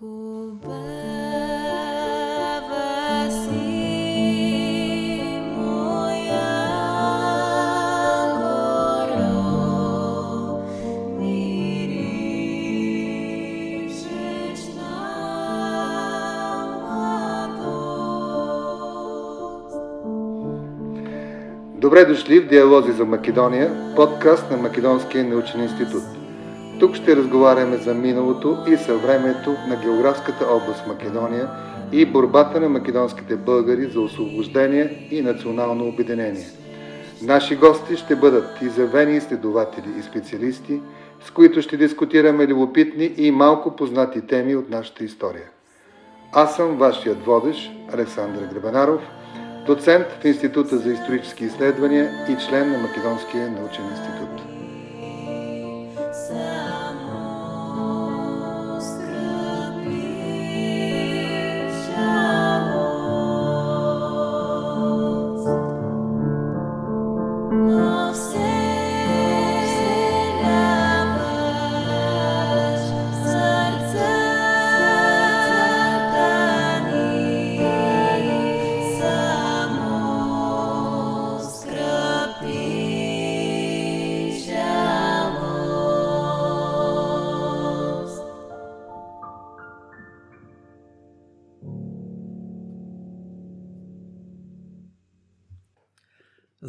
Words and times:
Добре 0.00 0.84
дошли 22.04 22.40
в 22.40 22.48
Диалози 22.48 22.92
за 22.92 23.04
Македония, 23.04 23.94
подкаст 23.96 24.50
на 24.50 24.56
Македонския 24.56 25.24
научен 25.24 25.62
институт. 25.62 26.17
Тук 26.80 26.94
ще 26.94 27.16
разговаряме 27.16 27.76
за 27.76 27.94
миналото 27.94 28.58
и 28.68 28.76
съвремето 28.76 29.50
на 29.68 29.76
географската 29.82 30.44
област 30.44 30.86
Македония 30.86 31.48
и 31.92 32.06
борбата 32.06 32.60
на 32.60 32.68
македонските 32.68 33.36
българи 33.36 33.90
за 33.90 34.00
освобождение 34.00 35.08
и 35.10 35.22
национално 35.22 35.88
обединение. 35.88 36.46
Наши 37.22 37.56
гости 37.56 37.96
ще 37.96 38.16
бъдат 38.16 38.62
изявени 38.62 39.16
изследователи 39.16 39.88
и 39.98 40.02
специалисти, 40.02 40.80
с 41.24 41.30
които 41.30 41.62
ще 41.62 41.76
дискутираме 41.76 42.46
любопитни 42.46 43.12
и 43.16 43.30
малко 43.30 43.76
познати 43.76 44.20
теми 44.20 44.56
от 44.56 44.70
нашата 44.70 45.04
история. 45.04 45.48
Аз 46.32 46.56
съм 46.56 46.76
вашият 46.76 47.24
водещ, 47.24 47.70
Александър 47.92 48.42
Гребенаров– 48.52 49.00
доцент 49.66 50.06
в 50.20 50.24
Института 50.24 50.76
за 50.76 50.92
исторически 50.92 51.44
изследвания 51.44 52.10
и 52.28 52.36
член 52.48 52.72
на 52.72 52.78
Македонския 52.78 53.50
научен 53.50 53.84
институт. 53.84 54.42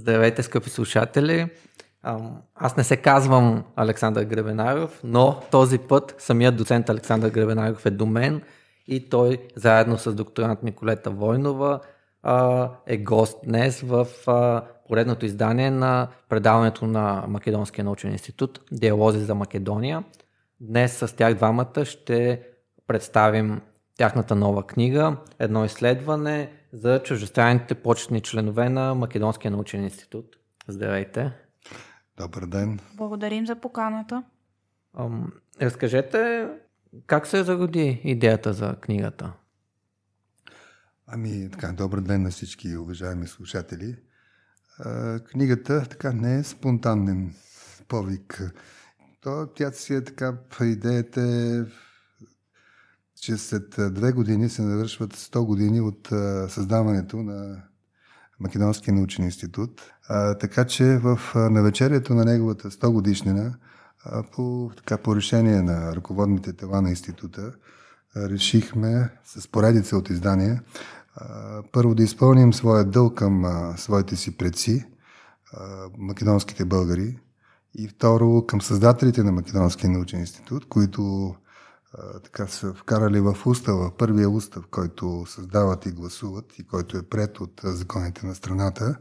Здравейте, 0.09 0.43
скъпи 0.43 0.69
слушатели! 0.69 1.49
Аз 2.55 2.77
не 2.77 2.83
се 2.83 2.97
казвам 2.97 3.63
Александър 3.75 4.23
Гребенаров, 4.23 5.01
но 5.03 5.41
този 5.51 5.77
път 5.77 6.15
самият 6.17 6.57
доцент 6.57 6.89
Александър 6.89 7.29
Гребенаров 7.29 7.85
е 7.85 7.89
до 7.89 8.05
мен 8.05 8.41
и 8.87 9.09
той 9.09 9.37
заедно 9.55 9.97
с 9.97 10.13
докторант 10.13 10.63
Николета 10.63 11.09
Войнова 11.09 11.79
е 12.87 12.97
гост 12.97 13.37
днес 13.45 13.81
в 13.81 14.07
поредното 14.87 15.25
издание 15.25 15.71
на 15.71 16.07
предаването 16.29 16.87
на 16.87 17.23
Македонския 17.27 17.85
научен 17.85 18.11
институт 18.11 18.59
Диалози 18.71 19.19
за 19.19 19.35
Македония. 19.35 20.03
Днес 20.61 20.97
с 20.97 21.15
тях 21.15 21.33
двамата 21.33 21.85
ще 21.85 22.41
представим 22.87 23.61
тяхната 23.99 24.35
нова 24.35 24.67
книга, 24.67 25.17
едно 25.39 25.65
изследване 25.65 26.51
за 26.73 27.03
чуждестранните 27.03 27.75
почетни 27.75 28.21
членове 28.21 28.69
на 28.69 28.95
Македонския 28.95 29.51
научен 29.51 29.83
институт. 29.83 30.25
Здравейте! 30.67 31.31
Добър 32.17 32.45
ден! 32.45 32.79
Благодарим 32.93 33.47
за 33.47 33.55
поканата. 33.55 34.23
Ам, 34.97 35.33
разкажете 35.61 36.47
как 37.07 37.27
се 37.27 37.43
зароди 37.43 38.01
идеята 38.03 38.53
за 38.53 38.75
книгата? 38.81 39.33
Ами, 41.07 41.49
така, 41.51 41.71
добър 41.71 42.01
ден 42.01 42.21
на 42.21 42.29
всички 42.29 42.77
уважаеми 42.77 43.27
слушатели. 43.27 43.95
А, 44.79 45.19
книгата 45.19 45.85
така 45.89 46.13
не 46.13 46.39
е 46.39 46.43
спонтанен 46.43 47.35
повик. 47.87 48.53
То, 49.21 49.47
тя 49.55 49.71
си 49.71 49.95
е 49.95 50.03
така, 50.03 50.37
идеята 50.61 51.21
е 51.21 51.63
че 53.21 53.37
след 53.37 53.75
две 53.93 54.11
години 54.11 54.49
се 54.49 54.61
навършват 54.61 55.13
100 55.13 55.45
години 55.45 55.81
от 55.81 56.07
създаването 56.51 57.17
на 57.17 57.63
Македонския 58.39 58.93
научен 58.93 59.25
институт. 59.25 59.81
А, 60.07 60.35
така 60.35 60.65
че 60.65 60.97
в 60.97 61.19
навечерието 61.35 62.13
на 62.13 62.25
неговата 62.25 62.71
100 62.71 62.91
годишнина, 62.91 63.53
а, 64.03 64.23
по, 64.23 64.71
така, 64.77 64.97
по 64.97 65.15
решение 65.15 65.61
на 65.61 65.95
ръководните 65.95 66.53
тела 66.53 66.81
на 66.81 66.89
института, 66.89 67.51
а, 68.15 68.29
решихме 68.29 69.09
с 69.25 69.47
поредица 69.47 69.97
от 69.97 70.09
издания 70.09 70.63
а, 71.15 71.63
първо 71.71 71.95
да 71.95 72.03
изпълним 72.03 72.53
своя 72.53 72.85
дълг 72.85 73.17
към 73.17 73.45
а, 73.45 73.77
своите 73.77 74.15
си 74.15 74.37
предци, 74.37 74.85
а, 75.53 75.89
македонските 75.97 76.65
българи, 76.65 77.19
и 77.77 77.87
второ 77.87 78.45
към 78.45 78.61
създателите 78.61 79.23
на 79.23 79.31
Македонския 79.31 79.89
научен 79.89 80.19
институт, 80.19 80.69
които 80.69 81.35
така 82.23 82.47
са 82.47 82.73
вкарали 82.73 83.19
в 83.19 83.37
устава, 83.45 83.97
първия 83.97 84.29
устав, 84.29 84.67
който 84.71 85.25
създават 85.27 85.85
и 85.85 85.91
гласуват 85.91 86.59
и 86.59 86.67
който 86.67 86.97
е 86.97 87.03
пред 87.03 87.39
от 87.39 87.61
законите 87.63 88.25
на 88.25 88.35
страната, 88.35 88.95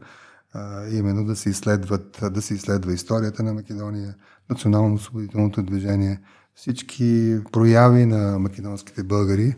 именно 0.91 1.25
да 1.25 1.35
се, 1.35 1.49
изследват, 1.49 2.19
да 2.31 2.41
се 2.41 2.53
изследва 2.53 2.93
историята 2.93 3.43
на 3.43 3.53
Македония, 3.53 4.15
национално-освободителното 4.49 5.63
движение, 5.63 6.21
всички 6.55 7.39
прояви 7.51 8.05
на 8.05 8.39
македонските 8.39 9.03
българи 9.03 9.55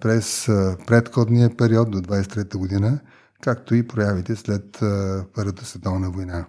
през 0.00 0.44
предходния 0.86 1.56
период 1.56 1.90
до 1.90 1.98
23-та 1.98 2.58
година, 2.58 3.00
както 3.42 3.74
и 3.74 3.88
проявите 3.88 4.36
след 4.36 4.78
Първата 5.34 5.64
световна 5.64 6.10
война 6.10 6.46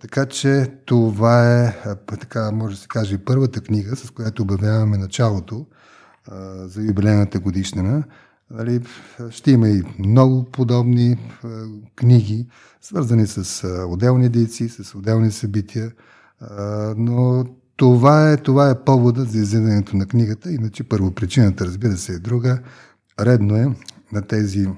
така 0.00 0.26
че 0.26 0.72
това 0.84 1.64
е, 1.64 1.74
така 2.06 2.50
може 2.50 2.74
да 2.74 2.80
се 2.80 2.88
каже, 2.88 3.18
първата 3.18 3.60
книга, 3.60 3.96
с 3.96 4.10
която 4.10 4.42
обявяваме 4.42 4.98
началото 4.98 5.66
за 6.64 6.82
юбилейната 6.82 7.38
годишнина. 7.40 8.04
Нали, 8.50 8.80
ще 9.30 9.50
има 9.50 9.68
и 9.68 9.82
много 9.98 10.44
подобни 10.44 11.32
книги, 11.96 12.46
свързани 12.80 13.26
с 13.26 13.68
отделни 13.88 14.28
дейци, 14.28 14.68
с 14.68 14.94
отделни 14.94 15.30
събития, 15.30 15.92
но 16.96 17.44
това 17.76 18.32
е, 18.32 18.36
това 18.36 18.70
е 18.70 18.84
поводът 18.84 19.30
за 19.30 19.38
излизането 19.38 19.96
на 19.96 20.06
книгата, 20.06 20.52
иначе 20.52 20.84
първо 20.84 21.10
причината, 21.10 21.66
разбира 21.66 21.96
се, 21.96 22.12
е 22.12 22.18
друга. 22.18 22.58
Редно 23.20 23.56
е 23.56 23.66
на 24.12 24.22
тези 24.22 24.68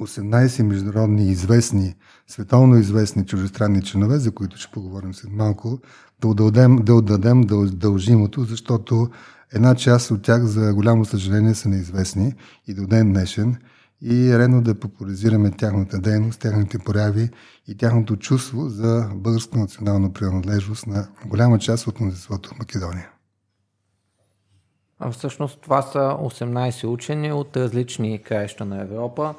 18 0.00 0.62
международни 0.62 1.30
известни, 1.30 1.96
световно 2.28 2.76
известни 2.76 3.26
чужестранни 3.26 3.82
чинове, 3.82 4.18
за 4.18 4.32
които 4.32 4.56
ще 4.56 4.72
поговорим 4.72 5.14
след 5.14 5.32
малко, 5.32 5.78
да 6.20 6.28
отдадем, 6.28 6.76
да 6.76 6.94
отдадем 6.94 7.40
дължимото, 7.72 8.44
защото 8.44 9.08
една 9.52 9.74
част 9.74 10.10
от 10.10 10.22
тях, 10.22 10.42
за 10.44 10.74
голямо 10.74 11.04
съжаление, 11.04 11.54
са 11.54 11.68
неизвестни 11.68 12.34
и 12.66 12.74
до 12.74 12.86
ден 12.86 13.12
днешен. 13.12 13.56
И 14.00 14.30
е 14.30 14.38
редно 14.38 14.62
да 14.62 14.80
популяризираме 14.80 15.50
тяхната 15.50 15.98
дейност, 15.98 16.40
тяхните 16.40 16.78
прояви 16.78 17.30
и 17.68 17.76
тяхното 17.76 18.16
чувство 18.16 18.68
за 18.68 19.10
българска 19.14 19.58
национална 19.58 20.12
принадлежност 20.12 20.86
на 20.86 21.08
голяма 21.26 21.58
част 21.58 21.86
от 21.86 22.00
мнозинството 22.00 22.48
в 22.48 22.58
Македония. 22.58 23.10
Всъщност 25.12 25.60
това 25.60 25.82
са 25.82 25.98
18 25.98 26.88
учени 26.88 27.32
от 27.32 27.56
различни 27.56 28.22
краища 28.22 28.64
на 28.64 28.82
Европа 28.82 29.34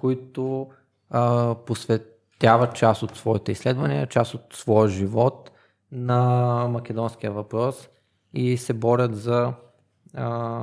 които 0.00 0.66
а, 1.14 1.54
посветяват 1.66 2.74
част 2.74 3.02
от 3.02 3.16
своите 3.16 3.52
изследвания, 3.52 4.06
част 4.06 4.34
от 4.34 4.42
своя 4.52 4.88
живот 4.88 5.50
на 5.92 6.20
македонския 6.70 7.32
въпрос 7.32 7.88
и 8.34 8.56
се 8.56 8.72
борят 8.72 9.16
за 9.16 9.52
а, 10.14 10.60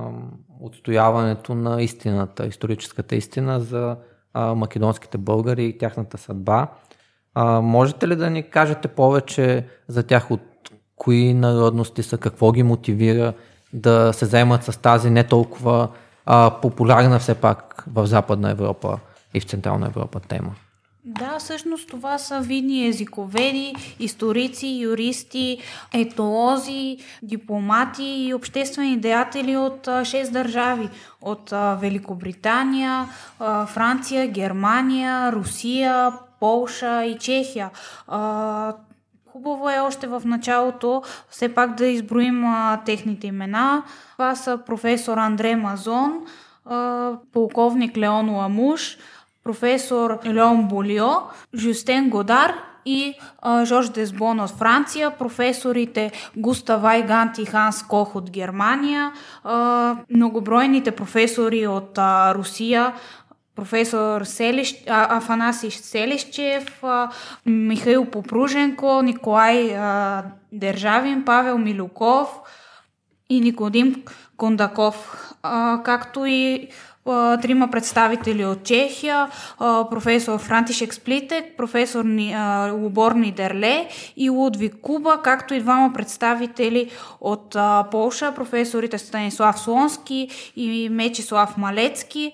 отстояването 0.60 1.56
на 1.56 1.82
истината, 1.82 2.48
историческата 2.48 3.16
истина 3.16 3.60
за 3.60 3.98
а, 4.34 4.56
македонските 4.56 5.18
българи 5.18 5.66
и 5.66 5.78
тяхната 5.78 6.18
съдба. 6.18 6.68
А, 7.34 7.62
можете 7.62 8.08
ли 8.08 8.16
да 8.16 8.30
ни 8.30 8.50
кажете 8.50 8.88
повече 8.88 9.68
за 9.88 10.04
тях 10.04 10.32
от 10.32 10.42
кои 10.96 11.34
народности 11.34 12.04
са, 12.04 12.18
какво 12.18 12.52
ги 12.52 12.64
мотивира 12.64 13.34
да 13.74 14.14
се 14.14 14.26
заемат 14.26 14.64
с 14.64 14.82
тази 14.82 15.10
не 15.10 15.24
толкова 15.24 15.90
а, 16.26 16.60
популярна 16.62 17.20
все 17.20 17.36
пак 17.36 17.84
в 17.94 18.06
Западна 18.06 18.52
Европа 18.52 19.00
и 19.34 19.40
в 19.40 19.44
Централна 19.44 19.88
Европа 19.88 20.20
тема. 20.20 20.56
Да, 21.06 21.40
всъщност 21.40 21.90
това 21.90 22.18
са 22.18 22.40
видни 22.40 22.88
езиковеди, 22.88 23.76
историци, 24.00 24.68
юристи, 24.68 25.58
етолози, 25.94 26.98
дипломати 27.24 28.04
и 28.04 28.34
обществени 28.34 28.98
деятели 28.98 29.58
от 29.58 29.90
шест 30.04 30.34
държави. 30.34 30.90
От 31.22 31.50
Великобритания, 31.80 33.06
Франция, 33.68 34.28
Германия, 34.28 35.32
Русия, 35.32 36.14
Полша 36.40 37.06
и 37.06 37.18
Чехия. 37.18 37.70
Хубаво 39.32 39.70
е 39.70 39.80
още 39.80 40.08
в 40.08 40.22
началото 40.26 41.04
все 41.30 41.54
пак 41.54 41.76
да 41.76 41.86
изброим 41.86 42.46
техните 42.86 43.28
имена. 43.28 43.84
Това 44.12 44.36
са 44.36 44.60
професор 44.66 45.18
Андре 45.18 45.56
Мазон, 45.56 46.26
полковник 47.34 47.98
Леон 47.98 48.30
Ламуш, 48.30 48.98
професор 49.44 50.20
Леон 50.26 50.68
Болио, 50.68 51.30
Жюстен 51.54 52.10
Годар 52.10 52.56
и 52.86 53.16
а, 53.42 53.66
Жорж 53.66 53.90
Десбон 53.90 54.40
от 54.40 54.52
Франция, 54.52 55.10
професорите 55.10 56.12
Густав 56.36 56.84
Айгант 56.84 57.38
и 57.38 57.46
Ханс 57.46 57.84
Кох 57.84 58.16
от 58.16 58.30
Германия, 58.30 59.12
а, 59.44 59.98
многобройните 60.10 60.92
професори 60.92 61.68
от 61.68 61.98
а, 61.98 62.34
Русия, 62.36 62.94
професор 63.56 64.24
Селищ, 64.24 64.84
а, 64.88 65.18
Афанаси 65.18 65.72
Селищев, 65.72 66.84
а, 66.84 67.12
Михаил 67.46 68.06
Попруженко, 68.06 69.02
Николай 69.02 69.76
а, 69.76 70.24
Държавин, 70.52 71.26
Павел 71.26 71.58
Милюков 71.58 72.30
и 73.30 73.40
Никодим 73.40 74.04
Кондаков, 74.38 74.96
а, 75.44 75.78
както 75.84 76.26
и 76.26 76.70
трима 77.42 77.68
представители 77.72 78.46
от 78.46 78.64
Чехия, 78.64 79.30
професор 79.58 80.40
Франтишек 80.40 80.94
Сплитек, 80.94 81.58
професор 81.58 82.06
Лубор 82.72 83.12
Нидерле 83.12 83.90
и 84.16 84.30
Лудвиг 84.30 84.82
Куба, 84.82 85.22
както 85.24 85.54
и 85.54 85.60
двама 85.60 85.94
представители 85.94 86.92
от 87.20 87.56
Полша, 87.92 88.32
професорите 88.32 88.98
Станислав 88.98 89.60
Слонски 89.60 90.30
и 90.56 90.90
Мечислав 90.90 91.58
Малецки. 91.58 92.34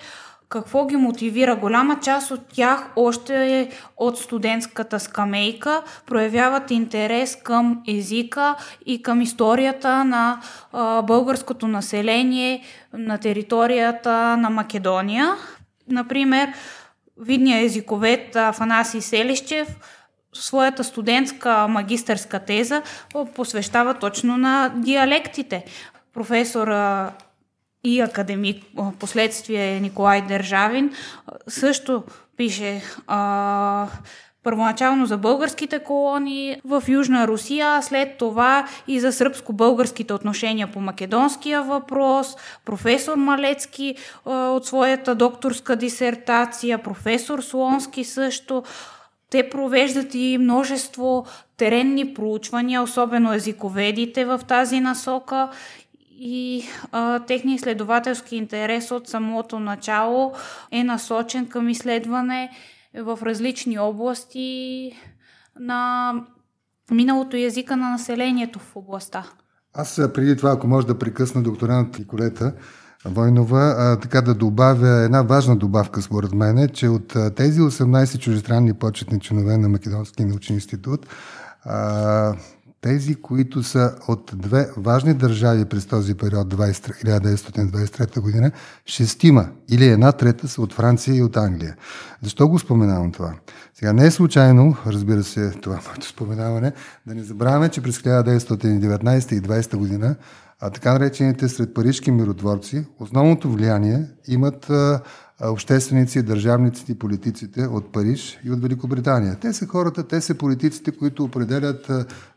Какво 0.49 0.85
ги 0.85 0.95
мотивира? 0.95 1.55
Голяма 1.55 1.99
част 1.99 2.31
от 2.31 2.41
тях 2.53 2.89
още 2.95 3.69
от 3.97 4.17
студентската 4.17 4.99
скамейка 4.99 5.83
проявяват 6.05 6.71
интерес 6.71 7.35
към 7.43 7.81
езика 7.87 8.55
и 8.85 9.01
към 9.01 9.21
историята 9.21 10.03
на 10.03 10.41
а, 10.73 11.01
българското 11.01 11.67
население 11.67 12.63
на 12.93 13.17
територията 13.17 14.37
на 14.37 14.49
Македония. 14.49 15.35
Например, 15.89 16.53
видният 17.17 17.65
езиковед 17.65 18.35
Афанасий 18.35 19.01
Селищев 19.01 19.67
своята 20.33 20.83
студентска 20.83 21.67
магистърска 21.67 22.39
теза 22.39 22.81
посвещава 23.35 23.93
точно 23.93 24.37
на 24.37 24.73
диалектите. 24.75 25.65
Професор 26.13 26.67
и 27.83 28.01
академик, 28.01 28.63
последствие 28.99 29.79
Николай 29.79 30.21
Държавин, 30.21 30.91
също 31.47 32.03
пише 32.37 32.81
а, 33.07 33.87
първоначално 34.43 35.05
за 35.05 35.17
българските 35.17 35.79
колонии 35.79 36.61
в 36.65 36.83
Южна 36.87 37.27
Русия, 37.27 37.67
а 37.67 37.81
след 37.81 38.17
това 38.17 38.67
и 38.87 38.99
за 38.99 39.11
сръбско-българските 39.11 40.13
отношения 40.13 40.71
по 40.71 40.79
македонския 40.79 41.63
въпрос, 41.63 42.35
професор 42.65 43.15
Малецки 43.15 43.95
а, 44.25 44.31
от 44.31 44.65
своята 44.65 45.15
докторска 45.15 45.75
дисертация, 45.75 46.77
професор 46.77 47.41
Слонски 47.41 48.03
също. 48.03 48.63
Те 49.29 49.49
провеждат 49.49 50.15
и 50.15 50.37
множество 50.37 51.25
теренни 51.57 52.13
проучвания, 52.13 52.81
особено 52.81 53.33
езиковедите 53.33 54.25
в 54.25 54.41
тази 54.47 54.79
насока 54.79 55.49
и 56.19 56.63
а, 56.91 57.19
техния 57.19 57.55
изследователски 57.55 58.35
интерес 58.35 58.91
от 58.91 59.07
самото 59.07 59.59
начало 59.59 60.33
е 60.71 60.83
насочен 60.83 61.47
към 61.47 61.69
изследване 61.69 62.49
в 62.95 63.19
различни 63.21 63.79
области 63.79 64.91
на 65.59 66.13
миналото 66.91 67.37
и 67.37 67.43
езика 67.43 67.77
на 67.77 67.89
населението 67.89 68.59
в 68.59 68.75
областта. 68.75 69.23
Аз 69.73 70.01
преди 70.13 70.37
това, 70.37 70.51
ако 70.51 70.67
може 70.67 70.87
да 70.87 70.99
прекъсна 70.99 71.43
докторант 71.43 71.99
Николета 71.99 72.53
Войнова, 73.05 73.75
а, 73.77 73.99
така 73.99 74.21
да 74.21 74.33
добавя 74.33 74.89
една 74.89 75.21
важна 75.21 75.55
добавка 75.55 76.01
според 76.01 76.33
мен, 76.33 76.57
е, 76.57 76.67
че 76.67 76.87
от 76.87 77.15
а, 77.15 77.33
тези 77.33 77.59
18 77.61 78.19
чужестранни 78.19 78.73
почетни 78.73 79.19
членове 79.19 79.57
на 79.57 79.69
Македонския 79.69 80.27
научен 80.27 80.55
институт, 80.55 81.05
а, 81.65 82.35
тези, 82.87 83.15
които 83.15 83.63
са 83.63 83.95
от 84.07 84.31
две 84.35 84.69
важни 84.77 85.13
държави 85.13 85.65
през 85.65 85.85
този 85.85 86.13
период 86.15 86.53
1923 86.53 88.19
година, 88.19 88.51
шестима 88.85 89.49
или 89.69 89.85
една 89.85 90.11
трета 90.11 90.47
са 90.47 90.61
от 90.61 90.73
Франция 90.73 91.15
и 91.15 91.21
от 91.21 91.37
Англия. 91.37 91.75
Защо 92.23 92.47
го 92.47 92.59
споменавам 92.59 93.11
това? 93.11 93.33
Сега 93.73 93.93
не 93.93 94.05
е 94.05 94.11
случайно, 94.11 94.75
разбира 94.85 95.23
се, 95.23 95.51
това 95.51 95.79
моето 95.87 96.07
споменаване, 96.07 96.73
да 97.07 97.15
не 97.15 97.23
забравяме, 97.23 97.69
че 97.69 97.81
през 97.81 97.97
1919 97.97 99.33
и 99.33 99.41
20 99.41 99.75
година 99.75 100.15
а 100.61 100.69
така 100.69 100.93
наречените 100.93 101.49
сред 101.49 101.73
парижки 101.73 102.11
миротворци, 102.11 102.85
основното 102.99 103.51
влияние 103.51 104.05
имат 104.27 104.69
а, 104.69 105.01
общественици, 105.43 106.21
държавниците 106.21 106.91
и 106.91 106.99
политиците 106.99 107.65
от 107.65 107.91
Париж 107.91 108.39
и 108.43 108.51
от 108.51 108.61
Великобритания. 108.61 109.37
Те 109.41 109.53
са 109.53 109.67
хората, 109.67 110.07
те 110.07 110.21
са 110.21 110.35
политиците, 110.35 110.91
които 110.91 111.23
определят 111.23 111.91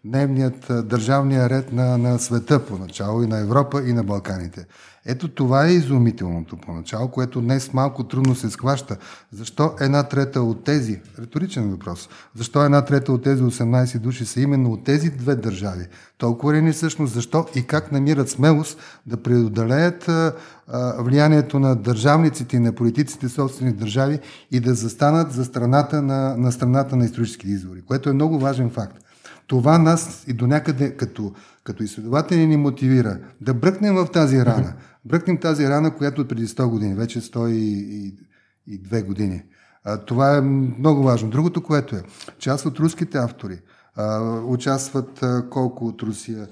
дневният, 0.04 0.66
държавния 0.88 1.50
ред 1.50 1.72
на, 1.72 1.98
на 1.98 2.18
света 2.18 2.66
поначало 2.66 3.22
и 3.22 3.26
на 3.26 3.38
Европа 3.38 3.82
и 3.82 3.92
на 3.92 4.04
Балканите. 4.04 4.66
Ето 5.10 5.28
това 5.28 5.66
е 5.66 5.72
изумителното 5.72 6.56
поначало, 6.56 7.08
което 7.08 7.40
днес 7.40 7.72
малко 7.72 8.04
трудно 8.04 8.34
се 8.34 8.50
схваща. 8.50 8.96
Защо 9.32 9.74
една 9.80 10.02
трета 10.02 10.42
от 10.42 10.64
тези, 10.64 11.00
риторичен 11.18 11.70
въпрос, 11.70 12.08
защо 12.34 12.64
една 12.64 12.84
трета 12.84 13.12
от 13.12 13.22
тези 13.22 13.42
18 13.42 13.98
души 13.98 14.26
са 14.26 14.40
именно 14.40 14.72
от 14.72 14.84
тези 14.84 15.10
две 15.10 15.36
държави? 15.36 15.86
Толкова 16.18 16.54
ли 16.54 16.62
ни 16.62 16.72
всъщност 16.72 17.14
защо 17.14 17.46
и 17.54 17.62
как 17.62 17.92
намират 17.92 18.28
смелост 18.28 18.78
да 19.06 19.16
преодолеят 19.16 20.10
влиянието 20.98 21.58
на 21.58 21.76
държавниците 21.76 22.56
и 22.56 22.60
на 22.60 22.72
политиците 22.72 23.28
собствени 23.28 23.72
държави 23.72 24.18
и 24.50 24.60
да 24.60 24.74
застанат 24.74 25.32
за 25.32 25.44
страната 25.44 26.02
на, 26.02 26.36
на 26.36 26.52
страната 26.52 26.96
на 26.96 27.04
исторически 27.04 27.48
извори, 27.48 27.82
което 27.82 28.10
е 28.10 28.12
много 28.12 28.38
важен 28.38 28.70
факт. 28.70 28.96
Това 29.46 29.78
нас 29.78 30.24
и 30.26 30.32
до 30.32 30.46
някъде 30.46 30.96
като, 30.96 31.32
като 31.64 31.82
изследователи 31.82 32.46
ни 32.46 32.56
мотивира 32.56 33.18
да 33.40 33.54
бръкнем 33.54 33.94
в 33.94 34.06
тази 34.12 34.44
рана. 34.44 34.72
Бръкнем 35.04 35.38
тази 35.38 35.68
рана, 35.68 35.96
която 35.96 36.28
преди 36.28 36.46
100 36.46 36.66
години, 36.66 36.94
вече 36.94 37.20
102 37.20 39.06
години. 39.06 39.42
А, 39.84 39.96
това 39.96 40.36
е 40.36 40.40
много 40.40 41.02
важно. 41.02 41.30
Другото, 41.30 41.62
което 41.62 41.96
е, 41.96 42.02
част 42.38 42.66
от 42.66 42.78
руските 42.78 43.18
автори 43.18 43.58
а, 43.96 44.20
участват 44.40 45.22
а, 45.22 45.48
колко 45.50 45.86
от 45.86 46.02
Русия? 46.02 46.48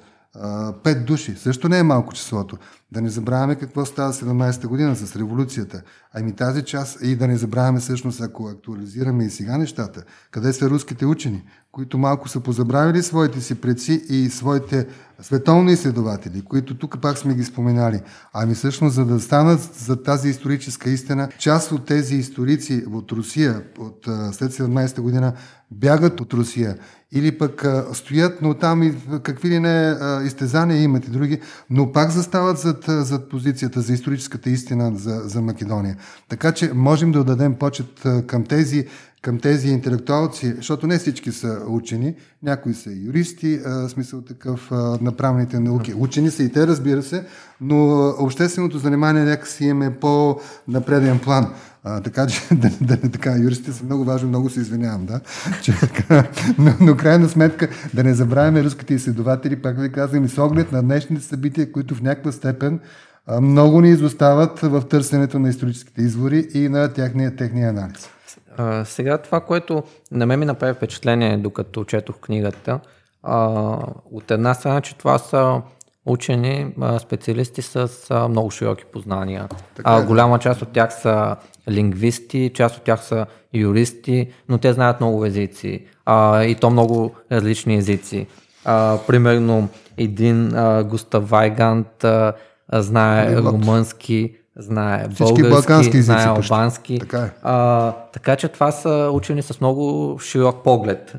Пет 0.83 1.05
души. 1.05 1.35
Също 1.37 1.69
не 1.69 1.79
е 1.79 1.83
малко 1.83 2.13
числото. 2.13 2.57
Да 2.93 3.01
не 3.01 3.09
забравяме 3.09 3.55
какво 3.55 3.85
става 3.85 4.13
17-та 4.13 4.69
година 4.69 4.97
с 4.97 5.17
революцията. 5.17 5.83
Ами 6.15 6.33
тази 6.33 6.65
част 6.65 6.99
и 7.03 7.17
да 7.17 7.29
не 7.29 7.37
забравяме 7.37 7.81
всъщност, 7.81 8.21
ако 8.21 8.49
актуализираме 8.49 9.25
и 9.25 9.31
сега 9.31 9.59
нещата, 9.59 10.05
къде 10.31 10.53
са 10.53 10.71
руските 10.71 11.07
учени, 11.07 11.45
които 11.79 11.99
малко 11.99 12.29
са 12.29 12.41
позабравили 12.41 13.03
своите 13.03 13.41
си 13.41 13.55
предци 13.55 13.93
и 14.09 14.31
своите 14.31 14.87
световни 15.21 15.73
изследователи, 15.73 16.43
които 16.43 16.75
тук 16.79 17.01
пак 17.03 17.19
сме 17.19 17.35
ги 17.35 17.45
споменали. 17.45 18.01
Ами 18.33 18.55
всъщност, 18.55 18.95
за 18.95 19.05
да 19.05 19.21
станат 19.21 19.61
за 19.61 20.03
тази 20.03 20.29
историческа 20.29 20.91
истина, 20.91 21.29
част 21.39 21.73
от 21.73 21.87
тези 21.87 22.17
историци 22.17 22.85
от 22.93 23.13
Русия, 23.13 23.63
от 23.79 24.09
след 24.33 24.53
17-та 24.53 25.03
година, 25.03 25.33
бягат 25.71 26.21
от 26.21 26.33
Русия 26.33 26.77
или 27.13 27.39
пък 27.39 27.67
стоят, 27.93 28.43
но 28.43 28.55
там 28.55 28.83
и 28.83 28.95
какви 29.23 29.49
ли 29.49 29.61
не 29.61 29.97
изтезания 30.25 30.83
имат 30.83 31.07
и 31.07 31.11
други, 31.11 31.41
но 31.71 31.93
пак 31.93 32.11
застават 32.11 32.59
зад, 32.59 32.85
зад 32.89 33.31
позицията 33.31 33.81
за 33.81 33.93
историческата 33.93 34.51
истина 34.51 34.93
за, 34.95 35.21
за 35.25 35.43
Македония. 35.43 35.97
Така 36.29 36.53
че 36.53 36.73
можем 36.75 37.13
да 37.13 37.21
отдадем 37.21 37.55
почет 37.55 38.03
към 38.27 38.45
тези 38.45 38.87
към 39.23 39.39
тези 39.39 39.69
интелектуалци, 39.69 40.55
защото 40.57 40.87
не 40.87 40.99
всички 40.99 41.33
са 41.33 41.61
учени, 41.69 42.15
някои 42.43 42.75
са 42.75 42.91
юристи, 42.93 43.61
а, 43.67 43.89
смисъл 43.89 44.21
такъв 44.21 44.73
а, 44.73 44.99
на 45.01 45.13
правните 45.13 45.61
науки. 45.61 45.95
Учени 45.97 46.31
са 46.31 46.43
и 46.43 46.53
те, 46.53 46.67
разбира 46.67 47.03
се, 47.03 47.25
но 47.61 48.09
общественото 48.19 48.79
занимание 48.79 49.25
някакси 49.25 49.65
им 49.65 49.83
е 49.83 49.95
по-напреден 49.95 51.19
план. 51.19 51.55
А, 51.85 52.01
така 52.01 52.27
че, 52.27 52.43
да, 52.55 52.71
да, 52.81 53.11
така, 53.11 53.37
юристите 53.37 53.73
са 53.73 53.85
много 53.85 54.05
важни, 54.05 54.29
много 54.29 54.51
се 54.51 54.61
извинявам, 54.61 55.07
да. 55.07 55.21
Че, 55.63 55.75
но, 56.59 56.75
но 56.81 56.97
крайна 56.97 57.29
сметка 57.29 57.69
да 57.95 58.05
не 58.05 58.15
забравяме 58.15 58.65
руските 58.65 58.95
изследователи, 58.95 59.63
пак 59.63 59.81
ви 59.81 59.93
казвам, 59.93 60.25
и 60.25 60.29
с 60.29 60.39
оглед 60.43 60.73
на 60.73 60.83
днешните 60.83 61.23
събития, 61.23 61.73
които 61.73 61.95
в 61.95 62.03
някаква 62.03 62.33
степен 62.33 62.81
много 63.41 63.81
ни 63.81 63.91
изостават 63.91 64.61
в 64.61 64.83
търсенето 64.89 65.39
на 65.39 65.49
историческите 65.49 66.03
извори 66.03 66.49
и 66.55 66.69
на 66.69 66.93
техния, 66.93 67.37
техния 67.37 67.69
анализ. 67.69 68.09
А, 68.59 68.85
сега 68.85 69.19
това, 69.19 69.41
което 69.41 69.83
на 70.11 70.27
мен 70.27 70.39
ми 70.39 70.47
направи 70.47 70.75
впечатление, 70.75 71.37
докато 71.37 71.85
четох 71.85 72.17
книгата, 72.21 72.81
а, 73.23 73.77
от 74.13 74.31
една 74.31 74.55
страна, 74.55 74.81
че 74.81 74.97
това 74.97 75.19
са 75.19 75.63
учени, 76.07 76.75
а, 76.81 76.99
специалисти 76.99 77.63
с 77.63 77.91
а, 78.11 78.29
много 78.29 78.51
широки 78.51 78.85
познания. 78.93 79.49
Така 79.75 79.91
е, 79.91 79.97
а, 79.97 80.07
голяма 80.07 80.39
част 80.39 80.63
от 80.63 80.69
тях 80.69 81.01
са 81.01 81.37
лингвисти, 81.69 82.51
част 82.55 82.77
от 82.77 82.83
тях 82.83 83.05
са 83.05 83.27
юристи, 83.55 84.33
но 84.49 84.59
те 84.59 84.73
знаят 84.73 85.01
много 85.01 85.25
езици 85.25 85.87
а, 86.07 86.45
и 86.45 86.55
то 86.55 86.71
много 86.71 87.15
различни 87.33 87.77
езици. 87.77 88.27
А, 88.65 88.99
примерно 89.07 89.69
един 89.97 90.55
а, 90.55 90.85
Густав 90.85 91.29
Вайгант 91.29 92.05
а, 92.05 92.33
знае 92.73 93.27
Полиглот. 93.27 93.53
румънски, 93.55 94.37
знае 94.57 95.09
Всички 95.15 95.43
български, 95.43 96.03
знае 96.03 96.27
албански. 96.27 96.99
Така 96.99 97.19
е. 97.19 97.31
А, 97.43 97.93
така 97.93 98.37
че 98.37 98.49
това 98.49 98.71
са 98.73 99.11
учени 99.13 99.43
с 99.43 99.61
много 99.61 100.19
широк 100.19 100.65
поглед. 100.65 101.17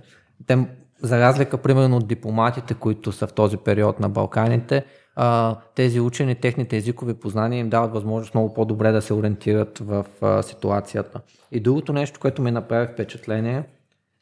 Те, 0.48 0.68
за 1.02 1.20
разлика, 1.20 1.58
примерно, 1.58 1.98
от 1.98 2.08
дипломатите, 2.08 2.74
които 2.74 3.12
са 3.12 3.28
в 3.28 3.34
този 3.34 3.58
период 3.58 4.00
на 4.00 4.10
Балканите, 4.10 4.86
а, 5.16 5.56
тези 5.76 6.00
учени, 6.00 6.36
техните 6.36 6.78
езикови 6.78 7.14
познания 7.14 7.60
им 7.60 7.70
дават 7.70 7.94
възможност 7.94 8.34
много 8.34 8.54
по-добре 8.54 8.92
да 8.92 9.02
се 9.02 9.14
ориентират 9.14 9.80
в 9.80 10.06
а, 10.22 10.44
ситуацията. 10.44 11.20
И 11.52 11.60
другото 11.60 11.94
нещо, 11.94 12.20
което 12.20 12.42
ми 12.42 12.52
направи 12.52 12.88
впечатление, 12.94 13.64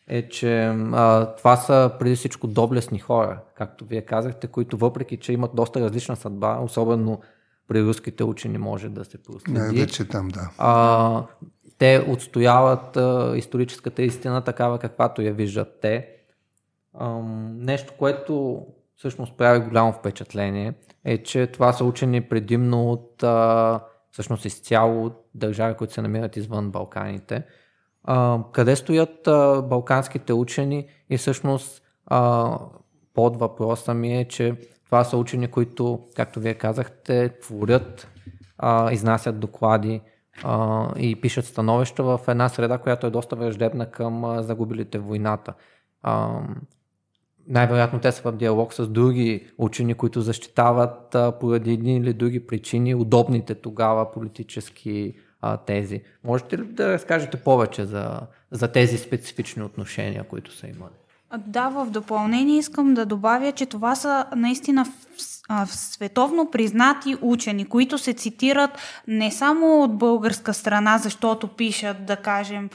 е, 0.08 0.30
че 0.30 0.66
а, 0.94 1.36
това 1.36 1.56
са 1.58 1.92
преди 2.00 2.16
всичко 2.16 2.48
доблестни 2.48 3.00
хора, 3.00 3.40
както 3.56 3.86
вие 3.86 4.02
казахте, 4.02 4.48
които 4.48 4.78
въпреки, 4.78 5.18
че 5.18 5.34
имат 5.34 5.56
доста 5.56 5.82
различна 5.82 6.16
съдба, 6.16 6.60
особено 6.62 7.22
при 7.68 7.84
руските 7.84 8.24
учени 8.24 8.58
може 8.58 8.90
да 8.90 9.06
се 9.06 9.24
проследи. 9.24 9.60
Най-вече 9.60 10.08
там, 10.08 10.28
да. 10.28 10.52
А, 10.58 11.24
те 11.78 12.06
отстояват 12.08 12.98
а, 12.98 13.34
историческата 13.36 14.04
истина 14.04 14.42
такава, 14.42 14.80
каквато 14.80 15.22
я 15.22 15.34
виждат 15.34 15.80
те. 15.82 16.10
Ам, 17.00 17.58
нещо, 17.60 17.94
което 17.98 18.66
всъщност 18.96 19.38
прави 19.38 19.60
голямо 19.60 19.94
впечатление, 19.94 20.74
е, 21.06 21.24
че 21.24 21.48
това 21.48 21.74
са 21.74 21.86
учени 21.86 22.22
предимно 22.22 22.92
от 22.92 23.24
а, 23.24 23.80
всъщност 24.12 24.46
изцяло 24.46 25.06
от 25.06 25.26
държави, 25.36 25.76
които 25.78 25.94
се 25.94 26.02
намират 26.02 26.38
извън 26.38 26.72
Балканите. 26.72 27.44
Къде 28.52 28.76
стоят 28.76 29.28
а, 29.28 29.62
балканските 29.62 30.34
учени 30.34 30.88
и 31.10 31.18
всъщност 31.18 31.82
а, 32.06 32.60
под 33.14 33.40
въпроса 33.40 33.94
ми 33.94 34.18
е, 34.18 34.28
че 34.28 34.56
това 34.86 35.04
са 35.04 35.18
учени, 35.18 35.48
които, 35.48 36.00
както 36.16 36.40
вие 36.40 36.54
казахте, 36.54 37.30
творят, 37.42 38.08
а, 38.58 38.92
изнасят 38.92 39.40
доклади 39.40 40.02
а, 40.44 40.88
и 41.00 41.22
пишат 41.22 41.46
становища 41.46 42.04
в 42.04 42.20
една 42.28 42.50
среда, 42.50 42.78
която 42.78 43.08
е 43.08 43.12
доста 43.12 43.36
враждебна 43.36 43.92
към 43.92 44.26
а, 44.26 44.44
загубилите 44.44 45.00
войната. 45.00 45.54
А, 46.02 46.42
най-вероятно 47.48 48.00
те 48.00 48.12
са 48.12 48.32
в 48.32 48.36
диалог 48.36 48.74
с 48.74 48.88
други 48.88 49.48
учени, 49.58 49.94
които 49.94 50.22
защитават 50.22 51.16
а, 51.16 51.40
поради 51.40 51.74
едни 51.74 51.96
или 51.96 52.14
други 52.14 52.48
причини 52.48 52.96
удобните 52.96 53.56
тогава 53.56 54.12
политически 54.12 55.16
а, 55.42 55.58
тези. 55.58 56.02
Можете 56.24 56.58
ли 56.58 56.64
да 56.64 56.94
разкажете 56.94 57.38
повече 57.38 57.86
за, 57.86 58.20
за 58.52 58.72
тези 58.72 58.98
специфични 58.98 59.64
отношения, 59.64 60.24
които 60.24 60.58
са 60.58 60.68
имали? 60.68 60.94
Да, 61.38 61.70
в 61.70 61.86
допълнение 61.90 62.58
искам 62.58 62.94
да 62.94 63.06
добавя, 63.06 63.52
че 63.52 63.66
това 63.66 63.96
са 63.96 64.26
наистина 64.36 64.86
световно 65.66 66.52
признати 66.52 67.18
учени, 67.22 67.66
които 67.66 67.98
се 67.98 68.14
цитират 68.14 68.72
не 69.08 69.32
само 69.32 69.84
от 69.84 69.98
българска 69.98 70.54
страна, 70.54 70.98
защото 70.98 71.48
пишат, 71.48 72.06
да 72.06 72.16
кажем, 72.16 72.70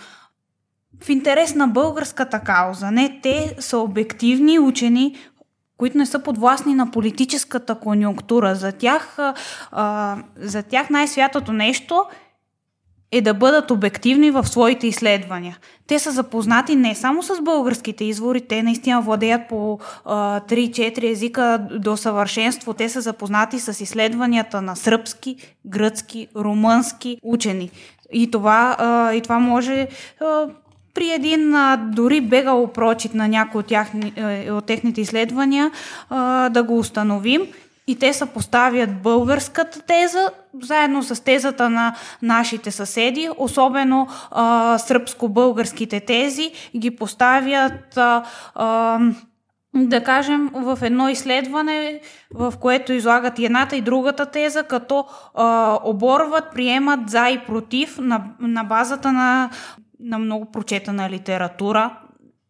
в 1.00 1.09
интерес 1.09 1.54
на 1.54 1.69
българската 1.69 2.40
кауза. 2.40 2.90
Не, 2.90 3.21
те 3.23 3.57
са 3.59 3.78
обективни 3.78 4.59
учени, 4.59 5.16
които 5.76 5.99
не 5.99 6.07
са 6.07 6.19
подвластни 6.19 6.75
на 6.75 6.90
политическата 6.90 7.75
конюнктура. 7.75 8.54
За 8.54 8.73
тях, 8.73 9.19
а, 9.71 10.16
за 10.37 10.62
тях 10.62 10.90
най-святото 10.90 11.52
нещо 11.52 12.04
е 13.12 13.21
да 13.21 13.35
бъдат 13.35 13.71
обективни 13.71 14.31
в 14.31 14.49
своите 14.49 14.87
изследвания. 14.87 15.59
Те 15.87 15.99
са 15.99 16.11
запознати 16.11 16.76
не 16.76 16.95
само 16.95 17.23
с 17.23 17.42
българските 17.42 18.04
извори, 18.04 18.40
те 18.40 18.62
наистина 18.62 19.00
владеят 19.00 19.49
по 19.49 19.78
а, 20.04 20.40
3-4 20.40 21.11
езика 21.11 21.66
до 21.71 21.97
съвършенство. 21.97 22.75
Те 22.75 22.88
са 22.88 23.00
запознати 23.00 23.61
с 23.61 23.81
изследванията 23.81 24.62
на 24.62 24.76
сръбски, 24.76 25.37
гръцки, 25.66 26.28
румънски 26.37 27.19
учени. 27.23 27.71
И 28.12 28.31
това, 28.31 28.76
а, 28.78 29.12
и 29.12 29.21
това 29.21 29.38
може 29.38 29.88
а, 30.21 30.47
при 30.95 31.11
един 31.11 31.54
а, 31.54 31.76
дори 31.76 32.21
бегал 32.21 32.66
прочит 32.66 33.14
на 33.14 33.28
някои 33.28 33.59
от, 33.59 33.66
тях, 33.66 33.88
от 34.50 34.66
техните 34.66 35.00
изследвания 35.00 35.71
да 36.50 36.64
го 36.66 36.78
установим. 36.78 37.47
И 37.87 37.99
те 37.99 38.12
съпоставят 38.12 39.03
българската 39.03 39.83
теза 39.83 40.31
заедно 40.61 41.03
с 41.03 41.25
тезата 41.25 41.71
на 41.71 41.95
нашите 42.23 42.71
съседи, 42.71 43.29
особено 43.37 44.09
а, 44.31 44.79
сръбско-българските 44.79 46.01
тези, 46.01 46.53
ги 46.77 46.97
поставят 46.97 47.97
а, 47.97 48.25
а, 48.55 48.99
да 49.75 50.05
кажем, 50.05 50.51
в 50.55 50.79
едно 50.83 51.09
изследване, 51.09 52.01
в 52.35 52.55
което 52.61 52.93
излагат 52.93 53.39
и 53.39 53.45
едната 53.45 53.77
и 53.77 53.81
другата 53.81 54.27
теза, 54.27 54.62
като 54.62 55.07
а, 55.35 55.79
оборват, 55.85 56.55
приемат 56.55 57.11
за 57.11 57.29
и 57.29 57.39
против 57.47 57.99
на, 57.99 58.25
на 58.41 58.65
базата 58.65 59.12
на, 59.12 59.51
на 60.01 60.19
много 60.19 60.53
прочетена 60.53 61.11
литература, 61.11 61.91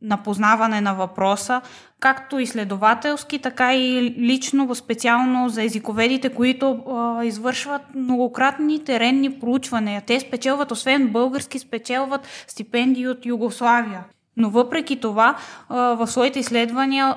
на 0.03 0.17
познаване 0.17 0.81
на 0.81 0.95
въпроса, 0.95 1.61
както 2.01 2.39
изследователски, 2.39 3.39
така 3.39 3.75
и 3.75 4.15
лично, 4.19 4.75
специално 4.75 5.49
за 5.49 5.63
езиковедите, 5.63 6.29
които 6.29 6.71
а, 6.73 7.25
извършват 7.25 7.83
многократни 7.95 8.85
теренни 8.85 9.41
проучвания. 9.41 10.03
Те 10.07 10.21
спечелват, 10.21 10.71
освен 10.71 11.09
български, 11.09 11.59
спечелват 11.59 12.27
стипендии 12.47 13.09
от 13.09 13.27
Югославия. 13.27 14.05
Но 14.37 14.51
въпреки 14.51 15.01
това, 15.01 15.37
а, 15.69 15.77
в 15.77 16.07
своите 16.07 16.39
изследвания 16.39 17.15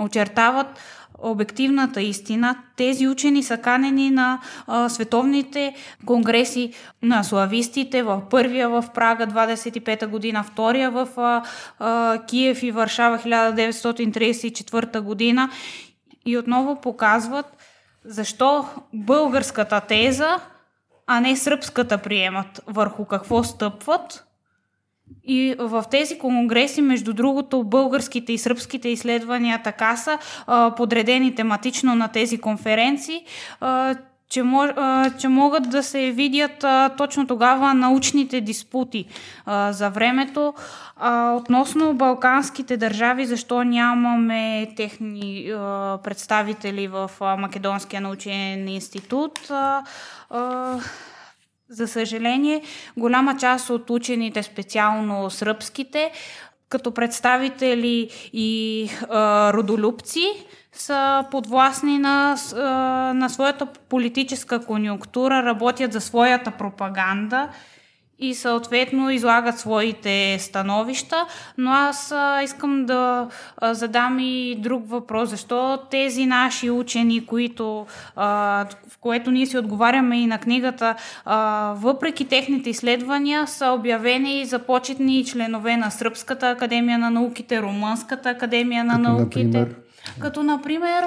очертават 0.00 0.78
обективната 1.18 2.00
истина. 2.00 2.58
Тези 2.76 3.08
учени 3.08 3.42
са 3.42 3.58
канени 3.58 4.10
на 4.10 4.40
а, 4.66 4.88
световните 4.88 5.74
конгреси 6.06 6.72
на 7.02 7.22
славистите, 7.22 8.02
в 8.02 8.22
първия 8.30 8.68
в 8.68 8.84
Прага 8.94 9.26
25 9.26 10.06
година, 10.06 10.44
втория 10.44 10.90
в 10.90 11.08
а, 11.16 11.42
а, 11.78 12.18
Киев 12.26 12.62
и 12.62 12.70
Варшава 12.70 13.18
1934 13.18 15.00
година 15.00 15.50
и 16.26 16.38
отново 16.38 16.80
показват 16.80 17.46
защо 18.04 18.64
българската 18.92 19.80
теза, 19.80 20.40
а 21.06 21.20
не 21.20 21.36
сръбската 21.36 21.98
приемат, 21.98 22.62
върху 22.66 23.04
какво 23.04 23.44
стъпват– 23.44 24.22
и 25.24 25.54
в 25.58 25.84
тези 25.90 26.18
конгреси, 26.18 26.82
между 26.82 27.12
другото, 27.12 27.64
българските 27.64 28.32
и 28.32 28.38
сръбските 28.38 28.88
изследвания 28.88 29.60
така 29.64 29.96
са 29.96 30.18
а, 30.46 30.74
подредени 30.74 31.34
тематично 31.34 31.94
на 31.94 32.08
тези 32.08 32.38
конференции, 32.38 33.24
а, 33.60 33.94
че, 34.28 34.42
мож, 34.42 34.70
а, 34.76 35.10
че 35.18 35.28
могат 35.28 35.70
да 35.70 35.82
се 35.82 36.10
видят 36.10 36.64
а, 36.64 36.88
точно 36.88 37.26
тогава 37.26 37.74
научните 37.74 38.40
диспути 38.40 39.06
а, 39.46 39.72
за 39.72 39.90
времето. 39.90 40.54
А, 40.96 41.32
относно 41.32 41.94
балканските 41.94 42.76
държави, 42.76 43.26
защо 43.26 43.64
нямаме 43.64 44.68
техни 44.76 45.50
а, 45.50 45.98
представители 46.04 46.88
в 46.88 47.10
а, 47.20 47.36
Македонския 47.36 48.00
научен 48.00 48.68
институт? 48.68 49.50
А, 49.50 49.84
а, 50.30 50.78
за 51.68 51.88
съжаление, 51.88 52.62
голяма 52.96 53.36
част 53.36 53.70
от 53.70 53.90
учените, 53.90 54.42
специално 54.42 55.30
сръбските, 55.30 56.12
като 56.68 56.94
представители 56.94 58.10
и 58.32 58.90
а, 59.10 59.52
родолюбци, 59.52 60.46
са 60.72 61.24
подвластни 61.30 61.98
на, 61.98 62.36
на 63.14 63.28
своята 63.28 63.66
политическа 63.66 64.64
конюнктура, 64.64 65.42
работят 65.42 65.92
за 65.92 66.00
своята 66.00 66.50
пропаганда 66.50 67.48
и 68.18 68.34
съответно 68.34 69.10
излагат 69.10 69.58
своите 69.58 70.38
становища, 70.38 71.26
но 71.58 71.70
аз 71.70 72.12
а, 72.12 72.42
искам 72.42 72.86
да 72.86 73.28
а, 73.56 73.74
задам 73.74 74.18
и 74.20 74.56
друг 74.58 74.90
въпрос. 74.90 75.28
Защо 75.28 75.78
тези 75.90 76.26
наши 76.26 76.70
учени, 76.70 77.26
които, 77.26 77.86
а, 78.16 78.26
в 78.88 78.98
което 78.98 79.30
ние 79.30 79.46
си 79.46 79.58
отговаряме 79.58 80.20
и 80.20 80.26
на 80.26 80.38
книгата, 80.38 80.94
а, 81.24 81.72
въпреки 81.76 82.24
техните 82.24 82.70
изследвания, 82.70 83.46
са 83.46 83.66
обявени 83.66 84.44
за 84.44 84.58
почетни 84.58 85.24
членове 85.24 85.76
на 85.76 85.90
Сръбската 85.90 86.50
академия 86.50 86.98
на 86.98 87.10
науките, 87.10 87.62
Румънската 87.62 88.30
академия 88.30 88.84
на 88.84 88.96
Като, 88.96 89.08
науките? 89.08 89.44
например, 89.44 89.76
Като, 90.20 90.42
например, 90.42 91.04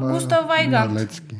Густав 0.00 0.46
Вайгант 0.46 0.92
Малецки. 0.92 1.36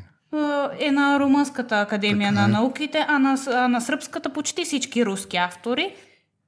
Е 0.80 0.90
на 0.90 1.20
Румънската 1.20 1.80
академия 1.80 2.30
Така 2.30 2.40
на 2.40 2.48
е. 2.48 2.52
науките, 2.52 3.06
а 3.08 3.18
на, 3.18 3.38
а 3.46 3.68
на 3.68 3.80
сръбската 3.80 4.28
почти 4.28 4.64
всички 4.64 5.06
руски 5.06 5.36
автори. 5.36 5.94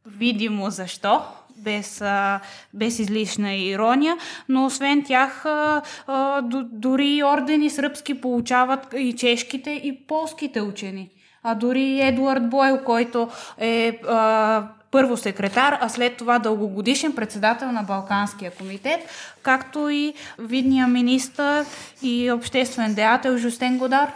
видимо 0.07 0.71
защо, 0.71 1.23
без, 1.57 2.01
а, 2.01 2.41
без 2.75 2.99
излишна 2.99 3.55
ирония, 3.55 4.17
но 4.49 4.65
освен 4.65 5.05
тях 5.05 5.47
а, 5.47 5.83
а, 6.07 6.43
дори 6.73 7.23
ордени 7.25 7.71
сръбски 7.71 8.21
получават 8.21 8.95
и 8.97 9.13
чешките, 9.13 9.71
и 9.71 10.07
полските 10.07 10.61
учени. 10.61 11.11
А 11.43 11.55
дори 11.55 12.01
Едуард 12.01 12.51
Бойл, 12.51 12.79
който 12.85 13.29
е 13.59 14.01
а, 14.09 14.69
първо 14.95 15.17
секретар, 15.17 15.79
а 15.81 15.89
след 15.89 16.17
това 16.17 16.39
дългогодишен 16.39 17.15
председател 17.15 17.73
на 17.73 17.83
Балканския 17.83 18.51
комитет, 18.51 19.01
както 19.43 19.89
и 19.91 20.15
видния 20.39 20.89
министър 20.89 21.65
и 22.03 22.33
обществен 22.33 22.95
деятел 22.95 23.39
Жустен 23.39 23.79
Годар. 23.79 24.09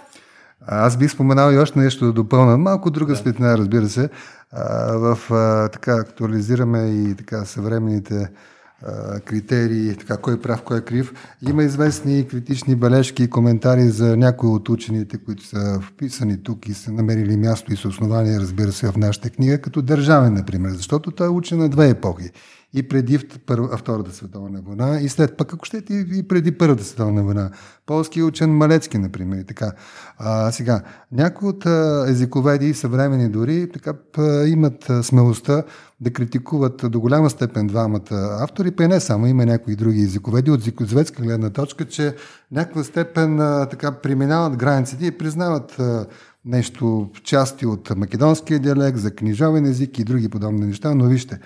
Аз 0.67 0.97
бих 0.97 1.11
споменал 1.11 1.53
и 1.53 1.59
още 1.59 1.79
нещо 1.79 2.05
да 2.05 2.13
допълна. 2.13 2.59
Малко 2.59 2.91
друга 2.91 3.13
да. 3.13 3.19
светлина, 3.19 3.59
разбира 3.59 3.89
се. 3.89 4.09
А, 4.53 4.93
в 4.93 5.33
а, 5.33 5.69
така 5.69 5.95
актуализираме 5.95 6.79
и 6.79 7.15
така 7.15 7.45
съвременните 7.45 8.31
критерии, 9.25 9.97
така, 9.97 10.17
кой 10.17 10.35
е 10.35 10.41
прав, 10.41 10.63
кой 10.63 10.79
е 10.79 10.81
крив. 10.81 11.13
Има 11.49 11.65
известни 11.65 12.29
критични 12.29 12.75
бележки 12.75 13.23
и 13.23 13.31
коментари 13.31 13.89
за 13.89 14.17
някои 14.17 14.51
от 14.51 14.69
учените, 14.69 15.19
които 15.19 15.47
са 15.47 15.81
вписани 15.83 16.43
тук 16.43 16.69
и 16.69 16.75
са 16.75 16.93
намерили 16.93 17.37
място 17.37 17.73
и 17.73 17.77
са 17.77 17.89
основания, 17.89 18.41
разбира 18.41 18.73
се, 18.73 18.93
в 18.93 18.97
нашата 18.97 19.31
книга, 19.31 19.61
като 19.61 19.83
държавен, 19.83 20.35
например, 20.35 20.71
защото 20.71 21.11
той 21.11 21.27
е 21.27 21.31
учен 21.31 21.59
на 21.59 21.69
две 21.69 21.89
епохи 21.89 22.31
и 22.79 22.89
преди 22.89 23.19
Втората 23.77 24.13
световна 24.13 24.61
война, 24.67 25.01
и 25.01 25.09
след 25.09 25.37
пък, 25.37 25.55
ако 25.55 25.65
щете, 25.65 25.95
и 25.95 26.29
преди 26.29 26.59
Първата 26.59 26.85
световна 26.85 27.23
война. 27.23 27.51
Полски 27.87 28.23
учен 28.23 28.51
Малецки, 28.51 28.99
например. 28.99 29.39
И 29.39 29.45
така. 29.45 29.73
А, 30.19 30.53
сега, 30.53 30.83
някои 31.13 31.49
от 31.49 31.67
езиковеди, 32.09 32.75
съвремени 32.75 33.29
дори, 33.29 33.71
така, 33.73 33.93
имат 34.47 34.91
смелостта 35.03 35.63
да 36.01 36.13
критикуват 36.13 36.85
до 36.91 37.01
голяма 37.01 37.31
степен 37.31 37.67
двамата 37.67 38.39
автори, 38.41 38.71
па 38.71 38.89
не 38.89 39.01
само, 39.01 39.27
има 39.27 39.47
някои 39.47 39.77
други 39.77 40.03
езиковеди 40.03 40.51
от 40.51 40.63
зикозведска 40.63 41.23
гледна 41.23 41.51
точка, 41.51 41.85
че 41.85 42.15
някаква 42.53 42.85
степен 42.85 43.37
така 43.71 43.93
преминават 43.93 44.57
границите 44.57 45.07
и 45.07 45.19
признават 45.19 45.81
нещо, 46.45 47.11
части 47.25 47.67
от 47.67 47.97
македонския 47.97 48.59
диалект, 48.59 48.99
за 48.99 49.11
книжовен 49.11 49.67
език 49.67 49.99
и 49.99 50.05
други 50.05 50.29
подобни 50.29 50.67
неща, 50.67 50.95
но 50.95 51.05
вижте, 51.05 51.41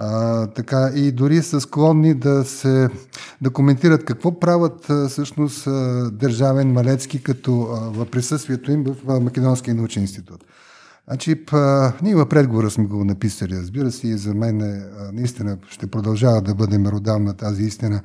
а, 0.00 0.46
така, 0.46 0.90
и 0.94 1.12
дори 1.12 1.42
са 1.42 1.60
склонни 1.60 2.14
да 2.14 2.44
се 2.44 2.88
да 3.40 3.50
коментират 3.50 4.04
какво 4.04 4.40
правят 4.40 4.90
а, 4.90 5.08
всъщност 5.08 5.66
а, 5.66 6.10
държавен 6.12 6.72
Малецки 6.72 7.22
като 7.22 7.62
а, 7.62 7.90
в 7.90 8.06
присъствието 8.06 8.72
им 8.72 8.84
в 8.84 9.20
Македонския 9.20 9.74
научен 9.74 10.02
институт. 10.02 10.44
Значи, 11.08 11.44
ние 12.02 12.14
в 12.14 12.28
предговора 12.28 12.70
сме 12.70 12.84
го 12.84 13.04
написали, 13.04 13.56
разбира 13.56 13.90
се, 13.90 14.08
и 14.08 14.16
за 14.16 14.34
мен 14.34 14.60
е, 14.60 14.84
наистина 15.12 15.58
ще 15.70 15.86
продължава 15.86 16.42
да 16.42 16.54
бъде 16.54 16.78
меродавна 16.78 17.34
тази 17.34 17.62
истина. 17.62 18.00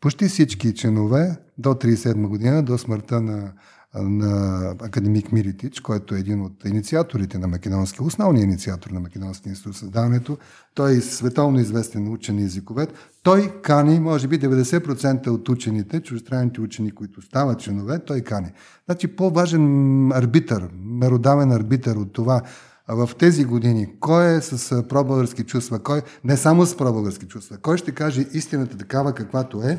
Почти 0.00 0.28
всички 0.28 0.74
членове 0.74 1.36
до 1.58 1.68
37 1.68 2.28
година, 2.28 2.62
до 2.62 2.78
смъртта 2.78 3.20
на 3.20 3.52
на 3.94 4.74
академик 4.80 5.32
Миритич, 5.32 5.80
който 5.80 6.14
е 6.14 6.18
един 6.18 6.42
от 6.42 6.64
инициаторите 6.64 7.38
на 7.38 7.46
Македонския, 7.46 8.06
основният 8.06 8.44
инициатор 8.44 8.90
на 8.90 9.00
Македонския 9.00 9.50
институт 9.50 9.76
създаването. 9.76 10.38
Той 10.74 10.92
е 10.92 11.00
световно 11.00 11.60
известен 11.60 12.12
учен 12.12 12.38
и 12.38 12.42
езиковед. 12.42 12.94
Той 13.22 13.52
кани, 13.62 14.00
може 14.00 14.28
би 14.28 14.40
90% 14.40 15.28
от 15.28 15.48
учените, 15.48 16.00
чуждестранните 16.00 16.60
учени, 16.60 16.90
които 16.90 17.22
стават 17.22 17.60
членове, 17.60 17.98
той 17.98 18.20
кани. 18.20 18.52
Значи 18.86 19.08
по-важен 19.08 20.12
арбитър, 20.12 20.68
меродавен 20.84 21.52
арбитър 21.52 21.96
от 21.96 22.12
това, 22.12 22.42
в 22.88 23.10
тези 23.18 23.44
години, 23.44 23.88
кой 24.00 24.36
е 24.36 24.40
с 24.40 24.82
пробългарски 24.88 25.44
чувства, 25.44 25.78
кой 25.78 26.02
не 26.24 26.36
само 26.36 26.66
с 26.66 26.76
пробългарски 26.76 27.26
чувства, 27.26 27.56
кой 27.56 27.76
ще 27.76 27.92
каже 27.92 28.26
истината 28.32 28.76
такава 28.76 29.14
каквато 29.14 29.62
е, 29.62 29.78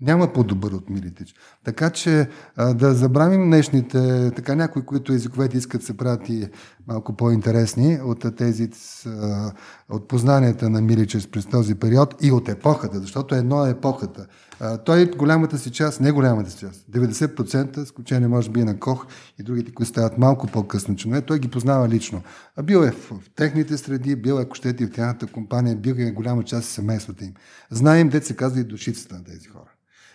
няма 0.00 0.32
по-добър 0.32 0.72
от 0.72 0.90
Милитич. 0.90 1.34
Така 1.64 1.90
че 1.90 2.28
а, 2.56 2.74
да 2.74 2.94
забравим 2.94 3.44
днешните, 3.44 4.30
така 4.36 4.54
някои, 4.54 4.82
които 4.82 5.12
езиковете 5.12 5.58
искат 5.58 5.82
се 5.82 5.96
правят 5.96 6.28
и 6.28 6.48
малко 6.88 7.16
по-интересни 7.16 7.98
от 8.04 8.36
тези, 8.36 8.70
а, 9.06 9.52
от 9.88 10.08
познанията 10.08 10.70
на 10.70 10.80
Миличес 10.80 11.26
през 11.26 11.46
този 11.46 11.74
период 11.74 12.14
и 12.22 12.32
от 12.32 12.48
епохата, 12.48 13.00
защото 13.00 13.34
едно 13.34 13.66
е 13.66 13.70
епохата. 13.70 14.26
А, 14.60 14.78
той 14.78 15.06
голямата 15.06 15.58
си 15.58 15.70
част, 15.70 16.00
не 16.00 16.12
голямата 16.12 16.50
си 16.50 16.58
част, 16.58 16.86
90%, 16.90 17.82
изключение 17.82 18.28
може 18.28 18.50
би 18.50 18.64
на 18.64 18.78
Кох 18.78 19.06
и 19.38 19.42
другите, 19.42 19.74
които 19.74 19.90
стават 19.90 20.18
малко 20.18 20.46
по-късно 20.46 20.96
членове, 20.96 21.22
той 21.22 21.38
ги 21.38 21.48
познава 21.48 21.88
лично. 21.88 22.22
А 22.56 22.62
бил 22.62 22.78
е 22.78 22.90
в, 22.90 23.10
в 23.10 23.30
техните 23.36 23.78
среди, 23.78 24.16
бил 24.16 24.34
е, 24.34 24.42
ако 24.42 24.56
в 24.86 24.90
тяхната 24.90 25.26
компания, 25.26 25.76
бил 25.76 25.94
е 25.98 26.10
голяма 26.10 26.42
част 26.42 26.68
от 26.68 26.74
семействата 26.74 27.24
им. 27.24 27.34
Знаем, 27.70 28.10
се 28.24 28.36
казва 28.36 28.60
и 28.60 28.64
душицата 28.64 29.14
на 29.14 29.24
тези 29.24 29.48
хора. 29.48 29.70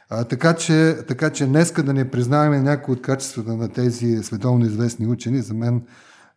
А, 0.10 0.24
така, 0.24 0.56
че, 0.56 0.96
така 1.08 1.30
че 1.30 1.46
днеска 1.46 1.84
да 1.84 1.94
не 1.94 2.12
признаваме 2.12 2.62
някои 2.62 2.94
от 2.94 3.02
качествата 3.02 3.56
на 3.56 3.70
тези 3.70 4.24
световно 4.24 4.66
известни 4.66 5.08
учени, 5.08 5.42
за 5.42 5.54
мен 5.54 5.88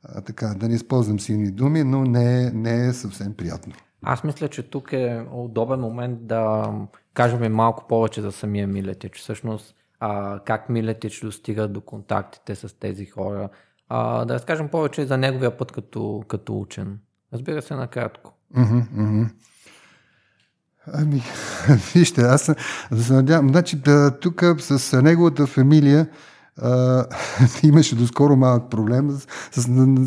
а, 0.04 0.20
така, 0.20 0.46
да 0.46 0.68
не 0.68 0.74
използвам 0.74 1.20
силни 1.20 1.50
думи, 1.50 1.84
но 1.84 2.04
не 2.04 2.50
не 2.50 2.86
е 2.86 2.92
съвсем 2.92 3.34
приятно. 3.34 3.72
Аз 4.02 4.24
мисля, 4.24 4.48
че 4.48 4.62
тук 4.62 4.92
е 4.92 5.24
удобен 5.32 5.80
момент 5.80 6.26
да 6.26 6.72
кажем 7.14 7.52
малко 7.52 7.86
повече 7.88 8.22
за 8.22 8.32
самия 8.32 8.66
Милетич. 8.66 9.18
Всъщност, 9.18 9.74
а, 10.00 10.40
как 10.44 10.68
Милетич 10.68 11.20
достига 11.20 11.68
до 11.68 11.80
контактите 11.80 12.54
с 12.54 12.78
тези 12.78 13.06
хора. 13.06 13.48
А, 13.88 14.24
да 14.24 14.34
разкажем 14.34 14.68
повече 14.68 15.06
за 15.06 15.16
неговия 15.16 15.56
път 15.56 15.72
като, 15.72 16.22
като 16.28 16.60
учен. 16.60 16.98
Разбира 17.32 17.62
се, 17.62 17.74
накратко. 17.74 18.32
Uh-huh, 18.54 18.88
uh-huh. 18.88 19.30
Ами, 20.92 21.22
вижте, 21.94 22.20
аз 22.20 22.42
се 23.00 23.12
надявам. 23.12 23.48
Значи, 23.48 23.76
да, 23.76 24.18
тук 24.20 24.44
с 24.58 25.02
неговата 25.02 25.46
фамилия 25.46 26.06
а, 26.62 27.04
имаше 27.62 27.96
доскоро 27.96 28.36
малък 28.36 28.70
проблем 28.70 29.10
с, 29.10 29.26
с, 29.52 29.62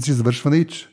с 0.05 0.13
завършване 0.13 0.57
ИЧ. 0.57 0.87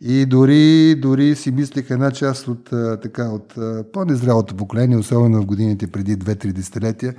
И 0.00 0.26
дори, 0.26 0.94
дори 0.94 1.36
си 1.36 1.50
мислех 1.50 1.90
една 1.90 2.10
част 2.10 2.48
от, 2.48 2.70
така, 3.02 3.24
от 3.24 3.54
по-незрялото 3.92 4.56
поколение, 4.56 4.96
особено 4.96 5.42
в 5.42 5.46
годините 5.46 5.86
преди 5.86 6.16
2-3 6.16 6.52
десетилетия, 6.52 7.14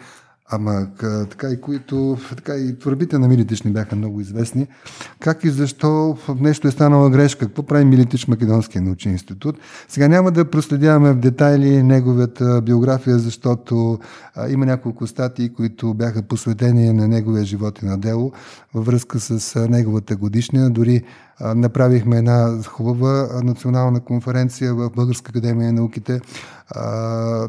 Ама 0.50 0.88
така 1.30 1.50
и 1.50 1.62
които, 1.62 2.18
така 2.30 2.56
и 2.56 2.80
творбите 2.80 3.18
на 3.18 3.28
Милитич 3.28 3.62
не 3.62 3.72
бяха 3.72 3.96
много 3.96 4.22
известни. 4.22 4.68
Как 5.20 5.44
и 5.44 5.50
защо 5.50 6.18
нещо 6.40 6.68
е 6.68 6.72
станала 6.72 7.10
грешка? 7.10 7.46
Какво 7.46 7.64
прави 7.64 7.86
Милитич 7.86 8.28
Македонския 8.28 8.82
научен 8.82 9.12
институт? 9.12 9.60
Сега 9.88 10.08
няма 10.08 10.32
да 10.32 10.50
проследяваме 10.50 11.14
в 11.14 11.20
детайли 11.20 11.84
неговата 11.84 12.62
биография, 12.62 13.20
защото 13.20 14.00
а, 14.36 14.50
има 14.50 14.66
няколко 14.66 15.08
статии, 15.08 15.54
които 15.54 15.94
бяха 15.94 16.22
посветени 16.22 16.94
на 16.94 17.08
неговия 17.08 17.46
живот 17.46 17.82
и 17.82 17.86
на 17.86 17.98
дело 17.98 18.32
във 18.74 18.86
връзка 18.86 19.20
с 19.20 19.68
неговата 19.70 20.16
годишния. 20.16 20.70
Дори 20.70 21.04
направихме 21.42 22.18
една 22.18 22.64
хубава 22.68 23.28
национална 23.44 24.00
конференция 24.00 24.74
в 24.74 24.90
Българска 24.90 25.30
академия 25.30 25.74
на 25.74 25.74
науките. 25.74 26.22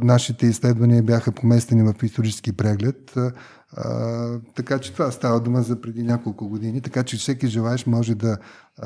Нашите 0.03 0.47
изследвания 0.47 1.03
бяха 1.03 1.33
поместени 1.33 1.93
в 1.93 2.03
исторически 2.03 2.53
преглед. 2.53 3.15
Така 4.55 4.79
че 4.79 4.93
това 4.93 5.11
става 5.11 5.41
дума 5.41 5.63
за 5.63 5.81
преди 5.81 6.03
няколко 6.03 6.49
години, 6.49 6.81
така 6.81 7.03
че 7.03 7.17
всеки 7.17 7.47
желаеш 7.47 7.87
може 7.87 8.15
да, 8.15 8.39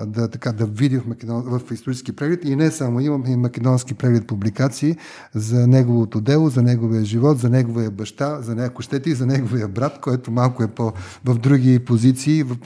да, 0.06 0.28
така, 0.28 0.52
да 0.52 0.66
види 0.66 0.98
в, 0.98 1.06
македон... 1.06 1.42
в 1.42 1.72
исторически 1.72 2.12
преглед. 2.16 2.44
И 2.44 2.56
не 2.56 2.70
само, 2.70 3.00
имаме 3.00 3.30
и 3.30 3.36
македонски 3.36 3.94
преглед 3.94 4.26
публикации 4.26 4.96
за 5.34 5.66
неговото 5.66 6.20
дело, 6.20 6.48
за 6.48 6.62
неговия 6.62 7.04
живот, 7.04 7.38
за 7.38 7.50
неговия 7.50 7.90
баща, 7.90 8.40
за 8.42 8.54
някои 8.54 8.82
щети 8.82 9.10
и 9.10 9.14
за 9.14 9.26
неговия 9.26 9.68
брат, 9.68 10.00
който 10.00 10.30
малко 10.30 10.62
е 10.62 10.68
по, 10.68 10.92
в 11.24 11.34
други 11.34 11.78
позиции, 11.78 12.42
в, 12.42 12.56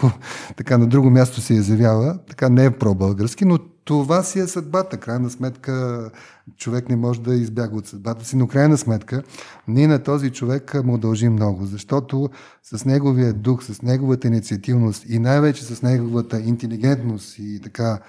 така 0.57 0.79
на 0.79 0.87
друго 0.87 1.11
място 1.11 1.41
се 1.41 1.55
изявява, 1.55 2.19
така 2.29 2.49
не 2.49 2.65
е 2.65 2.71
про-български, 2.71 3.45
но 3.45 3.59
това 3.85 4.23
си 4.23 4.39
е 4.39 4.47
съдбата. 4.47 4.97
Крайна 4.97 5.31
сметка 5.31 6.11
човек 6.57 6.89
не 6.89 6.97
може 6.97 7.21
да 7.21 7.35
избяга 7.35 7.77
от 7.77 7.87
съдбата 7.87 8.25
си, 8.25 8.37
но 8.37 8.47
крайна 8.47 8.79
сметка 8.79 9.23
ние 9.69 9.89
на 9.89 10.03
този 10.03 10.31
човек 10.31 10.85
му 10.85 10.99
дължим 10.99 11.33
много, 11.33 11.67
защото 11.67 12.31
с 12.63 12.85
неговия 12.85 13.33
дух, 13.33 13.65
с 13.65 13.83
неговата 13.83 14.27
инициативност 14.27 15.05
и 15.09 15.19
най-вече 15.19 15.65
с 15.65 15.83
неговата 15.83 16.41
интелигентност 16.41 17.39
и 17.39 17.61
така 17.61 18.01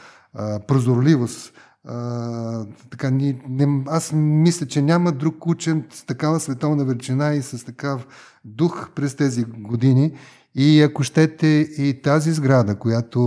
прозорливост, 0.67 1.53
а, 1.88 2.65
така, 2.89 3.09
ни, 3.09 3.41
не, 3.49 3.83
аз 3.88 4.11
мисля, 4.15 4.65
че 4.65 4.81
няма 4.81 5.11
друг 5.11 5.47
учен 5.47 5.83
с 5.93 6.05
такава 6.05 6.39
световна 6.39 6.85
величина 6.85 7.33
и 7.33 7.41
с 7.41 7.65
такъв 7.65 8.07
дух 8.45 8.89
през 8.95 9.15
тези 9.15 9.43
години 9.43 10.13
И 10.57 10.81
ако 10.81 11.03
щете 11.03 11.47
и 11.77 12.01
тази 12.03 12.31
сграда, 12.31 12.75
която 12.75 13.21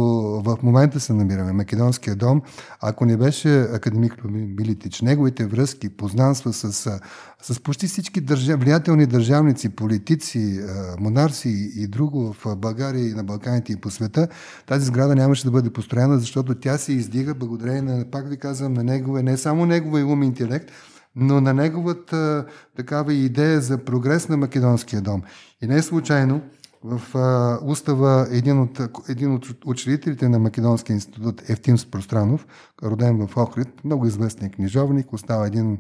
в 0.45 0.59
момента 0.63 1.01
се 1.01 1.13
намираме, 1.13 1.53
Македонския 1.53 2.17
дом, 2.17 2.43
ако 2.81 3.05
не 3.05 3.17
беше 3.17 3.61
академик 3.61 4.25
Милитич, 4.25 5.01
неговите 5.01 5.47
връзки, 5.47 5.89
познанства 5.89 6.53
с, 6.53 7.01
с 7.43 7.61
почти 7.61 7.87
всички 7.87 8.21
държав, 8.21 8.61
влиятелни 8.61 9.07
държавници, 9.07 9.69
политици, 9.69 10.61
монарси 11.01 11.73
и 11.77 11.87
друго 11.87 12.33
в 12.33 12.57
България 12.57 13.09
и 13.09 13.15
на 13.15 13.25
Балканите 13.25 13.73
и 13.73 13.77
по 13.77 13.91
света, 13.91 14.29
тази 14.67 14.87
сграда 14.87 15.15
нямаше 15.15 15.45
да 15.45 15.51
бъде 15.51 15.71
построена, 15.71 16.19
защото 16.19 16.55
тя 16.55 16.79
се 16.79 16.93
издига 16.93 17.35
благодарение 17.35 17.83
на, 17.83 18.11
пак 18.11 18.29
ви 18.29 18.37
казвам, 18.37 18.73
на 18.73 18.85
негове, 18.85 19.23
не 19.23 19.37
само 19.37 19.67
неговия 19.67 20.07
ум 20.07 20.23
и 20.23 20.27
интелект, 20.27 20.71
но 21.17 21.41
на 21.41 21.55
неговата 21.55 22.47
такава 22.77 23.15
идея 23.15 23.61
за 23.61 23.79
прогрес 23.79 24.29
на 24.29 24.37
Македонския 24.37 25.03
дом. 25.03 25.23
И 25.63 25.67
не 25.67 25.77
е 25.77 25.83
случайно, 25.83 26.43
в 26.85 27.19
а, 27.19 27.59
устава 27.65 28.29
един 28.31 28.61
от, 28.61 28.81
един 29.09 29.35
от 29.35 29.47
учредителите 29.67 30.29
на 30.29 30.39
Македонския 30.39 30.95
институт 30.95 31.43
Евтим 31.51 31.79
Спространов, 31.79 32.47
роден 32.83 33.27
в 33.27 33.37
Охрид, 33.37 33.85
много 33.85 34.07
известен 34.07 34.51
книжовник, 34.51 35.13
остава 35.13 35.47
един 35.47 35.79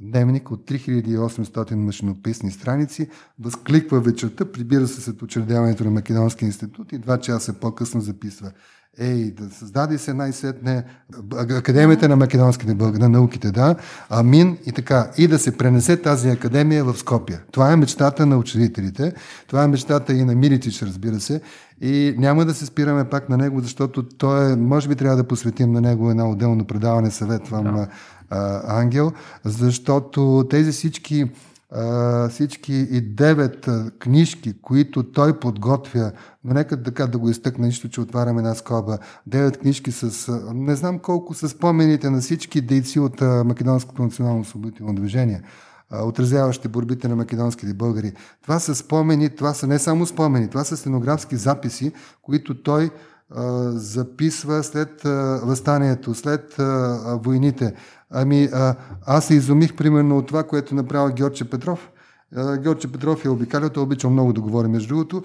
дневник 0.00 0.50
от 0.50 0.70
3800 0.70 1.74
машинописни 1.74 2.50
страници, 2.50 3.08
възкликва 3.38 4.00
вечерта, 4.00 4.52
прибира 4.52 4.88
се 4.88 5.00
след 5.00 5.22
учредяването 5.22 5.84
на 5.84 5.90
Македонския 5.90 6.46
институт 6.46 6.92
и 6.92 6.98
два 6.98 7.20
часа 7.20 7.52
по-късно 7.52 8.00
записва 8.00 8.52
Ей, 9.00 9.30
да 9.30 9.50
създаде 9.50 9.98
се 9.98 10.14
най-сетне 10.14 10.84
Академията 11.36 12.08
на 12.08 12.16
македонските 12.16 12.74
българи, 12.74 13.02
на 13.02 13.08
науките, 13.08 13.50
да, 13.50 13.76
Амин 14.10 14.58
и 14.66 14.72
така. 14.72 15.10
И 15.18 15.28
да 15.28 15.38
се 15.38 15.56
пренесе 15.56 15.96
тази 15.96 16.28
академия 16.28 16.84
в 16.84 16.98
Скопия. 16.98 17.40
Това 17.52 17.72
е 17.72 17.76
мечтата 17.76 18.26
на 18.26 18.36
учредителите, 18.36 19.12
това 19.46 19.64
е 19.64 19.68
мечтата 19.68 20.12
и 20.12 20.24
на 20.24 20.34
Милитич, 20.34 20.82
разбира 20.82 21.20
се. 21.20 21.40
И 21.80 22.14
няма 22.18 22.44
да 22.44 22.54
се 22.54 22.66
спираме 22.66 23.04
пак 23.04 23.28
на 23.28 23.36
него, 23.36 23.60
защото 23.60 24.02
той 24.02 24.52
е, 24.52 24.56
може 24.56 24.88
би 24.88 24.96
трябва 24.96 25.16
да 25.16 25.28
посветим 25.28 25.72
на 25.72 25.80
него 25.80 26.10
едно 26.10 26.30
отделно 26.30 26.64
предаване, 26.64 27.10
съветвам 27.10 27.64
да. 27.64 27.88
Ангел, 28.66 29.12
защото 29.44 30.46
тези 30.50 30.72
всички 30.72 31.30
всички 32.30 32.74
и 32.74 33.00
девет 33.00 33.68
книжки, 33.98 34.60
които 34.62 35.12
той 35.12 35.38
подготвя, 35.38 36.12
но 36.44 36.54
нека 36.54 36.82
така 36.82 37.06
да 37.06 37.18
го 37.18 37.30
изтъкна, 37.30 37.66
нищо, 37.66 37.88
че 37.88 38.00
отваряме 38.00 38.38
една 38.38 38.54
скоба. 38.54 38.98
Девет 39.26 39.58
книжки 39.58 39.92
с, 39.92 40.32
не 40.54 40.76
знам 40.76 40.98
колко 40.98 41.34
са 41.34 41.48
спомените 41.48 42.10
на 42.10 42.20
всички 42.20 42.60
дейци 42.60 43.00
от 43.00 43.20
Македонското 43.20 44.02
национално 44.02 44.40
освободително 44.40 44.94
движение, 44.94 45.42
отразяващи 46.02 46.68
борбите 46.68 47.08
на 47.08 47.16
македонските 47.16 47.74
българи. 47.74 48.12
Това 48.42 48.58
са 48.58 48.74
спомени, 48.74 49.30
това 49.30 49.54
са 49.54 49.66
не 49.66 49.78
само 49.78 50.06
спомени, 50.06 50.48
това 50.48 50.64
са 50.64 50.76
стенографски 50.76 51.36
записи, 51.36 51.92
които 52.22 52.62
той 52.62 52.90
записва 53.74 54.62
след 54.62 55.02
възстанието, 55.42 56.14
след 56.14 56.54
войните. 57.24 57.74
Ами, 58.10 58.48
аз 59.06 59.24
се 59.24 59.34
изумих 59.34 59.76
примерно 59.76 60.18
от 60.18 60.26
това, 60.26 60.42
което 60.42 60.74
направи 60.74 61.12
Георгия 61.12 61.50
Петров. 61.50 61.90
Георги 62.58 62.92
Петров 62.92 63.24
е 63.24 63.28
обикалял, 63.28 63.68
той 63.68 63.82
обича 63.82 64.08
много 64.08 64.32
да 64.32 64.40
говори 64.40 64.68
между 64.68 64.88
другото, 64.88 65.22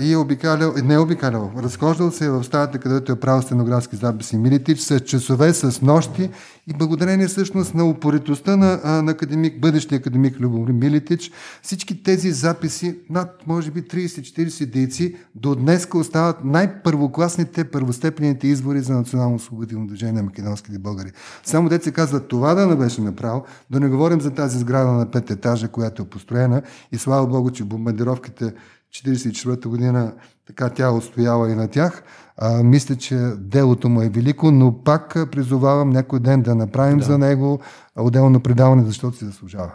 и 0.00 0.12
е 0.12 0.16
обикалял, 0.16 0.72
не 0.84 0.94
е 0.94 0.98
обикалял, 0.98 1.52
разхождал 1.56 2.10
се 2.10 2.30
в 2.30 2.44
стаята, 2.44 2.78
където 2.78 3.12
е 3.12 3.20
правил 3.20 3.42
стенографски 3.42 3.96
записи 3.96 4.38
Милитич 4.38 4.80
с 4.80 5.00
часове, 5.00 5.54
с 5.54 5.82
нощи 5.82 6.30
и 6.66 6.72
благодарение 6.72 7.26
всъщност 7.26 7.74
на 7.74 7.84
упоритостта 7.84 8.56
на, 8.56 9.02
на 9.02 9.10
академик, 9.10 9.60
бъдещия 9.60 9.98
академик 9.98 10.40
Любомир 10.40 10.72
Милитич, 10.72 11.30
всички 11.62 12.02
тези 12.02 12.30
записи, 12.32 12.98
над 13.10 13.46
може 13.46 13.70
би 13.70 13.82
30-40 13.82 14.66
дейци, 14.66 15.16
до 15.34 15.54
днес 15.54 15.88
остават 15.94 16.44
най-първокласните, 16.44 17.64
първостепените 17.64 18.48
избори 18.48 18.80
за 18.80 18.92
национално 18.92 19.34
освободително 19.34 19.86
движение 19.86 20.12
на 20.12 20.22
македонските 20.22 20.78
българи. 20.78 21.10
Само 21.44 21.68
деца 21.68 21.92
казва, 21.92 22.20
това 22.20 22.54
да 22.54 22.66
не 22.66 22.76
беше 22.76 23.00
направил, 23.00 23.42
да 23.70 23.80
не 23.80 23.88
говорим 23.88 24.20
за 24.20 24.30
тази 24.30 24.58
сграда 24.58 24.92
на 24.92 25.10
пет 25.10 25.30
етажа, 25.30 25.68
която 25.68 26.02
е 26.02 26.08
построена 26.08 26.62
и 26.92 26.98
слава 26.98 27.26
Богу, 27.26 27.50
че 27.50 27.64
бомбардировките 27.64 28.54
1944 28.92 29.66
година 29.66 30.12
така 30.46 30.70
тя 30.70 30.92
устояла 30.92 31.50
и 31.50 31.54
на 31.54 31.68
тях. 31.68 32.02
А, 32.36 32.62
мисля, 32.62 32.96
че 32.96 33.14
делото 33.38 33.88
му 33.88 34.02
е 34.02 34.08
велико, 34.08 34.50
но 34.50 34.82
пак 34.84 35.16
призовавам 35.32 35.90
някой 35.90 36.20
ден 36.20 36.42
да 36.42 36.54
направим 36.54 36.98
да. 36.98 37.04
за 37.04 37.18
него 37.18 37.60
отделно 37.96 38.40
предаване, 38.40 38.82
защото 38.82 39.16
си 39.16 39.24
заслужава. 39.24 39.72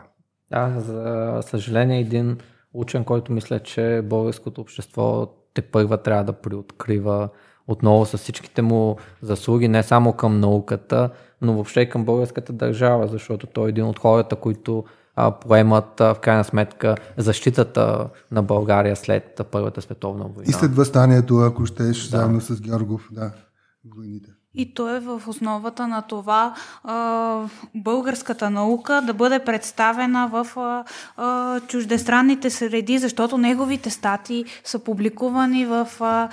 Да, 0.52 0.74
за 0.78 1.40
съжаление 1.42 2.00
един 2.00 2.38
учен, 2.74 3.04
който 3.04 3.32
мисля, 3.32 3.60
че 3.60 4.02
българското 4.06 4.62
общество 4.62 5.28
те 5.54 5.62
първа 5.62 5.98
трябва 5.98 6.24
да 6.24 6.34
приоткрива 6.34 7.30
отново 7.68 8.06
с 8.06 8.18
всичките 8.18 8.62
му 8.62 8.98
заслуги, 9.22 9.68
не 9.68 9.84
само 9.84 10.14
към 10.14 10.40
науката, 10.40 11.10
но 11.42 11.54
въобще 11.54 11.82
и 11.82 11.90
към 11.90 12.06
българската 12.06 12.54
държава, 12.54 13.08
защото 13.08 13.48
той 13.48 13.66
е 13.66 13.70
един 13.70 13.86
от 13.86 14.00
хората, 14.00 14.36
които 14.36 14.84
а, 15.18 15.32
поемат 15.32 16.02
а, 16.02 16.14
в 16.14 16.20
крайна 16.20 16.44
сметка 16.44 16.96
защитата 17.18 18.10
на 18.32 18.44
България 18.44 18.96
след 18.96 19.42
Първата 19.52 19.82
световна 19.82 20.24
война. 20.24 20.50
И 20.50 20.54
след 20.54 20.76
възстанието, 20.76 21.38
ако 21.38 21.66
щеш, 21.66 22.04
да. 22.04 22.18
заедно 22.18 22.42
с 22.42 22.62
Георгов, 22.62 23.08
да, 23.12 23.32
войните. 23.96 24.30
И 24.60 24.74
то 24.74 24.96
е 24.96 25.00
в 25.00 25.22
основата 25.28 25.88
на 25.88 26.02
това 26.02 26.54
а, 26.84 27.42
българската 27.76 28.50
наука 28.50 29.02
да 29.06 29.14
бъде 29.14 29.40
представена 29.40 30.28
в 30.28 30.48
а, 30.58 30.84
а, 31.18 31.60
чуждестранните 31.60 32.50
среди, 32.50 32.98
защото 32.98 33.38
неговите 33.38 33.90
стати 33.90 34.46
са 34.64 34.80
публикувани 34.80 35.66
в 35.66 35.88
а, 36.00 36.30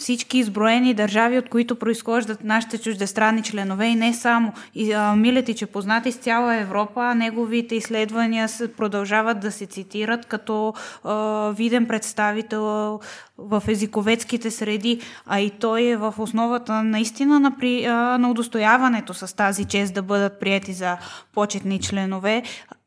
всички 0.00 0.38
изброени 0.38 0.94
държави, 0.94 1.38
от 1.38 1.48
които 1.48 1.76
произхождат 1.76 2.44
нашите 2.44 2.78
чуждестранни 2.78 3.42
членове 3.42 3.86
и 3.86 3.94
не 3.94 4.14
само. 4.14 4.52
И, 4.74 4.92
а, 4.92 5.16
Милетич 5.16 5.62
е 5.62 5.66
познат 5.66 6.06
из 6.06 6.16
цяла 6.16 6.56
Европа, 6.56 7.14
неговите 7.14 7.74
изследвания 7.74 8.48
продължават 8.76 9.40
да 9.40 9.52
се 9.52 9.66
цитират 9.66 10.26
като 10.26 10.74
а, 11.04 11.50
виден 11.50 11.86
представител 11.86 13.00
в 13.38 13.62
езиковецките 13.68 14.50
среди, 14.50 15.00
а 15.26 15.40
и 15.40 15.50
той 15.50 15.82
е 15.82 15.96
в 15.96 16.14
основата 16.18 16.82
наистина 16.82 17.40
на, 17.40 17.56
при, 17.58 17.84
а, 17.84 18.18
на 18.18 18.30
удостояването 18.30 19.14
с 19.14 19.36
тази 19.36 19.64
чест 19.64 19.94
да 19.94 20.02
бъдат 20.02 20.40
прияти 20.40 20.72
за 20.72 20.96
почетни 21.34 21.80
членове 21.80 22.42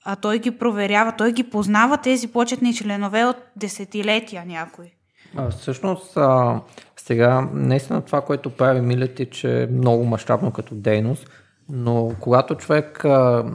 а 0.05 0.15
той 0.15 0.39
ги 0.39 0.51
проверява, 0.51 1.11
той 1.11 1.31
ги 1.31 1.43
познава 1.43 1.97
тези 1.97 2.27
почетни 2.27 2.73
членове 2.73 3.25
от 3.25 3.37
десетилетия 3.55 4.43
някои. 4.45 5.02
Всъщност, 5.49 6.17
а, 6.17 6.61
сега, 6.95 7.49
наистина 7.53 8.01
това, 8.01 8.21
което 8.21 8.49
прави 8.49 8.81
Милетич 8.81 9.43
е 9.43 9.67
много 9.71 10.05
мащабно 10.05 10.51
като 10.51 10.75
дейност, 10.75 11.29
но 11.69 12.11
когато 12.19 12.55
човек 12.55 13.05
а, 13.05 13.45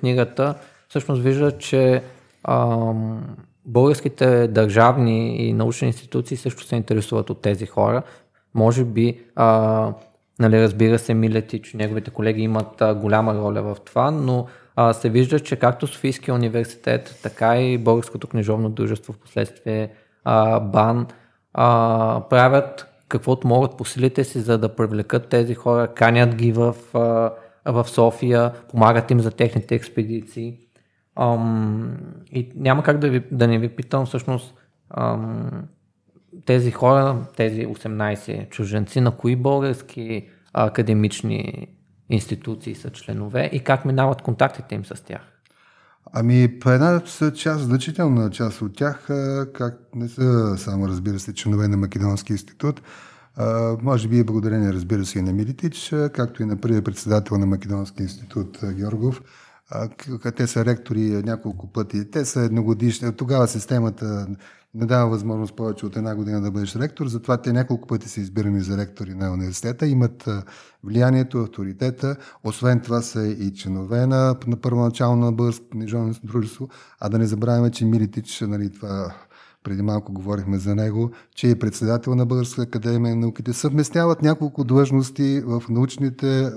книгата, 0.00 0.54
всъщност 0.88 1.22
вижда, 1.22 1.58
че 1.58 2.02
а, 2.44 2.92
българските 3.64 4.48
държавни 4.48 5.36
и 5.36 5.52
научни 5.52 5.86
институции 5.86 6.36
също 6.36 6.64
се 6.64 6.76
интересуват 6.76 7.30
от 7.30 7.42
тези 7.42 7.66
хора. 7.66 8.02
Може 8.54 8.84
би, 8.84 9.20
а, 9.36 9.92
нали, 10.38 10.62
разбира 10.62 10.98
се, 10.98 11.14
Милетич, 11.14 11.74
неговите 11.74 12.10
колеги 12.10 12.42
имат 12.42 12.80
а, 12.82 12.94
голяма 12.94 13.34
роля 13.34 13.62
в 13.62 13.76
това, 13.84 14.10
но 14.10 14.46
а, 14.76 14.92
се 14.92 15.08
вижда, 15.08 15.40
че 15.40 15.56
както 15.56 15.86
Софийския 15.86 16.34
университет, 16.34 17.20
така 17.22 17.56
и 17.56 17.78
Българското 17.78 18.26
книжовно 18.26 18.70
дружество 18.70 19.12
в 19.12 19.18
последствие 19.18 19.88
а, 20.24 20.60
БАН 20.60 21.06
а, 21.54 22.22
правят 22.30 22.92
каквото 23.12 23.48
могат 23.48 23.76
по 23.76 23.84
силите 23.84 24.24
си, 24.24 24.40
за 24.40 24.58
да 24.58 24.74
привлекат 24.74 25.28
тези 25.28 25.54
хора, 25.54 25.94
канят 25.94 26.34
ги 26.34 26.52
в, 26.52 26.74
в 27.64 27.84
София, 27.88 28.52
помагат 28.70 29.10
им 29.10 29.20
за 29.20 29.30
техните 29.30 29.74
експедиции. 29.74 30.58
Ам, 31.16 31.96
и 32.32 32.52
няма 32.54 32.82
как 32.82 32.98
да, 32.98 33.10
ви, 33.10 33.24
да 33.32 33.48
не 33.48 33.58
ви 33.58 33.68
питам 33.68 34.06
всъщност 34.06 34.54
ам, 34.90 35.50
тези 36.44 36.70
хора, 36.70 37.26
тези 37.36 37.66
18 37.66 38.48
чуженци, 38.48 39.00
на 39.00 39.10
кои 39.10 39.36
български 39.36 40.28
академични 40.52 41.68
институции 42.10 42.74
са 42.74 42.90
членове 42.90 43.50
и 43.52 43.60
как 43.60 43.84
минават 43.84 44.22
контактите 44.22 44.74
им 44.74 44.84
с 44.84 45.04
тях? 45.04 45.31
Ами, 46.14 46.58
една 46.66 47.02
част, 47.34 47.64
значителна 47.64 48.30
част 48.30 48.62
от 48.62 48.76
тях, 48.76 49.06
как 49.54 49.78
не 49.94 50.08
са 50.08 50.58
само, 50.58 50.88
разбира 50.88 51.18
се, 51.18 51.34
членове 51.34 51.68
на 51.68 51.76
Македонски 51.76 52.32
институт, 52.32 52.82
а, 53.36 53.76
може 53.82 54.08
би 54.08 54.18
е 54.18 54.24
благодарение, 54.24 54.72
разбира 54.72 55.04
се, 55.04 55.18
и 55.18 55.22
на 55.22 55.32
Милитич, 55.32 55.94
както 56.12 56.42
и 56.42 56.46
на 56.46 56.56
първия 56.56 56.82
председател 56.82 57.38
на 57.38 57.46
Македонски 57.46 58.02
институт 58.02 58.58
Георгов. 58.72 59.22
Те 60.36 60.46
са 60.46 60.64
ректори 60.64 61.00
няколко 61.00 61.66
пъти. 61.66 62.10
Те 62.10 62.24
са 62.24 62.40
едногодишни. 62.40 63.12
Тогава 63.12 63.48
системата 63.48 64.26
не 64.74 64.86
дава 64.86 65.10
възможност 65.10 65.56
повече 65.56 65.86
от 65.86 65.96
една 65.96 66.14
година 66.14 66.40
да 66.40 66.50
бъдеш 66.50 66.76
ректор, 66.76 67.06
затова 67.06 67.36
те 67.36 67.52
няколко 67.52 67.88
пъти 67.88 68.08
са 68.08 68.20
избирани 68.20 68.60
за 68.60 68.76
ректори 68.76 69.14
на 69.14 69.32
университета, 69.32 69.86
имат 69.86 70.28
влиянието, 70.84 71.38
авторитета, 71.38 72.16
освен 72.44 72.80
това 72.80 73.02
са 73.02 73.26
и 73.26 73.54
членове 73.54 74.06
на, 74.06 74.36
на 74.46 74.56
първоначално 74.56 75.24
на 75.24 75.32
българско 75.32 75.68
книжовно 75.68 76.14
дружество, 76.24 76.68
а 77.00 77.08
да 77.08 77.18
не 77.18 77.26
забравяме, 77.26 77.70
че 77.70 77.84
Милитич, 77.84 78.40
нали, 78.40 78.72
това 78.72 79.14
преди 79.62 79.82
малко 79.82 80.12
говорихме 80.12 80.58
за 80.58 80.74
него, 80.74 81.10
че 81.34 81.50
е 81.50 81.58
председател 81.58 82.14
на 82.14 82.26
Българска 82.26 82.62
академия 82.62 83.14
на 83.14 83.20
науките, 83.20 83.52
съвместяват 83.52 84.22
няколко 84.22 84.64
длъжности 84.64 85.42
в 85.46 85.62
научните 85.68 86.50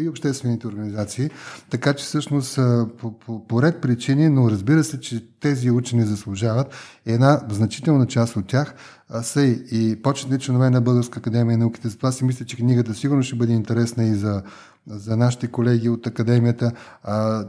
и 0.00 0.08
обществените 0.08 0.66
организации, 0.66 1.30
така 1.70 1.92
че 1.92 2.04
всъщност 2.04 2.58
по, 2.98 3.18
по, 3.18 3.46
по 3.46 3.62
ред 3.62 3.80
причини, 3.80 4.28
но 4.28 4.50
разбира 4.50 4.84
се, 4.84 5.00
че 5.00 5.28
тези 5.40 5.70
учени 5.70 6.02
заслужават. 6.02 6.74
Една 7.06 7.40
значителна 7.50 8.06
част 8.06 8.36
от 8.36 8.46
тях 8.46 8.74
са 9.22 9.42
и, 9.42 9.66
и 9.70 10.02
почетни 10.02 10.38
членове 10.38 10.70
на 10.70 10.80
Българска 10.80 11.18
академия 11.18 11.58
на 11.58 11.64
науките. 11.64 11.88
Затова 11.88 12.12
си 12.12 12.24
мисля, 12.24 12.44
че 12.44 12.56
книгата 12.56 12.94
сигурно 12.94 13.22
ще 13.22 13.36
бъде 13.36 13.52
интересна 13.52 14.04
и 14.04 14.14
за 14.14 14.42
за 14.90 15.16
нашите 15.16 15.46
колеги 15.46 15.88
от 15.88 16.06
академията. 16.06 16.72
А, 17.04 17.44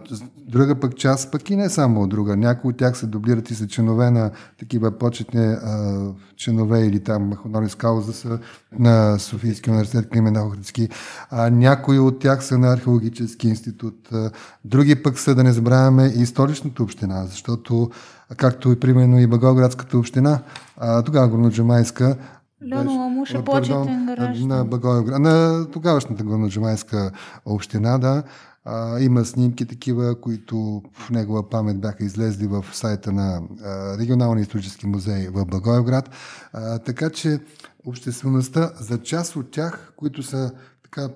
друга 0.48 0.80
пък 0.80 0.96
част, 0.96 1.32
пък 1.32 1.50
и 1.50 1.56
не 1.56 1.70
само 1.70 2.02
от 2.02 2.10
друга. 2.10 2.38
Някои 2.38 2.70
от 2.70 2.78
тях 2.78 2.98
се 2.98 3.06
дублират 3.06 3.52
и 3.52 3.56
са 3.56 3.68
членове 3.68 4.12
на 4.12 4.32
такива 4.60 4.92
почетни 4.92 5.46
а, 5.46 5.98
членове 6.38 6.80
или 6.80 7.00
там 7.00 7.36
Хонорис 7.36 7.76
Кауза 7.76 8.14
са 8.14 8.40
на 8.80 9.20
Софийския 9.20 9.72
университет 9.72 10.10
Климен 10.10 10.38
Охридски. 10.38 10.90
А, 11.30 11.50
някои 11.50 12.00
от 12.00 12.20
тях 12.20 12.44
са 12.44 12.58
на 12.58 12.74
Археологически 12.74 13.48
институт. 13.48 14.10
А, 14.12 14.32
други 14.66 15.04
пък 15.04 15.20
са, 15.20 15.36
да 15.36 15.44
не 15.44 15.52
забравяме, 15.52 16.14
и 16.16 16.26
столичната 16.26 16.84
община, 16.84 17.26
защото 17.26 17.90
както 18.38 18.72
и 18.72 18.80
примерно 18.80 19.20
и 19.20 19.28
Багоградската 19.28 19.98
община, 19.98 20.40
а, 20.78 21.02
тогава 21.02 21.28
Горноджамайска, 21.28 22.18
Леонова 22.66 23.10
Муш 23.10 23.34
е 23.34 23.44
почетен 23.44 24.06
граждан. 24.06 24.48
На, 24.48 24.66
Багоевград, 24.66 25.22
на 25.22 25.68
тогавашната 25.72 26.24
главноджамайска 26.24 27.12
община, 27.46 27.98
да. 27.98 28.24
А, 28.66 29.00
има 29.00 29.26
снимки 29.26 29.66
такива, 29.66 30.22
които 30.22 30.82
в 30.94 31.10
негова 31.10 31.50
памет 31.50 31.82
бяха 31.82 32.04
излезли 32.04 32.48
в 32.48 32.66
сайта 32.74 33.12
на 33.12 33.42
а, 33.64 33.98
Регионалния 33.98 34.42
исторически 34.42 34.88
музей 34.88 35.28
в 35.28 35.46
Благоевград. 35.46 36.10
А, 36.54 36.80
така 36.80 37.10
че 37.10 37.40
обществеността, 37.86 38.72
за 38.80 39.02
част 39.02 39.36
от 39.36 39.52
тях, 39.52 39.94
които 39.96 40.24
са 40.24 40.52
така 40.84 41.10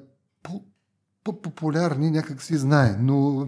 по-популярни, 1.24 2.12
някак 2.12 2.42
си 2.42 2.58
знае, 2.58 2.96
но 3.00 3.48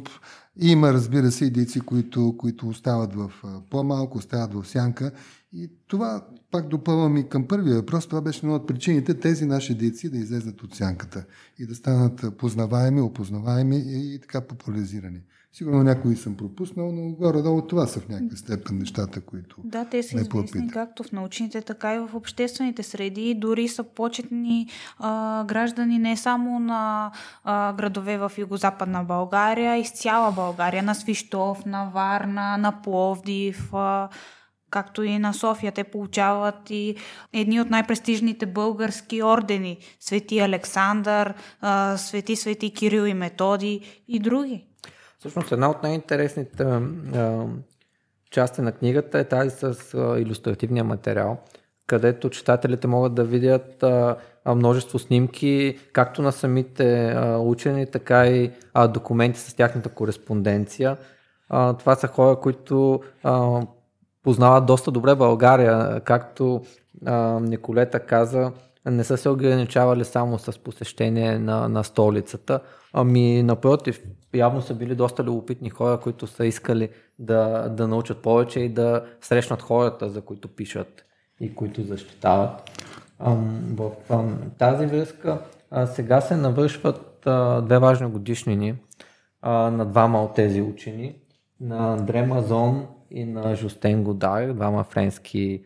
има, 0.60 0.94
разбира 0.94 1.32
се, 1.32 1.46
и 1.46 1.50
дейци, 1.50 1.80
които, 1.80 2.36
които 2.38 2.68
остават 2.68 3.16
в 3.16 3.32
по-малко, 3.70 4.18
остават 4.18 4.54
в 4.54 4.68
сянка 4.68 5.12
и 5.54 5.72
това, 5.88 6.28
пак 6.52 6.68
допълвам 6.68 7.18
и 7.18 7.30
към 7.30 7.48
първия 7.48 7.76
въпрос, 7.76 8.08
това 8.08 8.22
беше 8.22 8.40
една 8.40 8.56
от 8.56 8.68
причините 8.68 9.20
тези 9.20 9.46
наши 9.46 9.76
дейци 9.76 10.10
да 10.10 10.18
излезат 10.18 10.64
от 10.64 10.76
сянката 10.76 11.26
и 11.60 11.66
да 11.66 11.76
станат 11.76 12.38
познаваеми, 12.38 13.02
опознаваеми 13.02 13.84
и 13.86 14.20
така 14.22 14.42
популяризирани. 14.42 15.22
Сигурно 15.56 15.84
някои 15.84 16.16
съм 16.16 16.38
пропуснал, 16.38 16.92
но 16.92 17.10
горе-долу 17.10 17.62
това 17.62 17.88
са 17.88 18.00
в 18.00 18.10
някаква 18.10 18.38
степен 18.38 18.78
нещата, 18.78 19.22
които. 19.22 19.56
Да, 19.64 19.86
те 19.86 20.04
са 20.04 20.16
известни 20.16 20.70
както 20.70 21.04
в 21.04 21.12
научните, 21.12 21.62
така 21.62 21.96
и 21.96 22.00
в 22.00 22.10
обществените 22.16 22.84
среди. 22.84 23.36
Дори 23.36 23.68
са 23.68 23.84
почетни 23.84 24.70
а, 25.00 25.44
граждани 25.46 26.00
не 26.00 26.18
само 26.18 26.60
на 26.60 27.12
а, 27.44 27.74
градове 27.74 28.18
в 28.18 28.32
Югозападна 28.38 29.04
България, 29.04 29.78
из 29.78 29.92
цяла 29.92 30.32
България, 30.32 30.84
на 30.84 30.96
Свищов, 30.96 31.66
на 31.66 31.86
Варна, 31.94 32.58
на 32.58 32.82
Пловдив. 32.82 33.74
А, 33.74 34.10
както 34.70 35.04
и 35.04 35.20
на 35.20 35.34
София. 35.34 35.72
Те 35.72 35.84
получават 35.84 36.70
и 36.70 36.96
едни 37.34 37.62
от 37.62 37.70
най-престижните 37.70 38.46
български 38.46 39.24
ордени. 39.24 39.78
Свети 40.00 40.40
Александър, 40.40 41.34
Свети 41.98 42.36
Свети 42.36 42.74
Кирил 42.74 43.02
и 43.02 43.14
Методи 43.14 44.04
и 44.08 44.20
други. 44.20 44.73
Всъщност 45.24 45.52
една 45.52 45.70
от 45.70 45.84
най-интересните 45.84 46.80
части 48.32 48.62
на 48.62 48.72
книгата 48.72 49.20
е 49.20 49.24
тази 49.24 49.50
с 49.50 49.76
иллюстративния 50.20 50.84
материал, 50.84 51.38
където 51.88 52.30
читателите 52.30 52.88
могат 52.88 53.14
да 53.14 53.24
видят 53.24 53.84
множество 54.56 55.00
снимки, 55.00 55.80
както 55.94 56.22
на 56.22 56.32
самите 56.32 57.18
учени, 57.40 57.86
така 57.86 58.28
и 58.28 58.52
документи 58.90 59.40
с 59.40 59.54
тяхната 59.54 59.90
кореспонденция. 59.90 60.98
Това 61.50 61.96
са 61.96 62.08
хора, 62.08 62.40
които 62.40 63.02
познават 64.24 64.66
доста 64.66 64.92
добре 64.92 65.16
България, 65.16 66.02
както 66.02 66.62
а, 67.06 67.40
Николета 67.40 68.00
каза, 68.00 68.52
не 68.86 69.04
са 69.04 69.18
се 69.18 69.30
ограничавали 69.30 70.06
само 70.06 70.40
с 70.40 70.60
посещение 70.60 71.40
на, 71.40 71.70
на 71.70 71.84
столицата, 71.84 72.60
ами 72.94 73.44
напротив, 73.44 74.02
явно 74.34 74.62
са 74.62 74.74
били 74.74 74.96
доста 74.96 75.24
любопитни 75.24 75.70
хора, 75.70 76.00
които 76.00 76.28
са 76.28 76.46
искали 76.46 76.90
да, 77.20 77.70
да 77.70 77.88
научат 77.88 78.22
повече 78.22 78.60
и 78.60 78.70
да 78.70 79.06
срещнат 79.22 79.62
хората, 79.62 80.10
за 80.10 80.22
които 80.22 80.48
пишат 80.48 81.06
и 81.42 81.56
които 81.56 81.82
защитават. 81.82 82.72
В 83.20 83.92
тази 84.58 84.86
връзка 84.86 85.42
сега 85.86 86.22
се 86.22 86.36
навършват 86.36 87.28
две 87.66 87.80
важни 87.80 88.08
годишнини 88.08 88.76
на 89.44 89.86
двама 89.86 90.24
от 90.24 90.36
тези 90.36 90.62
учени, 90.62 91.16
на 91.62 91.94
Андре 91.94 92.26
Мазон 92.26 92.88
и 93.12 93.26
на 93.26 93.56
Жустен 93.56 94.04
Годар, 94.04 94.54
двама 94.54 94.84
френски, 94.84 95.66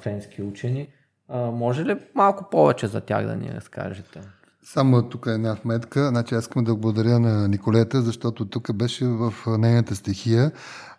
френски 0.00 0.42
учени. 0.42 0.88
Може 1.34 1.84
ли 1.84 1.96
малко 2.14 2.50
повече 2.50 2.86
за 2.86 3.00
тях 3.00 3.26
да 3.26 3.36
ни 3.36 3.50
разкажете? 3.54 4.20
Само 4.66 5.02
тук 5.02 5.26
е 5.26 5.30
една 5.30 5.56
вметка. 5.64 6.08
Значи 6.08 6.34
аз 6.34 6.44
искам 6.44 6.64
да 6.64 6.76
благодаря 6.76 7.20
на 7.20 7.48
Николета, 7.48 8.02
защото 8.02 8.44
тук 8.44 8.72
беше 8.72 9.06
в 9.06 9.34
нейната 9.46 9.96
стихия. 9.96 10.52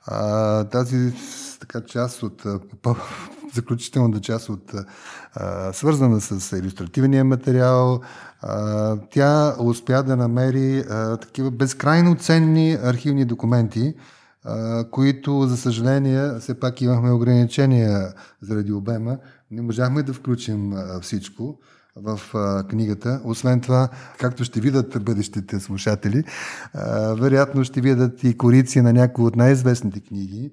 А, 0.06 0.64
тази 0.64 1.14
така 1.60 1.82
част 1.82 2.24
от 2.24 2.44
заключителната 3.54 4.22
част 4.22 4.50
от 4.50 4.74
а, 5.34 5.74
свързана 5.74 6.22
с 6.22 6.58
иллюстративния 6.58 7.26
материал. 7.26 8.02
А, 8.42 8.98
тя 9.12 9.56
успя 9.60 10.04
да 10.04 10.16
намери 10.16 10.80
а, 10.80 11.18
такива 11.18 11.52
безкрайно 11.52 12.16
ценни 12.16 12.78
архивни 12.84 13.26
документи, 13.26 13.94
които, 14.92 15.48
за 15.48 15.58
съжаление, 15.58 16.40
все 16.40 16.60
пак 16.60 16.82
имахме 16.82 17.12
ограничения 17.12 18.14
заради 18.42 18.72
обема. 18.72 19.18
Не 19.52 19.62
можахме 19.62 20.04
да 20.04 20.14
включим 20.14 20.74
всичко 21.02 21.60
в 21.96 22.20
книгата. 22.70 23.22
Освен 23.26 23.62
това, 23.62 23.90
както 24.20 24.44
ще 24.44 24.60
видят 24.60 25.04
бъдещите 25.04 25.60
слушатели, 25.60 26.24
вероятно 27.20 27.64
ще 27.64 27.82
видят 27.82 28.24
и 28.24 28.38
корици 28.38 28.82
на 28.82 28.94
някои 28.94 29.26
от 29.26 29.36
най-известните 29.36 30.00
книги. 30.00 30.52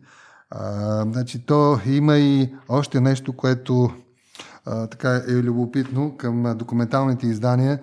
значи, 1.12 1.46
то 1.46 1.80
има 1.86 2.16
и 2.18 2.54
още 2.68 3.00
нещо, 3.00 3.32
което 3.32 3.90
така 4.64 5.22
е 5.28 5.32
любопитно 5.32 6.16
към 6.16 6.54
документалните 6.58 7.26
издания. 7.26 7.78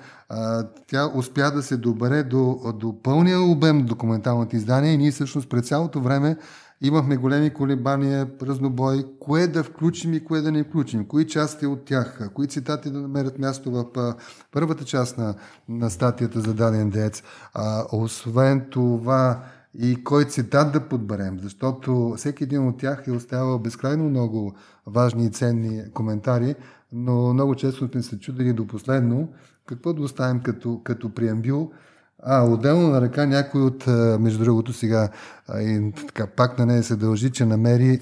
Тя 0.88 1.12
успя 1.16 1.52
да 1.52 1.64
се 1.64 1.78
добере 1.78 2.24
до, 2.24 2.60
до 2.76 3.02
пълния 3.04 3.42
обем 3.42 3.86
документалните 3.86 4.58
издания 4.58 4.94
и 4.94 4.98
ние 4.98 5.12
всъщност 5.12 5.50
през 5.50 5.68
цялото 5.68 6.02
време 6.02 6.38
имахме 6.82 7.18
големи 7.18 7.50
колебания, 7.50 8.30
разнобой, 8.42 9.06
кое 9.20 9.48
да 9.48 9.64
включим 9.64 10.14
и 10.14 10.24
кое 10.24 10.42
да 10.42 10.52
не 10.52 10.64
включим, 10.64 11.06
кои 11.06 11.28
части 11.28 11.66
от 11.66 11.86
тях, 11.86 12.30
кои 12.34 12.48
цитати 12.48 12.90
да 12.90 13.02
намерят 13.02 13.40
място 13.40 13.72
в 13.72 14.16
първата 14.52 14.86
част 14.86 15.18
на, 15.18 15.36
на 15.70 15.90
статията 15.90 16.42
за 16.42 16.54
даден 16.54 16.90
дец. 16.90 17.24
А, 17.54 17.86
освен 17.92 18.68
това, 18.72 19.44
и 19.78 20.04
кой 20.04 20.26
цитат 20.26 20.72
да 20.72 20.88
подберем, 20.88 21.40
защото 21.40 22.14
всеки 22.18 22.44
един 22.44 22.68
от 22.68 22.78
тях 22.78 23.04
е 23.08 23.12
оставил 23.12 23.60
безкрайно 23.60 24.10
много 24.10 24.56
важни 24.88 25.26
и 25.26 25.30
ценни 25.30 25.84
коментари, 25.94 26.56
но 26.92 27.34
много 27.34 27.56
често 27.56 27.88
сме 27.88 28.02
се 28.02 28.20
чудили 28.20 28.54
до 28.54 28.68
последно 28.68 29.30
какво 29.66 29.94
да 29.94 30.02
оставим 30.02 30.40
като, 30.40 30.82
като 30.84 31.14
преамбюл. 31.14 31.72
А, 32.24 32.44
отделно 32.44 32.88
на 32.88 33.02
ръка 33.02 33.26
някой 33.26 33.62
от, 33.62 33.88
между 34.20 34.44
другото 34.44 34.74
сега, 34.74 35.10
и, 35.56 35.92
така, 36.08 36.28
пак 36.28 36.60
на 36.60 36.66
нея 36.66 36.84
се 36.84 36.96
дължи, 36.96 37.32
че 37.32 37.46
намери 37.46 38.00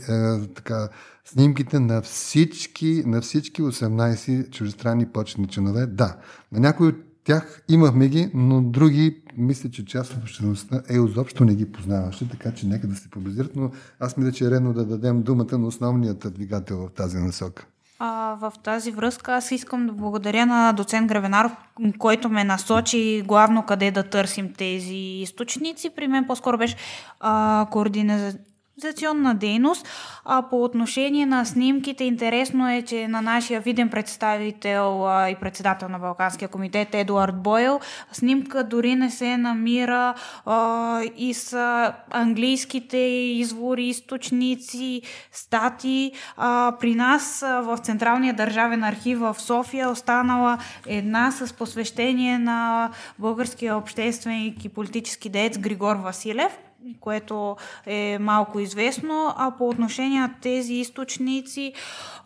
така, 0.55 0.89
снимките 1.25 1.79
на 1.79 2.01
всички, 2.01 3.03
на 3.05 3.21
всички 3.21 3.61
18 3.61 4.49
чужестранни 4.49 5.05
почетни 5.05 5.47
членове. 5.47 5.85
Да, 5.85 6.17
на 6.51 6.59
някои 6.59 6.87
от 6.87 6.95
тях 7.23 7.61
имахме 7.69 8.07
ги, 8.07 8.31
но 8.33 8.61
други, 8.61 9.23
мисля, 9.37 9.69
че 9.69 9.85
част 9.85 10.13
от 10.13 10.17
обществеността 10.17 10.81
е 10.89 10.93
изобщо 10.93 11.45
не 11.45 11.55
ги 11.55 11.71
познаваше, 11.71 12.29
така 12.29 12.53
че 12.53 12.67
нека 12.67 12.87
да 12.87 12.95
се 12.95 13.09
побазират, 13.09 13.55
но 13.55 13.71
аз 13.99 14.17
мисля, 14.17 14.31
че 14.31 14.45
е 14.45 14.51
редно 14.51 14.73
да 14.73 14.85
дадем 14.85 15.21
думата 15.21 15.57
на 15.57 15.67
основният 15.67 16.33
двигател 16.33 16.77
в 16.87 16.93
тази 16.93 17.17
насока. 17.17 17.65
А, 17.99 18.35
в 18.39 18.53
тази 18.63 18.91
връзка 18.91 19.35
аз 19.35 19.51
искам 19.51 19.87
да 19.87 19.93
благодаря 19.93 20.45
на 20.45 20.73
доцент 20.73 21.07
Гравенаров, 21.07 21.51
който 21.97 22.29
ме 22.29 22.43
насочи 22.43 23.23
главно 23.25 23.63
къде 23.63 23.91
да 23.91 24.03
търсим 24.03 24.53
тези 24.53 24.95
източници. 24.95 25.89
При 25.89 26.07
мен 26.07 26.27
по-скоро 26.27 26.57
беше 26.57 26.75
а, 27.19 27.67
координа 27.71 28.33
организационна 28.77 29.35
дейност. 29.35 29.87
А 30.25 30.41
по 30.41 30.63
отношение 30.63 31.25
на 31.25 31.45
снимките, 31.45 32.03
интересно 32.03 32.69
е, 32.69 32.81
че 32.81 33.07
на 33.07 33.21
нашия 33.21 33.61
виден 33.61 33.89
представител 33.89 35.07
а, 35.07 35.29
и 35.29 35.35
председател 35.35 35.89
на 35.89 35.99
Балканския 35.99 36.47
комитет 36.47 36.95
Едуард 36.95 37.41
Бойл, 37.41 37.79
снимка 38.11 38.63
дори 38.63 38.95
не 38.95 39.11
се 39.11 39.37
намира 39.37 40.13
а, 40.45 41.01
и 41.17 41.33
с 41.33 41.93
английските 42.11 42.97
извори, 42.97 43.85
източници, 43.85 45.01
стати. 45.31 46.11
А, 46.37 46.73
при 46.79 46.95
нас 46.95 47.43
а, 47.43 47.61
в 47.61 47.77
Централния 47.77 48.33
държавен 48.33 48.83
архив 48.83 49.19
в 49.19 49.35
София 49.39 49.89
останала 49.89 50.57
една 50.87 51.31
с 51.31 51.53
посвещение 51.53 52.39
на 52.39 52.89
българския 53.19 53.77
общественик 53.77 54.65
и 54.65 54.69
политически 54.69 55.29
деец 55.29 55.57
Григор 55.57 55.95
Василев 55.95 56.66
което 56.99 57.55
е 57.85 58.17
малко 58.19 58.59
известно, 58.59 59.33
а 59.37 59.51
по 59.57 59.69
отношение 59.69 60.19
на 60.19 60.33
тези 60.41 60.73
източници, 60.73 61.73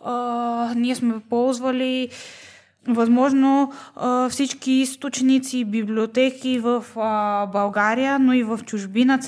а, 0.04 0.74
ние 0.76 0.94
сме 0.94 1.14
ползвали 1.30 2.08
възможно 2.88 3.72
всички 4.30 4.72
източници 4.72 5.58
и 5.58 5.64
библиотеки 5.64 6.58
в 6.58 6.84
България, 7.52 8.18
но 8.18 8.32
и 8.32 8.42
в 8.42 8.60
чужбина. 8.66 9.18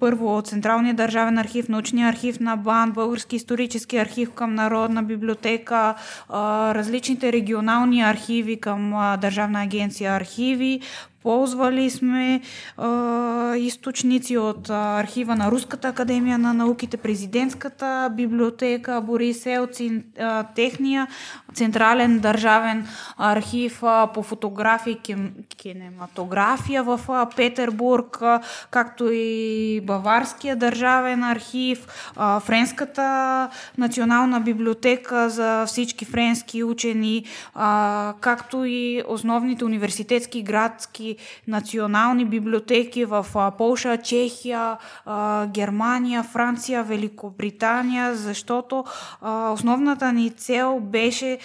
Първо 0.00 0.36
от 0.36 0.46
Централния 0.46 0.94
държавен 0.94 1.38
архив, 1.38 1.68
научния 1.68 2.08
архив 2.08 2.40
на 2.40 2.56
БАН, 2.56 2.92
Български 2.92 3.36
исторически 3.36 3.96
архив 3.96 4.30
към 4.30 4.54
Народна 4.54 5.02
библиотека, 5.02 5.94
различните 6.74 7.32
регионални 7.32 8.02
архиви 8.02 8.60
към 8.60 8.90
Държавна 9.20 9.62
агенция 9.62 10.12
архиви, 10.12 10.80
Ползвали 11.24 11.90
сме 11.90 12.40
а, 12.76 13.56
източници 13.56 14.38
от 14.38 14.70
архива 14.70 15.36
на 15.36 15.50
Руската 15.50 15.88
академия 15.88 16.38
на 16.38 16.54
науките, 16.54 16.96
президентската 16.96 18.10
библиотека, 18.16 19.00
Борис 19.00 19.46
Елцин, 19.46 20.04
а, 20.20 20.42
техния 20.42 21.06
централен 21.54 22.18
държавен 22.18 22.86
архив 23.16 23.82
а, 23.82 24.06
по 24.06 24.22
фотография 24.22 24.98
и 25.08 25.16
кинематография 25.56 26.82
в 26.82 27.00
а, 27.08 27.26
Петербург, 27.36 28.18
а, 28.22 28.40
както 28.70 29.08
и 29.12 29.80
Баварския 29.80 30.56
държавен 30.56 31.24
архив, 31.24 31.86
а, 32.16 32.40
Френската 32.40 33.50
национална 33.78 34.40
библиотека 34.40 35.28
за 35.28 35.64
всички 35.66 36.04
френски 36.04 36.64
учени, 36.64 37.24
а, 37.54 38.14
както 38.20 38.64
и 38.64 39.02
основните 39.08 39.64
университетски 39.64 40.42
градски 40.42 41.13
национални 41.48 42.24
библиотеки 42.24 43.04
в 43.04 43.26
Полша, 43.58 43.96
Чехия, 43.96 44.76
Германия, 45.46 46.22
Франция, 46.22 46.84
Великобритания, 46.84 48.14
защото 48.14 48.84
основната 49.52 50.12
ни 50.12 50.30
цел 50.30 50.80
беше 50.80 51.38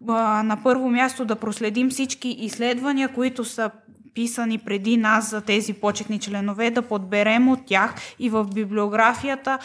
на 0.00 0.58
първо 0.62 0.90
място 0.90 1.24
да 1.24 1.36
проследим 1.36 1.90
всички 1.90 2.28
изследвания, 2.28 3.08
които 3.14 3.44
са 3.44 3.70
писани 4.14 4.58
преди 4.58 4.96
нас 4.96 5.30
за 5.30 5.40
тези 5.40 5.72
почетни 5.72 6.18
членове, 6.18 6.70
да 6.70 6.82
подберем 6.82 7.48
от 7.48 7.66
тях 7.66 7.94
и 8.18 8.30
в 8.30 8.44
библиографията 8.54 9.58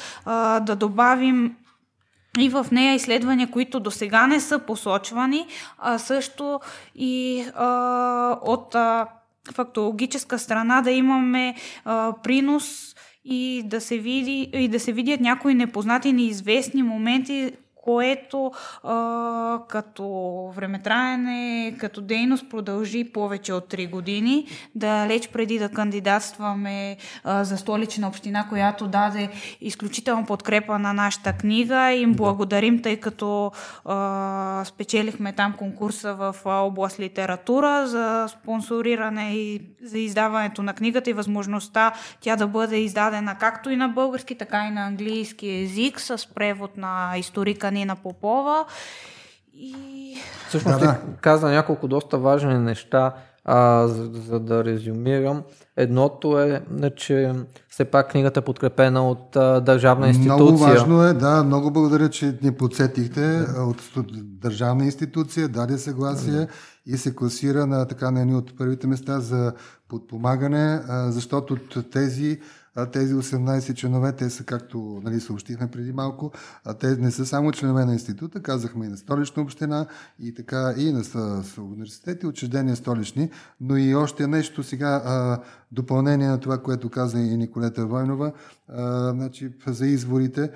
да 0.62 0.76
добавим 0.76 1.56
и 2.40 2.50
в 2.50 2.68
нея 2.72 2.96
изследвания, 2.96 3.52
които 3.52 3.80
до 3.80 3.92
сега 3.92 4.28
не 4.28 4.40
са 4.40 4.60
посочвани, 4.60 5.48
а 5.78 5.98
също 5.98 6.60
и 6.96 7.46
а, 7.56 8.40
от 8.42 8.76
а, 8.76 9.08
фактологическа 9.54 10.40
страна 10.40 10.82
да 10.82 10.92
имаме 10.92 11.56
а, 11.86 12.14
принос 12.24 12.96
и 13.26 13.64
да 13.66 13.82
се 13.82 13.98
види 13.98 14.50
и 14.54 14.68
да 14.68 14.80
се 14.80 14.92
видят 14.92 15.20
някои 15.20 15.54
непознати, 15.54 16.14
неизвестни 16.14 16.84
моменти, 16.84 17.52
което 17.82 18.52
а, 18.84 19.60
като 19.68 20.06
времетраене, 20.56 21.76
като 21.80 22.02
дейност 22.02 22.50
продължи 22.50 23.12
повече 23.14 23.54
от 23.54 23.74
3 23.74 23.90
години. 23.90 24.48
Далеч 24.76 25.28
преди 25.28 25.60
да 25.60 25.70
кандидатстваме 25.70 26.98
а, 27.24 27.44
за 27.44 27.58
столична 27.58 28.08
община, 28.08 28.48
която 28.50 28.88
даде 28.88 29.30
изключителна 29.62 30.26
подкрепа 30.26 30.80
на 30.80 30.94
нашата 30.94 31.34
книга. 31.34 31.92
Им 31.92 32.14
благодарим, 32.14 32.82
тъй 32.82 33.00
като 33.00 33.52
а, 33.86 34.64
спечелихме 34.66 35.34
там 35.34 35.54
конкурса 35.54 36.14
в 36.14 36.36
област 36.46 37.00
литература 37.00 37.88
за 37.88 38.28
спонсориране 38.28 39.34
и 39.34 39.62
за 39.84 40.00
издаването 40.00 40.64
на 40.64 40.74
книгата 40.74 41.10
и 41.10 41.14
възможността 41.14 41.94
тя 42.22 42.36
да 42.36 42.48
бъде 42.48 42.78
издадена 42.78 43.38
както 43.40 43.70
и 43.70 43.76
на 43.76 43.88
български, 43.88 44.36
така 44.36 44.68
и 44.68 44.72
на 44.72 44.82
английски 44.82 45.50
език 45.50 46.00
с 46.00 46.28
превод 46.36 46.78
на 46.78 47.14
историка 47.18 47.71
Нина 47.72 47.96
Попова. 47.96 48.66
И... 49.54 50.16
Всъщност 50.48 50.80
да, 50.80 50.86
да. 50.86 51.00
каза 51.22 51.50
няколко 51.50 51.88
доста 51.88 52.18
важни 52.18 52.58
неща, 52.58 53.14
а, 53.46 53.88
за, 53.88 54.10
за 54.14 54.40
да 54.40 54.64
резюмирам. 54.64 55.44
Едното 55.78 56.40
е, 56.40 56.62
че 56.96 57.34
все 57.70 57.86
пак 57.86 58.12
книгата 58.12 58.40
е 58.40 58.44
подкрепена 58.44 59.10
от 59.10 59.36
а, 59.36 59.62
държавна 59.62 60.08
институция. 60.08 60.36
Много 60.36 60.58
важно 60.58 61.04
е, 61.04 61.14
да, 61.14 61.44
много 61.44 61.72
благодаря, 61.72 62.10
че 62.10 62.38
ни 62.42 62.52
подсетихте 62.52 63.46
от 63.58 63.92
държавна 64.18 64.86
институция, 64.86 65.48
даде 65.48 65.78
съгласие 65.78 66.32
да. 66.32 66.48
и 66.86 66.98
се 66.98 67.16
класира 67.16 67.66
на 67.66 67.88
така 67.88 68.12
на 68.12 68.22
едни 68.22 68.36
от 68.36 68.58
първите 68.58 68.88
места 68.88 69.20
за 69.20 69.54
подпомагане, 69.88 70.82
а, 70.88 71.12
защото 71.12 71.58
тези 71.92 72.40
тези 72.92 73.14
18 73.14 73.74
членове, 73.74 74.12
те 74.12 74.30
са, 74.30 74.44
както 74.44 75.02
нали, 75.04 75.20
съобщихме 75.20 75.72
преди 75.72 75.92
малко, 75.92 76.32
те 76.80 76.96
не 76.96 77.12
са 77.12 77.26
само 77.26 77.52
членове 77.52 77.86
на 77.86 77.94
института, 77.94 78.42
казахме 78.42 78.86
и 78.86 78.90
на 78.90 78.98
столична 78.98 79.44
община, 79.44 79.86
и 80.20 80.34
така 80.34 80.74
и 80.78 80.92
на 80.92 81.04
университети, 81.60 82.28
учреждения 82.28 82.76
столични, 82.76 83.30
но 83.62 83.78
и 83.78 83.96
още 83.96 84.28
нещо 84.28 84.64
сега, 84.64 85.40
допълнение 85.72 86.28
на 86.28 86.40
това, 86.40 86.58
което 86.58 86.90
каза 86.90 87.20
и 87.20 87.38
Николета 87.38 87.86
Войнова, 87.86 88.32
значи, 89.14 89.54
за 89.68 89.88
изворите. 89.88 90.52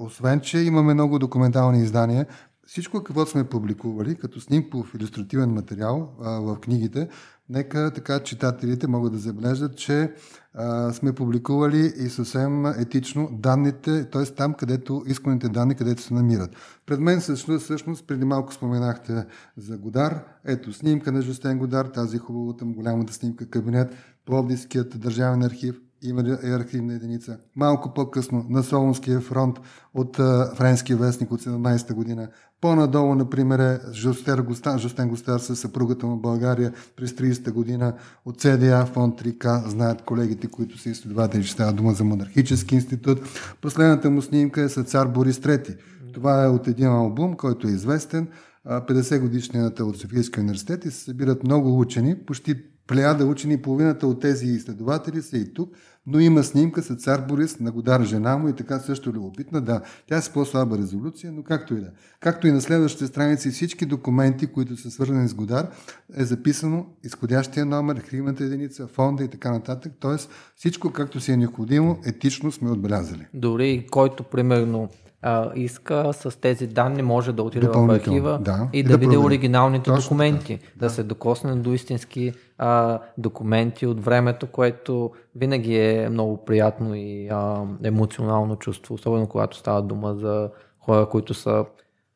Освен, 0.00 0.40
че 0.40 0.58
имаме 0.58 0.94
много 0.94 1.18
документални 1.18 1.82
издания, 1.82 2.26
всичко, 2.72 3.02
какво 3.02 3.26
сме 3.26 3.44
публикували, 3.44 4.14
като 4.14 4.40
снимков 4.40 4.94
иллюстративен 4.94 5.50
материал 5.50 6.12
а, 6.22 6.30
в 6.30 6.56
книгите, 6.60 7.08
нека 7.48 7.90
така 7.94 8.20
читателите 8.20 8.86
могат 8.86 9.12
да 9.12 9.18
забележат, 9.18 9.76
че 9.76 10.12
а, 10.54 10.92
сме 10.92 11.12
публикували 11.12 11.92
и 11.96 12.08
съвсем 12.08 12.66
етично 12.66 13.28
данните, 13.32 14.10
т.е. 14.10 14.24
там, 14.24 14.54
където 14.54 15.02
изконните 15.06 15.48
данни, 15.48 15.74
където 15.74 16.02
се 16.02 16.14
намират. 16.14 16.50
Пред 16.86 17.00
мен 17.00 17.20
всъщност, 17.20 17.64
всъщност 17.64 18.06
преди 18.06 18.24
малко 18.24 18.54
споменахте 18.54 19.26
за 19.56 19.78
Годар. 19.78 20.24
Ето 20.44 20.72
снимка 20.72 21.12
на 21.12 21.22
Жустен 21.22 21.58
Годар, 21.58 21.86
тази 21.86 22.18
хубавата 22.18 22.64
голямата 22.64 23.12
снимка 23.12 23.46
кабинет, 23.46 23.94
Пловдивският 24.26 25.00
държавен 25.00 25.42
архив, 25.42 25.80
има 26.02 26.38
и 26.44 26.50
архивна 26.50 26.94
единица. 26.94 27.38
Малко 27.56 27.94
по-късно 27.94 28.46
на 28.48 28.62
Солунския 28.62 29.20
фронт 29.20 29.60
от 29.94 30.18
а, 30.18 30.52
френския 30.56 30.96
вестник 30.96 31.32
от 31.32 31.40
17-та 31.42 31.94
година. 31.94 32.28
По-надолу, 32.60 33.14
например, 33.14 33.58
е 33.58 33.80
Жустер 33.92 34.38
Гостар, 34.38 34.78
Жустен 34.78 35.08
Гостар 35.08 35.38
със 35.38 35.60
съпругата 35.60 36.06
му 36.06 36.16
България 36.16 36.72
през 36.96 37.12
30-та 37.12 37.52
година 37.52 37.94
от 38.24 38.40
ЦДА 38.40 38.86
фонд 38.86 39.20
3К. 39.20 39.68
Знаят 39.68 40.02
колегите, 40.02 40.46
които 40.46 40.78
са 40.78 40.90
изследователи, 40.90 41.44
че 41.44 41.52
става 41.52 41.72
дума 41.72 41.92
за 41.92 42.04
монархически 42.04 42.74
институт. 42.74 43.20
Последната 43.60 44.10
му 44.10 44.22
снимка 44.22 44.62
е 44.62 44.68
с 44.68 44.82
цар 44.82 45.06
Борис 45.06 45.38
III. 45.38 45.76
Това 46.14 46.44
е 46.44 46.48
от 46.48 46.68
един 46.68 46.86
албум, 46.86 47.36
който 47.36 47.68
е 47.68 47.70
известен. 47.70 48.28
50 48.66 49.20
годишнината 49.20 49.84
от 49.84 49.98
Софийския 49.98 50.42
университет 50.42 50.84
и 50.84 50.90
се 50.90 51.04
събират 51.04 51.44
много 51.44 51.80
учени, 51.80 52.16
почти 52.26 52.71
плеяда 52.86 53.26
учени, 53.26 53.62
половината 53.62 54.06
от 54.06 54.20
тези 54.20 54.46
изследователи 54.46 55.22
са 55.22 55.36
и 55.36 55.54
тук, 55.54 55.74
но 56.06 56.20
има 56.20 56.42
снимка 56.42 56.82
с 56.82 56.94
цар 56.94 57.24
Борис 57.28 57.60
на 57.60 57.70
Годар 57.70 58.04
жена 58.04 58.36
му 58.36 58.48
и 58.48 58.52
така 58.52 58.78
също 58.78 59.12
любопитна. 59.12 59.60
Да, 59.60 59.80
тя 60.08 60.16
е 60.16 60.22
с 60.22 60.30
по-слаба 60.30 60.78
резолюция, 60.78 61.32
но 61.32 61.42
както 61.42 61.74
и 61.74 61.80
да. 61.80 61.90
Както 62.20 62.46
и 62.46 62.52
на 62.52 62.60
следващите 62.60 63.06
страници 63.06 63.50
всички 63.50 63.86
документи, 63.86 64.46
които 64.46 64.76
са 64.76 64.90
свързани 64.90 65.28
с 65.28 65.34
Годар, 65.34 65.70
е 66.16 66.24
записано 66.24 66.86
изходящия 67.04 67.66
номер, 67.66 67.96
архивната 67.96 68.44
единица, 68.44 68.86
фонда 68.86 69.24
и 69.24 69.28
така 69.28 69.50
нататък. 69.50 69.92
Тоест 70.00 70.30
всичко 70.56 70.92
както 70.92 71.20
си 71.20 71.32
е 71.32 71.36
необходимо, 71.36 71.98
етично 72.06 72.52
сме 72.52 72.70
отбелязали. 72.70 73.26
Дори 73.34 73.86
който 73.90 74.24
примерно 74.24 74.88
а, 75.22 75.50
иска 75.54 76.12
с 76.12 76.40
тези 76.40 76.66
данни 76.66 77.02
може 77.02 77.32
да 77.32 77.42
отиде 77.42 77.68
в 77.68 77.90
архива 77.90 78.38
да, 78.42 78.68
и, 78.72 78.78
и 78.78 78.82
да, 78.82 78.88
да 78.88 78.98
види 78.98 79.16
оригиналните 79.16 79.84
Точно, 79.84 80.02
документи, 80.02 80.58
да, 80.76 80.86
да 80.86 80.90
се 80.90 81.02
докосне 81.02 81.56
до 81.56 81.72
истински 81.72 82.32
а, 82.58 83.00
документи 83.18 83.86
от 83.86 84.04
времето, 84.04 84.46
което 84.46 85.10
винаги 85.34 85.76
е 85.76 86.08
много 86.10 86.44
приятно 86.44 86.94
и 86.94 87.28
а, 87.30 87.64
емоционално 87.84 88.56
чувство, 88.56 88.94
особено 88.94 89.26
когато 89.26 89.56
става 89.56 89.82
дума 89.82 90.14
за 90.14 90.50
хора, 90.80 91.08
които 91.08 91.34
са 91.34 91.64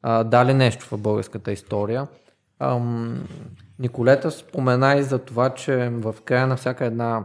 а, 0.02 0.24
дали 0.24 0.54
нещо 0.54 0.86
в 0.86 0.98
българската 0.98 1.52
история. 1.52 2.06
Ам, 2.60 3.24
Николета 3.78 4.30
спомена 4.30 4.96
и 4.96 5.02
за 5.02 5.18
това, 5.18 5.50
че 5.50 5.88
в 5.92 6.14
края 6.24 6.46
на 6.46 6.56
всяка 6.56 6.84
една 6.84 7.24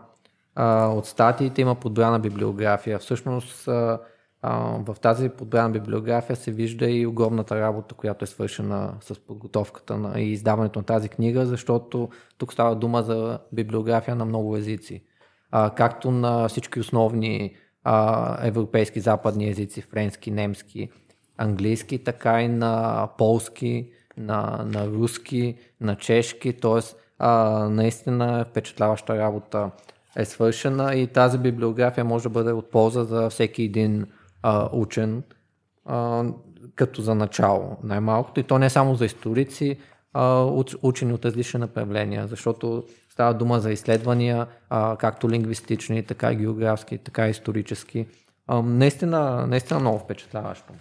а, 0.56 0.88
от 0.88 1.06
статиите 1.06 1.62
има 1.62 1.76
подбрана 1.76 2.20
библиография. 2.20 3.00
Всъщност 3.00 3.68
а, 3.68 4.00
в 4.44 4.96
тази 5.02 5.30
подбрана 5.30 5.70
библиография 5.70 6.36
се 6.36 6.52
вижда 6.52 6.90
и 6.90 7.06
огромната 7.06 7.62
работа, 7.62 7.96
която 7.96 8.24
е 8.24 8.28
свършена 8.28 8.94
с 9.02 9.20
подготовката 9.20 9.98
на, 9.98 10.22
и 10.22 10.32
издаването 10.32 10.80
на 10.80 10.86
тази 10.86 11.10
книга, 11.10 11.46
защото 11.46 12.10
тук 12.38 12.54
става 12.54 12.76
дума 12.76 13.04
за 13.04 13.40
библиография 13.52 14.16
на 14.16 14.26
много 14.26 14.58
езици. 14.58 15.04
А, 15.52 15.70
както 15.70 16.12
на 16.12 16.48
всички 16.48 16.80
основни 16.80 17.56
а, 17.84 18.48
европейски 18.48 19.00
западни 19.00 19.50
езици, 19.50 19.82
френски, 19.82 20.32
немски, 20.32 20.90
английски, 21.38 22.04
така 22.04 22.42
и 22.42 22.48
на 22.48 23.08
полски, 23.18 23.90
на, 24.18 24.66
на 24.66 24.88
руски, 24.88 25.56
на 25.82 25.96
чешки, 25.96 26.54
т.е. 26.54 27.26
наистина 27.70 28.46
впечатляваща 28.50 29.18
работа 29.18 29.72
е 30.16 30.26
свършена 30.26 30.96
и 30.96 31.08
тази 31.08 31.38
библиография 31.38 32.06
може 32.06 32.24
да 32.24 32.30
бъде 32.30 32.52
от 32.52 32.72
полза 32.72 33.04
за 33.04 33.30
всеки 33.30 33.64
един 33.64 34.06
а, 34.44 34.70
учен, 34.74 35.24
а, 35.86 36.26
като 36.76 37.02
за 37.02 37.16
начало 37.16 37.78
най-малкото. 37.84 38.40
И 38.40 38.44
то 38.44 38.60
не 38.60 38.70
само 38.70 38.96
за 38.96 39.06
историци, 39.06 39.78
а, 40.14 40.44
учени 40.82 41.14
от 41.14 41.26
различни 41.26 41.60
направления, 41.60 42.28
защото 42.28 42.84
става 43.10 43.34
дума 43.34 43.60
за 43.60 43.72
изследвания, 43.72 44.48
а, 44.70 44.96
както 44.98 45.30
лингвистични, 45.30 46.04
така 46.04 46.32
и 46.32 46.36
географски, 46.36 46.98
така 46.98 47.28
и 47.28 47.32
исторически. 47.32 48.08
А, 48.48 48.62
наистина, 48.62 49.48
наистина 49.48 49.80
много 49.80 50.00
впечатляващо. 50.00 50.74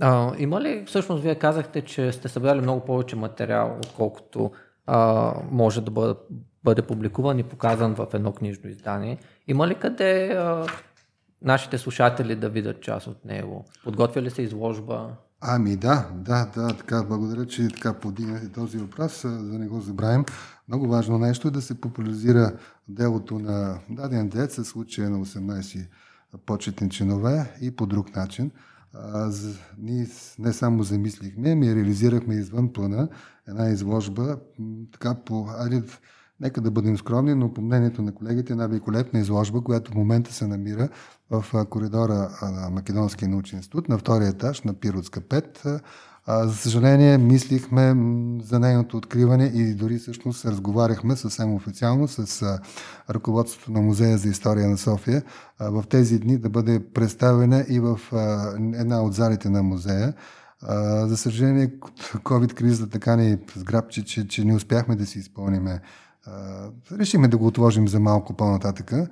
А, 0.00 0.32
има 0.38 0.60
ли, 0.60 0.84
всъщност 0.86 1.22
вие 1.22 1.34
казахте, 1.34 1.82
че 1.82 2.12
сте 2.12 2.28
събрали 2.28 2.60
много 2.60 2.84
повече 2.84 3.16
материал, 3.16 3.76
отколкото 3.78 4.52
а, 4.86 5.32
може 5.50 5.80
да 5.80 5.90
бъде, 5.90 6.14
бъде 6.64 6.82
публикуван 6.82 7.38
и 7.38 7.42
показан 7.42 7.94
в 7.94 8.06
едно 8.14 8.32
книжно 8.32 8.70
издание. 8.70 9.18
Има 9.48 9.68
ли 9.68 9.74
къде 9.74 10.32
а, 10.32 10.66
нашите 11.42 11.78
слушатели 11.78 12.36
да 12.36 12.48
видят 12.48 12.82
част 12.82 13.06
от 13.06 13.24
него? 13.24 13.64
Подготвя 13.84 14.22
ли 14.22 14.30
се 14.30 14.42
изложба? 14.42 15.16
Ами 15.40 15.76
да, 15.76 16.08
да, 16.14 16.50
да, 16.54 16.68
така, 16.68 17.02
благодаря, 17.02 17.46
че 17.46 17.68
така 17.68 17.94
подигнахте 17.94 18.52
този 18.52 18.78
въпрос, 18.78 19.22
да 19.22 19.58
не 19.58 19.66
го 19.66 19.80
забравим. 19.80 20.24
Много 20.68 20.88
важно 20.88 21.18
нещо 21.18 21.48
е 21.48 21.50
да 21.50 21.62
се 21.62 21.80
популяризира 21.80 22.52
делото 22.88 23.38
на 23.38 23.78
даден 23.90 24.28
дет, 24.28 24.52
със 24.52 24.68
случая 24.68 25.10
на 25.10 25.18
18 25.18 25.86
почетни 26.46 26.90
чинове 26.90 27.56
и 27.60 27.76
по 27.76 27.86
друг 27.86 28.16
начин. 28.16 28.50
А, 28.94 29.30
ние 29.78 30.06
не 30.38 30.52
само 30.52 30.82
замислихме, 30.82 31.54
ми 31.54 31.74
реализирахме 31.74 32.34
извън 32.34 32.72
плана 32.72 33.08
една 33.48 33.68
изложба, 33.68 34.38
така 34.92 35.14
по... 35.14 35.46
Айде, 35.58 35.82
нека 36.40 36.60
да 36.60 36.70
бъдем 36.70 36.98
скромни, 36.98 37.34
но 37.34 37.52
по 37.52 37.60
мнението 37.60 38.02
на 38.02 38.14
колегите 38.14 38.52
една 38.52 38.66
великолепна 38.66 39.20
изложба, 39.20 39.60
която 39.60 39.90
в 39.90 39.94
момента 39.94 40.32
се 40.32 40.46
намира 40.46 40.88
в 41.30 41.66
коридора 41.70 42.30
на 42.42 42.70
Македонския 42.70 43.28
научен 43.28 43.58
институт 43.58 43.88
на 43.88 43.98
втория 43.98 44.28
етаж 44.28 44.62
на 44.62 44.74
Пиротска 44.74 45.20
5. 45.20 45.80
За 46.28 46.54
съжаление, 46.54 47.18
мислихме 47.18 47.94
за 48.44 48.60
нейното 48.60 48.96
откриване 48.96 49.44
и 49.44 49.74
дори 49.74 49.98
всъщност 49.98 50.44
разговаряхме 50.44 51.16
съвсем 51.16 51.54
официално 51.54 52.08
с 52.08 52.58
ръководството 53.10 53.72
на 53.72 53.80
Музея 53.80 54.18
за 54.18 54.28
история 54.28 54.68
на 54.68 54.78
София 54.78 55.22
в 55.60 55.84
тези 55.90 56.18
дни 56.18 56.38
да 56.38 56.50
бъде 56.50 56.84
представена 56.94 57.64
и 57.68 57.80
в 57.80 58.00
една 58.74 59.02
от 59.02 59.14
залите 59.14 59.50
на 59.50 59.62
музея. 59.62 60.14
За 61.06 61.16
съжаление, 61.16 61.72
COVID-кризата 62.12 62.90
така 62.90 63.16
ни 63.16 63.38
сграбчи, 63.56 64.04
че, 64.04 64.28
че 64.28 64.44
не 64.44 64.54
успяхме 64.54 64.96
да 64.96 65.06
си 65.06 65.18
изпълниме. 65.18 65.80
Решиме 66.92 67.28
да 67.28 67.36
го 67.36 67.46
отложим 67.46 67.88
за 67.88 68.00
малко 68.00 68.34
по-нататъка 68.34 69.06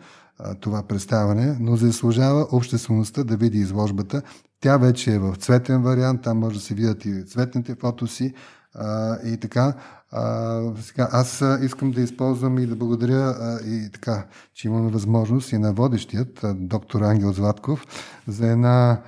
това 0.61 0.83
представяне, 0.83 1.57
но 1.61 1.77
заслужава 1.77 2.47
обществеността 2.53 3.25
да 3.25 3.37
види 3.37 3.59
изложбата. 3.59 4.23
Тя 4.61 4.77
вече 4.77 5.15
е 5.15 5.19
в 5.19 5.37
цветен 5.37 5.83
вариант, 5.83 6.23
там 6.23 6.39
може 6.39 6.57
да 6.57 6.63
се 6.63 6.75
видят 6.75 7.05
и 7.05 7.25
цветните 7.27 7.75
фотоси 7.75 8.35
а, 8.75 9.17
и 9.25 9.37
така. 9.37 9.75
Сега, 10.81 11.09
аз 11.13 11.45
искам 11.63 11.91
да 11.91 12.01
използвам 12.01 12.59
и 12.59 12.67
да 12.67 12.77
благодаря 12.77 13.35
и 13.67 13.91
така, 13.93 14.27
че 14.55 14.69
имаме 14.69 14.91
възможност 14.91 15.53
и 15.53 15.59
на 15.59 15.73
водещият, 15.73 16.45
доктор 16.55 17.01
Ангел 17.03 17.33
Златков, 17.33 17.87
за 18.29 18.51
една 18.51 19.01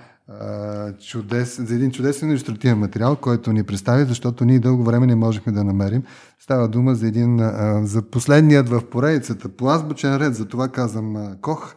чудес, 1.01 1.61
за 1.61 1.75
един 1.75 1.91
чудесен 1.91 2.31
иллюстративен 2.31 2.79
материал, 2.79 3.17
който 3.17 3.53
ни 3.53 3.63
представи, 3.63 4.05
защото 4.05 4.45
ние 4.45 4.59
дълго 4.59 4.85
време 4.85 5.07
не 5.07 5.15
можехме 5.15 5.53
да 5.53 5.65
намерим. 5.65 6.03
Става 6.39 6.69
дума 6.69 6.95
за 6.95 7.07
един, 7.07 7.39
за 7.87 8.03
последният 8.03 8.69
в 8.69 8.91
поредицата, 8.91 9.49
по 9.49 9.69
азбучен 9.69 10.17
ред, 10.17 10.35
за 10.35 10.49
това 10.49 10.69
казвам 10.69 11.37
Кох, 11.41 11.75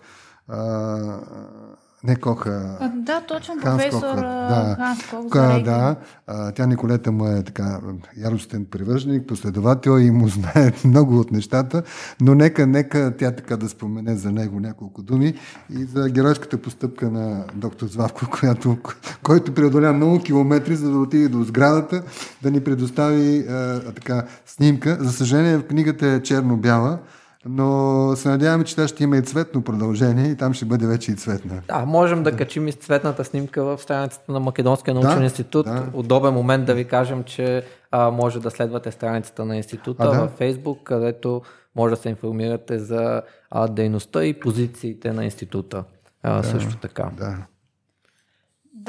не 2.04 2.16
Коха. 2.16 2.78
Да, 2.95 3.22
точно 3.22 3.54
Ханс 3.64 3.84
професор 3.84 4.16
Кох, 4.16 4.22
да. 4.22 4.76
Ханс 4.78 5.00
Кох. 5.10 5.28
Да, 5.64 5.95
а, 6.28 6.52
тя 6.52 6.66
Николета 6.66 7.12
му 7.12 7.28
е 7.28 7.43
така 7.43 7.80
яростен 8.18 8.66
привърженик, 8.66 9.28
последовател 9.28 10.00
и 10.00 10.12
му 10.12 10.28
знае 10.28 10.74
много 10.86 11.20
от 11.20 11.32
нещата, 11.32 11.84
но 12.22 12.36
нека, 12.36 12.68
нека 12.68 13.14
тя 13.18 13.32
така 13.32 13.58
да 13.58 13.70
спомене 13.70 14.16
за 14.16 14.32
него 14.32 14.60
няколко 14.60 15.02
думи 15.02 15.34
и 15.70 15.84
за 15.84 16.10
геройската 16.10 16.58
постъпка 16.58 17.12
на 17.12 17.45
доктор 17.56 17.88
Звавко, 17.88 18.28
която, 18.39 18.78
който 19.24 19.54
преодоля 19.54 19.93
много 19.93 20.20
километри, 20.20 20.76
за 20.76 20.91
да 20.91 20.97
отиде 20.97 21.28
до 21.28 21.43
сградата, 21.43 22.04
да 22.41 22.52
ни 22.52 22.64
предостави 22.64 23.39
а, 23.50 23.80
така 23.93 24.24
снимка. 24.45 24.97
За 25.00 25.12
съжаление, 25.12 25.62
книгата 25.62 26.08
е 26.08 26.22
черно-бяла, 26.22 26.97
но 27.45 28.11
се 28.15 28.29
надяваме, 28.29 28.63
че 28.63 28.75
тя 28.75 28.87
ще 28.87 29.03
има 29.03 29.17
и 29.17 29.21
цветно 29.21 29.63
продължение 29.63 30.27
и 30.27 30.35
там 30.35 30.53
ще 30.53 30.65
бъде 30.65 30.87
вече 30.87 31.11
и 31.11 31.15
цветна. 31.15 31.61
Да, 31.67 31.85
можем 31.85 32.23
да 32.23 32.35
качим 32.37 32.67
и 32.67 32.71
цветната 32.71 33.25
снимка 33.25 33.63
в 33.63 33.81
страницата 33.81 34.31
на 34.31 34.39
Македонския 34.39 34.93
научен 34.93 35.17
да, 35.17 35.23
институт. 35.23 35.65
Да. 35.65 35.85
Удобен 35.93 36.33
момент 36.33 36.65
да 36.65 36.73
ви 36.73 36.85
кажем, 36.85 37.23
че 37.23 37.63
а, 37.91 38.11
може 38.11 38.39
да 38.39 38.51
следвате 38.51 38.91
страницата 38.91 39.45
на 39.45 39.57
института 39.57 40.03
а, 40.03 40.11
да. 40.11 40.19
във 40.19 40.31
Фейсбук, 40.31 40.83
където 40.83 41.41
може 41.75 41.95
да 41.95 42.01
се 42.01 42.09
информирате 42.09 42.79
за 42.79 43.21
а, 43.51 43.67
дейността 43.67 44.25
и 44.25 44.39
позициите 44.39 45.13
на 45.13 45.25
института. 45.25 45.83
А, 46.23 46.37
да, 46.37 46.43
също 46.43 46.77
така. 46.77 47.11
Да. 47.17 47.37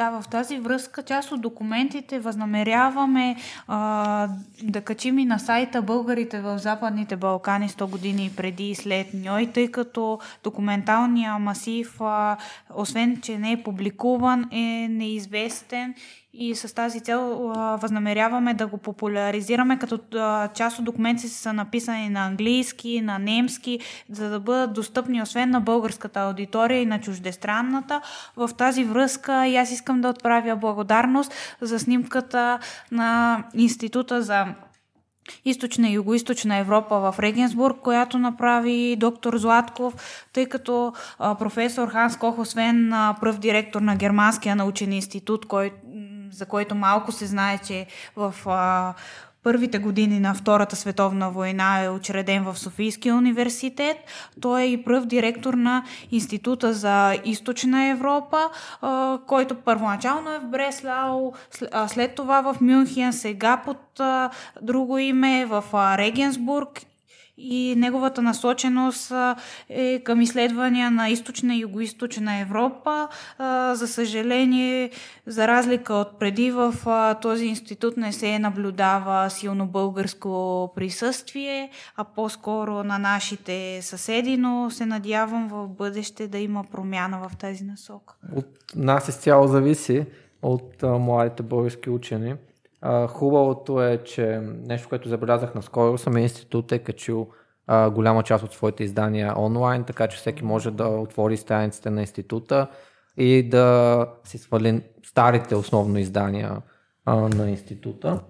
Да, 0.01 0.21
в 0.21 0.29
тази 0.29 0.59
връзка 0.59 1.03
част 1.03 1.33
от 1.33 1.41
документите 1.41 2.19
възнамеряваме 2.19 3.37
а, 3.69 4.29
да 4.63 4.81
качим 4.81 5.19
и 5.19 5.25
на 5.25 5.39
сайта 5.39 5.83
Българите 5.83 6.41
в 6.41 6.59
Западните 6.59 7.17
Балкани 7.17 7.69
100 7.69 7.91
години 7.91 8.31
преди 8.37 8.71
и 8.71 8.75
след 8.75 9.07
Ньой, 9.15 9.51
тъй 9.55 9.71
като 9.71 10.19
документалния 10.45 11.39
масив, 11.39 12.01
а, 12.01 12.37
освен 12.75 13.21
че 13.23 13.39
не 13.39 13.53
е 13.53 13.63
публикуван, 13.63 14.49
е 14.53 14.89
неизвестен 14.91 15.95
и 16.33 16.55
с 16.55 16.75
тази 16.75 17.01
цел 17.01 17.53
възнамеряваме 17.83 18.55
да 18.55 18.67
го 18.67 18.79
популяризираме, 18.79 19.79
като 19.79 19.99
част 20.55 20.79
от 20.79 20.85
документите 20.85 21.29
са 21.29 21.53
написани 21.53 22.09
на 22.09 22.27
английски, 22.27 23.01
на 23.01 23.19
немски, 23.19 23.81
за 24.11 24.31
да 24.31 24.41
бъдат 24.41 24.73
достъпни 24.73 25.23
освен 25.23 25.51
на 25.51 25.61
българската 25.61 26.21
аудитория 26.21 26.83
и 26.83 26.87
на 26.87 27.01
чуждестранната. 27.01 28.01
В 28.37 28.51
тази 28.57 28.85
връзка 28.85 29.47
и 29.47 29.57
аз 29.57 29.71
искам 29.71 30.01
да 30.01 30.09
отправя 30.09 30.57
благодарност 30.57 31.33
за 31.61 31.79
снимката 31.79 32.59
на 32.93 33.45
Института 33.55 34.23
за 34.23 34.47
източна 35.45 35.89
и 35.89 35.93
югоизточна 35.93 36.57
Европа 36.57 36.99
в 36.99 37.15
Регенсбург, 37.19 37.77
която 37.83 38.19
направи 38.19 38.97
доктор 38.97 39.37
Златков, 39.37 39.95
тъй 40.33 40.47
като 40.47 40.93
професор 41.19 41.89
Ханс 41.89 42.17
Кох, 42.17 42.39
освен 42.39 42.91
пръв 43.21 43.39
директор 43.39 43.81
на 43.81 43.97
Германския 43.97 44.57
научен 44.57 44.93
институт, 44.93 45.47
който 45.47 45.77
за 46.31 46.47
който 46.47 46.75
малко 46.75 47.13
се 47.13 47.27
знае, 47.27 47.59
че 47.59 47.87
в 48.17 48.35
а, 48.47 48.95
първите 49.43 49.79
години 49.79 50.21
на 50.21 50.35
Втората 50.35 50.77
световна 50.77 51.31
война 51.31 51.83
е 51.83 51.89
учреден 51.89 52.45
в 52.45 52.59
Софийския 52.59 53.15
университет. 53.15 53.97
Той 54.41 54.63
е 54.63 54.67
и 54.67 54.85
пръв 54.85 55.07
директор 55.07 55.55
на 55.55 55.85
Института 56.11 56.73
за 56.73 57.19
източна 57.25 57.85
Европа, 57.85 58.51
който 59.27 59.55
първоначално 59.55 60.31
е 60.35 60.39
в 60.39 60.47
Бреслау, 60.47 61.33
след 61.87 62.15
това 62.15 62.41
в 62.41 62.61
Мюнхен, 62.61 63.13
сега 63.13 63.63
под 63.65 64.01
друго 64.63 64.99
име 64.99 65.47
в 65.47 65.65
а, 65.73 65.99
Регенсбург 65.99 66.90
и 67.43 67.75
неговата 67.77 68.23
насоченост 68.23 69.13
е 69.69 70.01
към 70.05 70.21
изследвания 70.21 70.91
на 70.91 71.09
източна 71.09 71.55
и 71.55 71.61
югоизточна 71.61 72.41
Европа. 72.41 73.09
За 73.75 73.89
съжаление, 73.89 74.91
за 75.27 75.49
разлика 75.49 75.95
от 75.95 76.19
преди 76.19 76.51
в 76.51 76.75
този 77.23 77.47
институт 77.47 77.97
не 77.97 78.13
се 78.13 78.39
наблюдава 78.39 79.31
силно 79.31 79.67
българско 79.67 80.73
присъствие, 80.75 81.71
а 81.97 82.05
по-скоро 82.05 82.85
на 82.85 82.99
нашите 82.99 83.83
съседи, 83.83 84.37
но 84.37 84.71
се 84.71 84.87
надявам 84.87 85.49
в 85.49 85.69
бъдеще 85.69 86.29
да 86.29 86.39
има 86.39 86.65
промяна 86.73 87.29
в 87.29 87.37
тази 87.37 87.65
насока. 87.65 88.15
От 88.37 88.47
нас 88.77 89.09
изцяло 89.09 89.47
зависи 89.47 90.05
от 90.43 90.83
младите 90.83 91.43
български 91.43 91.91
учени 91.91 92.35
хубавото 93.09 93.83
е, 93.83 93.99
че 94.05 94.41
нещо, 94.43 94.89
което 94.89 95.09
забелязах 95.09 95.55
наскоро, 95.55 95.99
самия 95.99 96.23
институт 96.23 96.73
е 96.73 96.79
качил 96.79 97.29
а, 97.67 97.91
голяма 97.91 98.23
част 98.23 98.45
от 98.45 98.53
своите 98.53 98.85
издания 98.85 99.35
онлайн, 99.39 99.85
така 99.85 100.07
че 100.07 100.17
всеки 100.17 100.45
може 100.45 100.71
да 100.71 100.89
отвори 100.89 101.37
страниците 101.37 101.91
на 101.91 102.01
института 102.01 102.67
и 103.17 103.49
да 103.49 104.07
си 104.25 104.39
свали 104.39 104.83
старите 105.05 105.55
основно 105.55 105.99
издания 105.99 106.57
а, 107.05 107.17
на 107.17 107.51
института. 107.51 108.21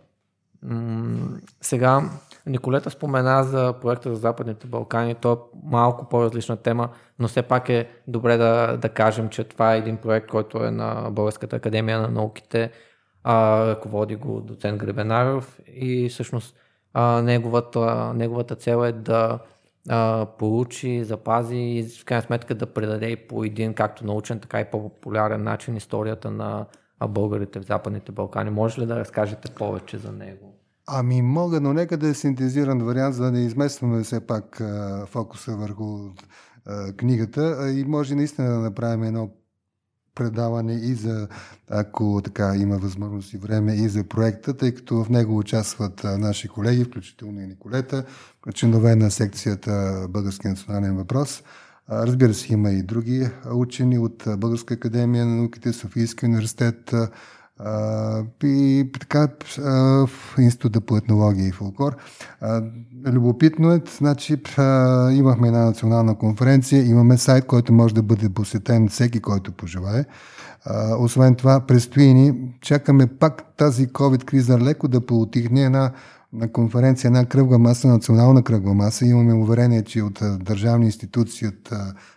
М- 0.62 1.38
сега 1.60 2.10
Николета 2.46 2.90
спомена 2.90 3.44
за 3.44 3.74
проекта 3.80 4.14
за 4.14 4.20
Западните 4.20 4.66
Балкани. 4.66 5.14
То 5.14 5.32
е 5.32 5.36
малко 5.64 6.08
по-различна 6.08 6.56
тема, 6.56 6.88
но 7.18 7.28
все 7.28 7.42
пак 7.42 7.68
е 7.68 7.88
добре 8.08 8.36
да, 8.36 8.76
да 8.76 8.88
кажем, 8.88 9.28
че 9.28 9.44
това 9.44 9.74
е 9.74 9.78
един 9.78 9.96
проект, 9.96 10.30
който 10.30 10.64
е 10.64 10.70
на 10.70 11.10
Българската 11.10 11.56
академия 11.56 12.00
на 12.00 12.08
науките. 12.08 12.70
А, 13.24 13.66
ръководи 13.66 14.16
го 14.16 14.40
доцент 14.40 14.78
Гребенаров 14.78 15.60
и 15.74 16.08
всъщност 16.08 16.56
а, 16.94 17.22
неговата, 17.22 18.14
неговата 18.14 18.54
цел 18.54 18.84
е 18.84 18.92
да 18.92 19.38
а, 19.88 20.26
получи, 20.38 21.04
запази 21.04 21.56
и 21.56 21.88
в 22.00 22.04
крайна 22.04 22.22
сметка 22.22 22.54
да 22.54 22.66
предаде 22.66 23.16
по 23.28 23.44
един 23.44 23.74
както 23.74 24.06
научен, 24.06 24.40
така 24.40 24.60
и 24.60 24.70
по-популярен 24.70 25.42
начин 25.42 25.76
историята 25.76 26.30
на 26.30 26.66
българите 27.08 27.60
в 27.60 27.66
Западните 27.66 28.12
Балкани. 28.12 28.50
Може 28.50 28.80
ли 28.80 28.86
да 28.86 28.96
разкажете 28.96 29.54
повече 29.54 29.98
за 29.98 30.12
него? 30.12 30.54
Ами 30.86 31.22
мога, 31.22 31.60
но 31.60 31.72
нека 31.72 31.96
да 31.96 32.08
е 32.08 32.14
синтезиран 32.14 32.78
вариант, 32.78 33.14
за 33.14 33.24
да 33.24 33.30
не 33.30 33.40
изместваме 33.40 34.02
все 34.02 34.26
пак 34.26 34.60
а, 34.60 35.06
фокуса 35.06 35.56
върху 35.56 35.98
а, 36.66 36.92
книгата 36.92 37.56
а, 37.60 37.70
и 37.70 37.84
може 37.84 38.14
наистина 38.14 38.48
да 38.48 38.58
направим 38.58 39.02
едно 39.02 39.30
предаване 40.20 40.74
и 40.74 40.94
за, 40.94 41.28
ако 41.70 42.20
така 42.24 42.56
има 42.56 42.78
възможност 42.78 43.32
и 43.32 43.36
време, 43.36 43.74
и 43.74 43.88
за 43.88 44.04
проекта, 44.04 44.56
тъй 44.56 44.74
като 44.74 45.04
в 45.04 45.10
него 45.10 45.38
участват 45.38 46.04
наши 46.04 46.48
колеги, 46.48 46.84
включително 46.84 47.40
и 47.40 47.46
Николета, 47.46 48.04
членове 48.54 48.96
на 48.96 49.10
секцията 49.10 50.06
Български 50.10 50.48
национален 50.48 50.96
въпрос. 50.96 51.42
Разбира 51.90 52.34
се, 52.34 52.52
има 52.52 52.70
и 52.70 52.82
други 52.82 53.28
учени 53.52 53.98
от 53.98 54.24
Българска 54.38 54.74
академия 54.74 55.26
на 55.26 55.36
науките, 55.36 55.72
Софийски 55.72 56.26
университет, 56.26 56.94
и 58.44 58.90
така 59.00 59.28
в 59.58 60.10
Института 60.38 60.80
по 60.80 60.96
етнология 60.96 61.48
и 61.48 61.52
фолклор. 61.52 61.96
Любопитно 63.06 63.72
е, 63.72 63.82
значи 63.98 64.42
имахме 65.12 65.48
една 65.48 65.64
национална 65.64 66.18
конференция, 66.18 66.86
имаме 66.86 67.18
сайт, 67.18 67.46
който 67.46 67.72
може 67.72 67.94
да 67.94 68.02
бъде 68.02 68.28
посетен 68.28 68.88
всеки, 68.88 69.20
който 69.20 69.52
пожелае. 69.52 70.04
Освен 70.98 71.34
това, 71.34 71.60
предстои 71.60 72.14
ни, 72.14 72.34
чакаме 72.60 73.06
пак 73.06 73.56
тази 73.56 73.88
COVID-криза 73.88 74.58
леко 74.58 74.88
да 74.88 75.06
поутихне 75.06 75.64
една 75.64 75.92
на 76.32 76.52
конференция 76.52 77.08
една 77.08 77.24
кръгла 77.24 77.58
маса, 77.58 77.88
национална 77.88 78.42
кръгла 78.42 78.74
маса. 78.74 79.06
Имаме 79.06 79.34
уверение, 79.34 79.82
че 79.82 80.02
от 80.02 80.22
държавни 80.40 80.86
институции, 80.86 81.48
от, 81.48 81.72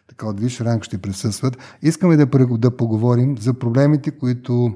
така, 0.09 0.27
от 0.27 0.39
висш 0.39 0.61
ранг 0.61 0.83
ще 0.83 0.97
присъстват. 0.97 1.57
Искаме 1.81 2.15
да, 2.15 2.25
да 2.57 2.77
поговорим 2.77 3.37
за 3.37 3.53
проблемите, 3.53 4.11
които 4.11 4.75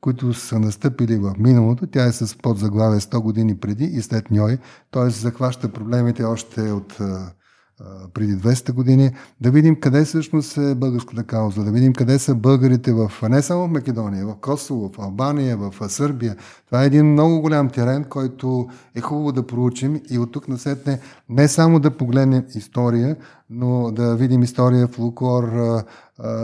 които 0.00 0.34
са 0.34 0.58
настъпили 0.58 1.16
в 1.16 1.34
миналото. 1.38 1.86
Тя 1.86 2.04
е 2.04 2.12
с 2.12 2.38
подзаглавие 2.38 3.00
100 3.00 3.22
години 3.22 3.56
преди 3.56 3.84
и 3.84 4.02
след 4.02 4.30
Ньой, 4.30 4.58
т.е. 4.90 5.10
захваща 5.10 5.68
проблемите 5.68 6.24
още 6.24 6.72
от 6.72 7.00
преди 8.14 8.36
200 8.36 8.72
години, 8.72 9.10
да 9.40 9.50
видим 9.50 9.80
къде 9.80 10.04
всъщност 10.04 10.56
е 10.56 10.74
българската 10.74 11.24
кауза, 11.24 11.64
да 11.64 11.72
видим 11.72 11.92
къде 11.92 12.18
са 12.18 12.34
българите 12.34 12.92
в, 12.92 13.12
не 13.22 13.42
само 13.42 13.68
в 13.68 13.70
Македония, 13.70 14.26
в 14.26 14.36
Косово, 14.40 14.90
в 14.92 14.98
Албания, 14.98 15.56
в 15.56 15.88
Сърбия. 15.88 16.36
Това 16.66 16.82
е 16.82 16.86
един 16.86 17.12
много 17.12 17.40
голям 17.40 17.68
терен, 17.68 18.04
който 18.04 18.68
е 18.94 19.00
хубаво 19.00 19.32
да 19.32 19.46
проучим 19.46 20.00
и 20.10 20.18
от 20.18 20.32
тук 20.32 20.48
насетне 20.48 21.00
не 21.28 21.48
само 21.48 21.80
да 21.80 21.96
погледнем 21.96 22.44
история, 22.54 23.16
но 23.50 23.90
да 23.90 24.16
видим 24.16 24.42
история, 24.42 24.88
фолклор, 24.88 25.52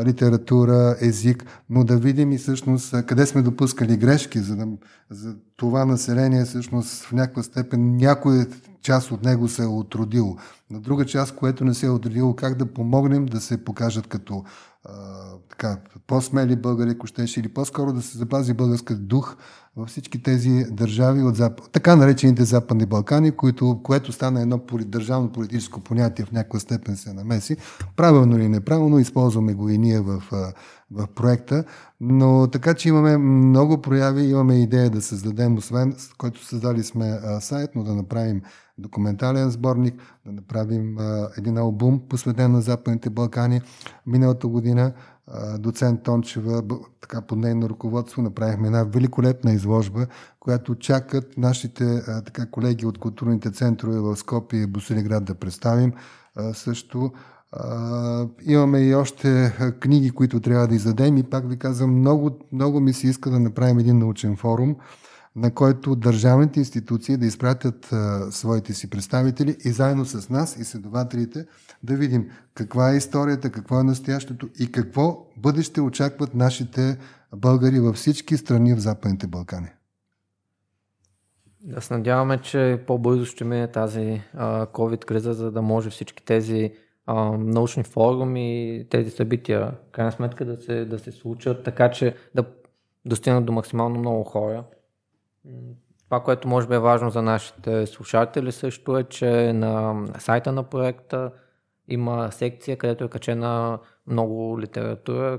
литература, 0.07 0.97
език, 1.01 1.45
но 1.71 1.85
да 1.85 1.97
видим 1.97 2.33
и 2.33 2.39
всъщност 2.39 3.07
къде 3.07 3.27
сме 3.27 3.43
допускали 3.43 3.97
грешки, 3.97 4.39
за, 4.39 4.57
да, 4.57 4.67
за 5.11 5.37
това 5.57 5.85
население 5.85 6.45
всъщност 6.45 7.03
в 7.03 7.13
някаква 7.13 7.43
степен 7.43 7.97
някоя 7.97 8.47
част 8.83 9.11
от 9.11 9.25
него 9.25 9.49
се 9.49 9.63
е 9.63 9.67
отродило. 9.67 10.37
На 10.71 10.81
друга 10.81 11.07
част, 11.07 11.37
което 11.37 11.65
не 11.65 11.75
се 11.75 11.87
е 11.87 11.91
отродило, 11.91 12.37
как 12.37 12.55
да 12.59 12.67
помогнем 12.67 13.27
да 13.27 13.41
се 13.41 13.65
покажат 13.65 14.07
като 14.07 14.45
а, 14.85 14.93
така, 15.51 15.79
по-смели 16.07 16.57
българи, 16.57 16.91
ако 16.91 17.07
или 17.37 17.49
по-скоро 17.49 17.93
да 17.93 18.03
се 18.03 18.19
запази 18.19 18.55
българска 18.55 18.95
дух 18.95 19.37
във 19.77 19.89
всички 19.89 20.23
тези 20.23 20.65
държави 20.71 21.23
от 21.23 21.37
Запад, 21.37 21.69
така 21.73 21.97
наречените 21.97 22.45
Западни 22.45 22.87
Балкани, 22.87 23.31
които, 23.31 23.81
което 23.83 24.13
стана 24.13 24.43
едно 24.43 24.61
държавно 24.85 25.33
политическо 25.33 25.81
понятие 25.81 26.25
в 26.25 26.33
някаква 26.33 26.61
степен 26.61 26.97
се 26.97 27.13
намеси. 27.13 27.57
Правилно 27.97 28.37
или 28.37 28.49
неправилно, 28.49 28.99
използваме 28.99 29.55
го 29.55 29.69
и 29.69 29.79
ние 29.79 30.01
в, 30.01 30.23
в 30.91 31.07
проекта, 31.15 31.65
но 32.01 32.49
така, 32.53 32.75
че 32.75 32.89
имаме 32.89 33.19
много 33.19 33.83
прояви, 33.83 34.23
имаме 34.23 34.63
идея 34.63 34.91
да 34.91 35.03
създадем, 35.03 35.57
освен, 35.57 35.97
който 36.19 36.45
създали 36.45 36.83
сме 36.83 37.19
сайт, 37.41 37.71
но 37.75 37.85
да 37.85 37.95
направим 37.95 38.43
документален 38.79 39.51
сборник, 39.51 39.95
да 40.27 40.33
направим 40.33 40.97
един 41.39 41.59
албум, 41.59 42.01
посветен 42.09 42.53
на 42.53 42.61
Западните 42.61 43.11
Балкани. 43.11 43.61
Миналата 44.07 44.47
година 44.47 44.93
доцент 45.59 46.03
Тончева, 46.03 46.63
така 47.01 47.21
под 47.21 47.39
нейно 47.39 47.69
ръководство, 47.69 48.23
направихме 48.23 48.67
една 48.67 48.85
великолепна 48.85 49.53
изложба, 49.53 50.07
която 50.41 50.75
чакат 50.75 51.39
нашите 51.39 52.03
така, 52.25 52.47
колеги 52.47 52.87
от 52.87 52.99
културните 52.99 53.51
центрове 53.51 53.99
в 53.99 54.17
Скопие 54.17 54.63
и 54.63 54.67
Босилиград 54.67 55.25
да 55.25 55.35
представим. 55.35 55.93
Също 56.53 57.13
имаме 58.43 58.81
и 58.81 58.95
още 58.95 59.53
книги, 59.81 60.11
които 60.11 60.41
трябва 60.41 60.69
да 60.69 60.75
издадем 60.75 61.17
и 61.17 61.23
пак 61.23 61.49
ви 61.49 61.59
казвам, 61.59 61.99
много, 61.99 62.39
много 62.53 62.81
ми 62.81 62.93
се 62.93 63.07
иска 63.07 63.31
да 63.31 63.41
направим 63.41 63.79
един 63.79 63.99
научен 63.99 64.37
форум, 64.37 64.77
на 65.37 65.55
който 65.55 65.97
държавните 65.97 66.59
институции 66.59 67.17
да 67.17 67.27
изпратят 67.27 67.93
а, 67.93 68.33
своите 68.33 68.73
си 68.75 68.91
представители 68.91 69.57
и 69.65 69.71
заедно 69.71 70.05
с 70.05 70.31
нас, 70.31 70.57
изследователите, 70.57 71.47
да 71.83 71.97
видим 71.97 72.31
каква 72.55 72.93
е 72.93 72.97
историята, 72.97 73.51
какво 73.51 73.81
е 73.81 73.85
настоящето 73.85 74.49
и 74.61 74.73
какво 74.73 75.27
бъдеще 75.37 75.81
очакват 75.81 76.35
нашите 76.35 76.99
българи 77.37 77.81
във 77.81 77.97
всички 77.97 78.37
страни 78.37 78.75
в 78.75 78.79
Западните 78.79 79.27
Балкани. 79.27 79.69
Да 81.63 81.81
се 81.81 81.95
надяваме, 81.95 82.39
че 82.39 82.83
по-бързо 82.87 83.25
ще 83.25 83.45
мине 83.45 83.73
тази 83.73 84.23
COVID-криза, 84.73 85.33
за 85.33 85.51
да 85.51 85.63
може 85.63 85.91
всички 85.91 86.25
тези 86.25 86.73
а, 87.07 87.15
научни 87.39 87.83
форуми 87.83 88.77
и 88.77 88.89
тези 88.89 89.11
събития, 89.11 89.75
крайна 89.93 90.13
сметка, 90.13 90.45
да 90.45 90.57
се, 90.57 90.85
да 90.85 90.99
се 90.99 91.13
случат, 91.13 91.65
така 91.65 91.91
че 91.91 92.15
да 92.35 92.45
достигнат 93.05 93.45
до 93.45 93.53
максимално 93.53 93.99
много 93.99 94.25
хора. 94.25 94.65
Това, 96.05 96.21
което 96.21 96.49
може 96.49 96.67
би 96.67 96.75
е 96.75 96.79
важно 96.79 97.11
за 97.11 97.23
нашите 97.23 97.87
слушатели 97.87 98.53
също 98.53 98.99
е, 98.99 99.05
че 99.05 99.53
на 99.53 100.05
сайта 100.19 100.53
на 100.53 100.63
проекта 100.63 101.31
има 101.89 102.29
секция, 102.33 102.77
където 102.77 103.05
е 103.05 103.09
качена 103.09 103.79
много 104.07 104.61
литература, 104.61 105.39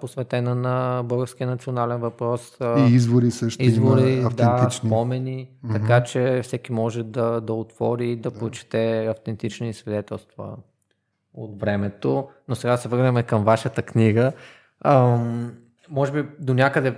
посветена 0.00 0.54
на 0.54 1.02
българския 1.04 1.46
национален 1.46 2.00
въпрос. 2.00 2.58
И 2.78 2.94
извори 2.94 3.30
също 3.30 3.62
извори, 3.62 4.12
има. 4.12 4.30
Да, 4.30 4.68
спомени, 4.70 5.50
mm-hmm. 5.64 5.72
така 5.72 6.02
че 6.04 6.40
всеки 6.42 6.72
може 6.72 7.02
да, 7.02 7.40
да 7.40 7.52
отвори 7.52 8.10
и 8.10 8.16
да, 8.16 8.30
да 8.30 8.38
прочете 8.38 9.06
автентични 9.06 9.72
свидетелства 9.72 10.56
от 11.34 11.60
времето. 11.60 12.28
Но 12.48 12.54
сега 12.54 12.76
се 12.76 12.88
върнем 12.88 13.24
към 13.24 13.44
вашата 13.44 13.82
книга. 13.82 14.32
Ам, 14.84 15.52
може 15.90 16.12
би 16.12 16.28
до 16.40 16.54
някъде 16.54 16.96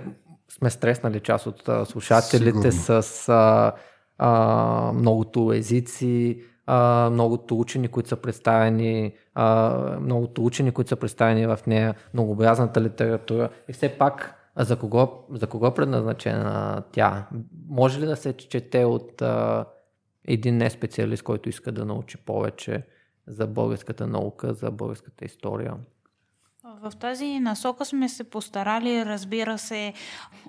сме 0.51 0.69
стреснали 0.69 1.19
част 1.19 1.47
от 1.47 1.69
а, 1.69 1.85
слушателите 1.85 2.71
Сигурно. 2.71 3.03
с 3.03 3.29
а, 3.29 3.73
а, 4.17 4.91
многото 4.93 5.51
езици, 5.53 6.41
а, 6.65 7.09
многото 7.09 7.59
учени, 7.59 7.87
които 7.87 8.09
са 8.09 8.15
представени, 8.15 9.13
а, 9.33 9.99
многото 10.01 10.45
учени, 10.45 10.71
които 10.71 10.89
са 10.89 10.95
представени 10.95 11.47
в 11.47 11.59
нея, 11.67 11.95
многообразната 12.13 12.81
литература 12.81 13.49
и 13.67 13.73
все 13.73 13.89
пак 13.89 14.33
за 14.57 14.79
кого, 14.79 15.25
за 15.29 15.47
кого 15.47 15.67
е 15.67 15.73
предназначена 15.73 16.83
тя? 16.91 17.27
Може 17.69 17.99
ли 17.99 18.05
да 18.05 18.15
се 18.15 18.33
чете 18.33 18.85
от 18.85 19.21
а, 19.21 19.65
един 20.27 20.57
не 20.57 20.69
специалист, 20.69 21.23
който 21.23 21.49
иска 21.49 21.71
да 21.71 21.85
научи 21.85 22.17
повече 22.17 22.83
за 23.27 23.47
българската 23.47 24.07
наука, 24.07 24.53
за 24.53 24.71
българската 24.71 25.25
история? 25.25 25.73
В 26.81 26.91
тази 26.99 27.39
насока 27.39 27.85
сме 27.85 28.09
се 28.09 28.23
постарали, 28.23 29.05
разбира 29.05 29.57
се, 29.57 29.93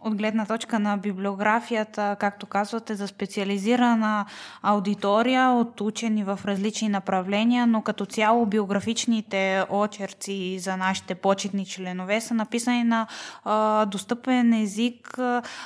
от 0.00 0.14
гледна 0.14 0.46
точка 0.46 0.78
на 0.78 0.96
библиографията, 0.96 2.16
както 2.20 2.46
казвате, 2.46 2.94
за 2.94 3.08
специализирана 3.08 4.26
аудитория 4.62 5.50
от 5.50 5.80
учени 5.80 6.24
в 6.24 6.40
различни 6.44 6.88
направления, 6.88 7.66
но 7.66 7.82
като 7.82 8.06
цяло 8.06 8.46
биографичните 8.46 9.64
очерци 9.70 10.58
за 10.58 10.76
нашите 10.76 11.14
почетни 11.14 11.66
членове 11.66 12.20
са 12.20 12.34
написани 12.34 12.84
на 12.84 13.06
а, 13.44 13.86
достъпен 13.86 14.52
език, 14.52 15.18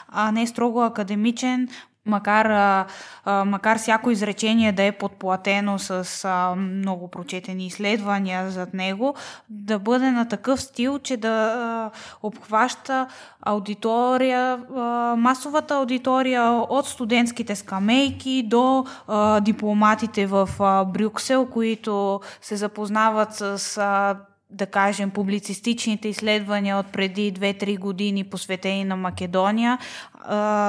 а 0.09 0.33
не 0.33 0.47
строго 0.47 0.83
академичен, 0.83 1.69
макар, 2.07 2.47
а, 2.47 2.87
а, 3.25 3.45
макар 3.45 3.79
всяко 3.79 4.11
изречение 4.11 4.73
да 4.73 4.83
е 4.83 4.93
подплатено 4.93 5.79
с 5.79 6.25
а, 6.25 6.55
много 6.55 7.09
прочетени 7.09 7.67
изследвания 7.67 8.51
зад 8.51 8.75
него, 8.75 9.15
да 9.49 9.79
бъде 9.79 10.11
на 10.11 10.29
такъв 10.29 10.61
стил, 10.61 10.99
че 10.99 11.17
да 11.17 11.29
а, 11.29 11.91
обхваща 12.23 13.07
аудитория, 13.43 14.61
а, 14.77 14.81
масовата 15.19 15.75
аудитория 15.75 16.43
от 16.51 16.87
студентските 16.87 17.57
скамейки 17.57 18.43
до 18.47 18.85
а, 19.09 19.41
дипломатите 19.41 20.27
в 20.27 20.49
а, 20.61 20.85
Брюксел, 20.85 21.47
които 21.47 22.21
се 22.41 22.57
запознават 22.57 23.35
с 23.35 23.79
а, 23.79 24.17
да 24.51 24.67
кажем, 24.67 25.11
публицистичните 25.11 26.09
изследвания 26.09 26.77
от 26.77 26.87
преди 26.87 27.33
2-3 27.33 27.79
години, 27.79 28.25
посветени 28.25 28.85
на 28.85 28.97
Македония, 28.97 29.79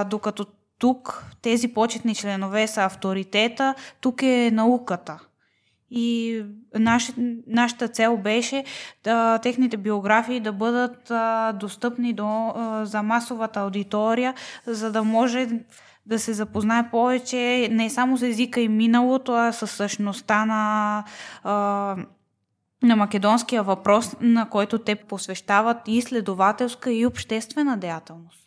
докато 0.10 0.46
тук 0.84 1.26
тези 1.42 1.68
почетни 1.68 2.16
членове 2.16 2.68
са 2.68 2.84
авторитета, 2.84 3.76
тук 4.02 4.22
е 4.22 4.52
науката. 4.54 5.20
И 5.90 6.42
наш, 6.80 7.12
нашата 7.48 7.88
цел 7.88 8.18
беше 8.18 8.64
да, 9.04 9.38
техните 9.38 9.78
биографии 9.78 10.40
да 10.40 10.52
бъдат 10.52 11.12
а, 11.12 11.52
достъпни 11.52 12.14
до, 12.14 12.54
а, 12.56 12.86
за 12.86 13.04
масовата 13.04 13.60
аудитория, 13.60 14.34
за 14.66 14.92
да 14.92 15.04
може 15.04 15.48
да 16.06 16.20
се 16.20 16.34
запознае 16.34 16.90
повече 16.92 17.70
не 17.72 17.90
само 17.90 18.18
с 18.18 18.22
езика 18.22 18.62
и 18.62 18.70
миналото, 18.70 19.34
а 19.34 19.52
с 19.52 19.68
същността 19.68 20.46
на, 20.46 21.04
а, 21.44 21.54
на 22.84 22.96
македонския 22.96 23.64
въпрос, 23.64 24.16
на 24.22 24.50
който 24.50 24.80
те 24.80 24.96
посвещават 24.96 25.78
и 25.88 25.98
изследователска 25.98 26.92
и 26.92 27.06
обществена 27.06 27.78
деятелност. 27.78 28.43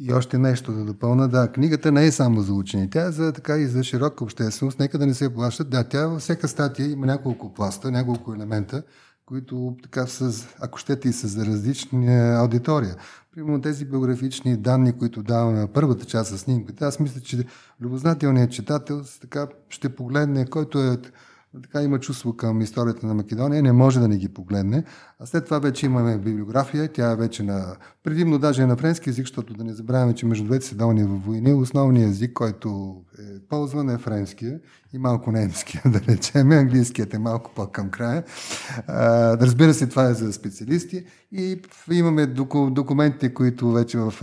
И 0.00 0.12
още 0.12 0.38
нещо 0.38 0.72
да 0.72 0.84
допълна. 0.84 1.28
Да, 1.28 1.52
книгата 1.52 1.92
не 1.92 2.06
е 2.06 2.12
само 2.12 2.40
за 2.40 2.52
учени. 2.52 2.90
Тя 2.90 3.06
е 3.06 3.12
за, 3.12 3.32
така 3.32 3.56
и 3.56 3.66
за 3.66 3.84
широка 3.84 4.24
общественост. 4.24 4.78
Нека 4.78 4.98
да 4.98 5.06
не 5.06 5.14
се 5.14 5.34
плащат. 5.34 5.70
Да, 5.70 5.84
тя 5.84 6.06
във 6.06 6.20
всяка 6.20 6.48
статия 6.48 6.90
има 6.90 7.06
няколко 7.06 7.54
пласта, 7.54 7.90
няколко 7.90 8.34
елемента, 8.34 8.82
които 9.26 9.76
така 9.82 10.06
са, 10.06 10.46
ако 10.60 10.78
щете 10.78 11.08
и 11.08 11.12
за 11.12 11.46
различни 11.46 12.34
аудитория. 12.36 12.96
Примерно 13.34 13.60
тези 13.60 13.84
биографични 13.84 14.56
данни, 14.56 14.98
които 14.98 15.22
даваме 15.22 15.60
на 15.60 15.66
първата 15.66 16.04
част 16.04 16.30
с 16.30 16.38
снимката, 16.38 16.84
аз 16.86 17.00
мисля, 17.00 17.20
че 17.20 17.44
любознателният 17.80 18.52
читател 18.52 19.02
така 19.20 19.46
ще 19.68 19.96
погледне, 19.96 20.46
който 20.46 20.78
е 20.78 20.98
така 21.62 21.82
има 21.82 22.00
чувство 22.00 22.36
към 22.36 22.60
историята 22.60 23.06
на 23.06 23.14
Македония, 23.14 23.62
не 23.62 23.72
може 23.72 24.00
да 24.00 24.08
не 24.08 24.16
ги 24.16 24.28
погледне. 24.28 24.84
А 25.18 25.26
след 25.26 25.44
това 25.44 25.58
вече 25.58 25.86
имаме 25.86 26.18
библиография, 26.18 26.92
тя 26.92 27.10
е 27.10 27.16
вече 27.16 27.42
на, 27.42 27.76
предимно 28.02 28.38
даже 28.38 28.62
е 28.62 28.66
на 28.66 28.76
френски 28.76 29.10
език, 29.10 29.24
защото 29.24 29.54
да 29.54 29.64
не 29.64 29.72
забравяме, 29.72 30.14
че 30.14 30.26
между 30.26 30.44
двете 30.44 30.66
седални 30.66 31.04
във 31.04 31.24
войни 31.24 31.52
основният 31.52 32.10
език, 32.10 32.32
който 32.32 32.96
е 33.18 33.48
ползван 33.48 33.90
е 33.90 33.98
френския 33.98 34.60
и 34.92 34.98
малко 34.98 35.32
немския, 35.32 35.82
да 35.86 36.00
речем. 36.00 36.50
Английският 36.50 37.14
е 37.14 37.18
малко 37.18 37.50
по-към 37.54 37.90
края. 37.90 38.24
А, 38.86 39.36
разбира 39.38 39.74
се, 39.74 39.86
това 39.86 40.04
е 40.04 40.14
за 40.14 40.32
специалисти 40.32 41.04
и 41.32 41.62
имаме 41.92 42.26
документите, 42.70 43.34
които 43.34 43.72
вече 43.72 43.98
в 43.98 44.14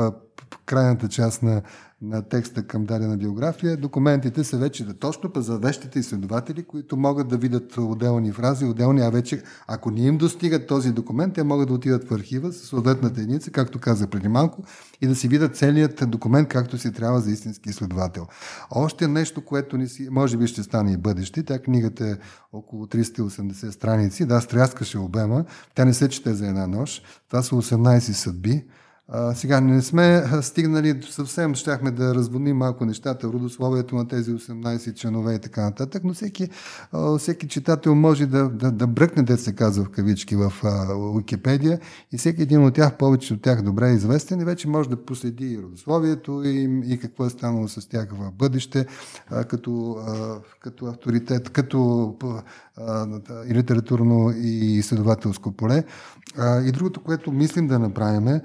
крайната 0.66 1.08
част 1.08 1.44
на 1.44 1.62
на 2.04 2.22
текста 2.22 2.64
към 2.64 2.86
дадена 2.86 3.18
биография. 3.18 3.78
Документите 3.78 4.44
са 4.44 4.58
вече 4.58 4.86
да 4.86 4.94
точно 4.94 5.32
за 5.36 5.58
вещите 5.58 6.00
изследователи, 6.00 6.64
които 6.64 6.98
могат 6.98 7.28
да 7.28 7.38
видят 7.38 7.78
отделни 7.78 8.32
фрази, 8.32 8.66
отделни, 8.66 9.02
а 9.02 9.10
вече 9.10 9.42
ако 9.68 9.92
не 9.92 10.02
им 10.02 10.18
достигат 10.18 10.68
този 10.68 10.92
документ, 10.92 11.34
те 11.34 11.44
могат 11.44 11.68
да 11.68 11.74
отидат 11.74 12.08
в 12.10 12.12
архива 12.12 12.52
с 12.52 12.58
съответната 12.58 13.22
единица, 13.22 13.52
както 13.52 13.80
каза 13.80 14.08
преди 14.08 14.28
малко, 14.28 14.64
и 15.02 15.08
да 15.08 15.16
си 15.16 15.28
видят 15.28 15.56
целият 15.56 16.10
документ, 16.10 16.50
както 16.50 16.78
си 16.78 16.92
трябва 16.92 17.20
за 17.20 17.32
истински 17.32 17.70
изследовател. 17.70 18.28
Още 18.72 19.08
нещо, 19.08 19.46
което 19.46 19.78
ни 19.78 19.88
си, 19.88 20.08
може 20.12 20.38
би 20.38 20.48
ще 20.48 20.64
стане 20.64 20.92
и 20.94 20.98
бъдеще. 20.98 21.44
Тя 21.44 21.60
книгата 21.60 22.08
е 22.08 22.16
около 22.54 22.86
380 22.86 23.70
страници. 23.70 24.26
Да, 24.26 24.42
стряскаше 24.42 24.98
обема. 24.98 25.46
Тя 25.76 25.86
не 25.86 25.94
се 25.94 26.10
чете 26.10 26.34
за 26.34 26.48
една 26.48 26.68
нощ. 26.68 27.04
Това 27.30 27.42
са 27.42 27.56
18 27.56 28.00
съдби. 28.00 28.64
А, 29.08 29.34
сега 29.34 29.62
не 29.62 29.82
сме 29.82 30.24
стигнали 30.42 31.02
съвсем, 31.10 31.56
щяхме 31.56 31.92
да 31.92 32.16
разводним 32.16 32.58
малко 32.58 32.86
нещата, 32.86 33.28
родословието 33.28 33.96
на 33.96 34.08
тези 34.08 34.32
18 34.32 34.96
членове 34.96 35.34
и 35.34 35.40
така 35.40 35.62
нататък, 35.62 36.04
но 36.06 36.14
всеки, 36.14 36.50
всеки 37.20 37.48
читател 37.48 37.96
може 37.96 38.26
да, 38.26 38.50
да, 38.50 38.72
да 38.72 38.88
бръкне, 38.88 39.24
да 39.24 39.38
се 39.38 39.56
казва 39.56 39.84
в 39.86 39.90
кавички 39.90 40.36
в 40.36 40.54
Уикипедия 41.16 41.80
и 42.12 42.18
всеки 42.18 42.42
един 42.42 42.66
от 42.66 42.74
тях, 42.74 42.98
повече 42.98 43.34
от 43.34 43.42
тях 43.42 43.62
добре 43.62 43.90
е 43.90 43.94
известен 43.94 44.42
и 44.42 44.46
вече 44.46 44.68
може 44.68 44.90
да 44.90 45.06
последи 45.06 45.46
и 45.46 45.58
родословието 45.58 46.42
и, 46.46 46.82
и 46.86 47.00
какво 47.00 47.26
е 47.26 47.30
станало 47.30 47.68
с 47.68 47.90
тях 47.90 48.10
в 48.12 48.32
бъдеще, 48.32 48.86
а, 49.30 49.44
като, 49.44 49.98
а, 50.08 50.40
като 50.60 50.86
авторитет, 50.86 51.50
като 51.50 52.16
а, 52.78 53.08
и 53.48 53.54
литературно 53.54 54.34
и 54.38 54.78
изследователско 54.78 55.52
поле. 55.52 55.84
А, 56.38 56.62
и 56.62 56.72
другото, 56.72 57.04
което 57.04 57.32
мислим 57.32 57.68
да 57.68 57.80
направим 57.80 58.28
е, 58.28 58.42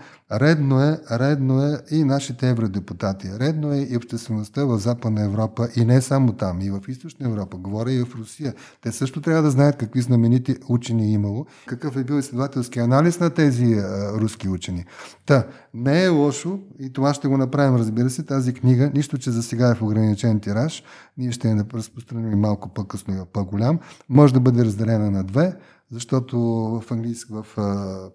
редно 0.49 0.83
е, 0.83 0.99
редно 1.11 1.63
е 1.63 1.79
и 1.91 2.05
нашите 2.05 2.51
евродепутати, 2.51 3.29
редно 3.41 3.73
е 3.73 3.79
и 3.91 3.97
обществеността 3.97 4.65
в 4.65 4.79
Западна 4.79 5.25
Европа 5.25 5.69
и 5.77 5.85
не 5.85 6.03
само 6.03 6.33
там, 6.33 6.61
и 6.61 6.71
в 6.71 6.81
Източна 6.89 7.27
Европа, 7.27 7.57
говоря 7.57 7.93
и 7.93 8.05
в 8.05 8.15
Русия. 8.19 8.55
Те 8.83 8.93
също 8.93 9.21
трябва 9.21 9.43
да 9.43 9.51
знаят 9.51 9.77
какви 9.77 10.01
знаменити 10.01 10.57
учени 10.69 11.05
е 11.05 11.13
имало, 11.13 11.47
какъв 11.67 11.97
е 11.97 12.05
бил 12.05 12.15
изследователски 12.15 12.79
анализ 12.79 13.21
на 13.21 13.31
тези 13.31 13.75
а, 13.75 14.13
руски 14.13 14.49
учени. 14.49 14.85
Та, 15.27 15.47
не 15.75 16.05
е 16.05 16.09
лошо, 16.09 16.59
и 16.81 16.93
това 16.93 17.15
ще 17.15 17.29
го 17.29 17.37
направим, 17.37 17.77
разбира 17.77 18.11
се, 18.11 18.23
тази 18.23 18.55
книга, 18.55 18.91
нищо, 18.95 19.19
че 19.19 19.31
за 19.31 19.43
сега 19.43 19.71
е 19.71 19.75
в 19.75 19.83
ограничен 19.83 20.41
тираж, 20.41 20.83
ние 21.19 21.33
ще 21.33 21.49
я 21.49 21.65
разпространим 21.75 22.39
малко 22.39 22.69
по-късно 22.69 23.15
и 23.15 23.19
по-голям, 23.33 23.79
може 24.09 24.35
да 24.35 24.41
бъде 24.41 24.65
разделена 24.65 25.11
на 25.11 25.25
две, 25.25 25.57
защото 25.93 26.39
в 26.41 26.85
английски, 26.91 27.33
в 27.33 27.47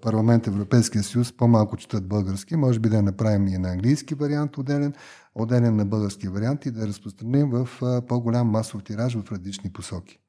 парламент 0.02 0.48
Европейския 0.48 1.04
съюз 1.04 1.34
по-малко 1.38 1.78
четат 1.78 2.08
български. 2.08 2.56
Може 2.56 2.80
би 2.80 2.90
да 2.90 3.02
направим 3.02 3.48
и 3.48 3.58
на 3.58 3.70
английски 3.70 4.16
вариант 4.16 4.58
отделен, 4.58 4.94
отделен 5.36 5.76
на 5.76 5.86
български 5.86 6.28
вариант 6.28 6.66
и 6.66 6.72
да 6.72 6.88
разпространим 6.88 7.50
в 7.50 7.70
по-голям 8.08 8.48
масов 8.48 8.84
тираж 8.84 9.18
в 9.18 9.32
различни 9.32 9.74
посоки. 9.74 10.20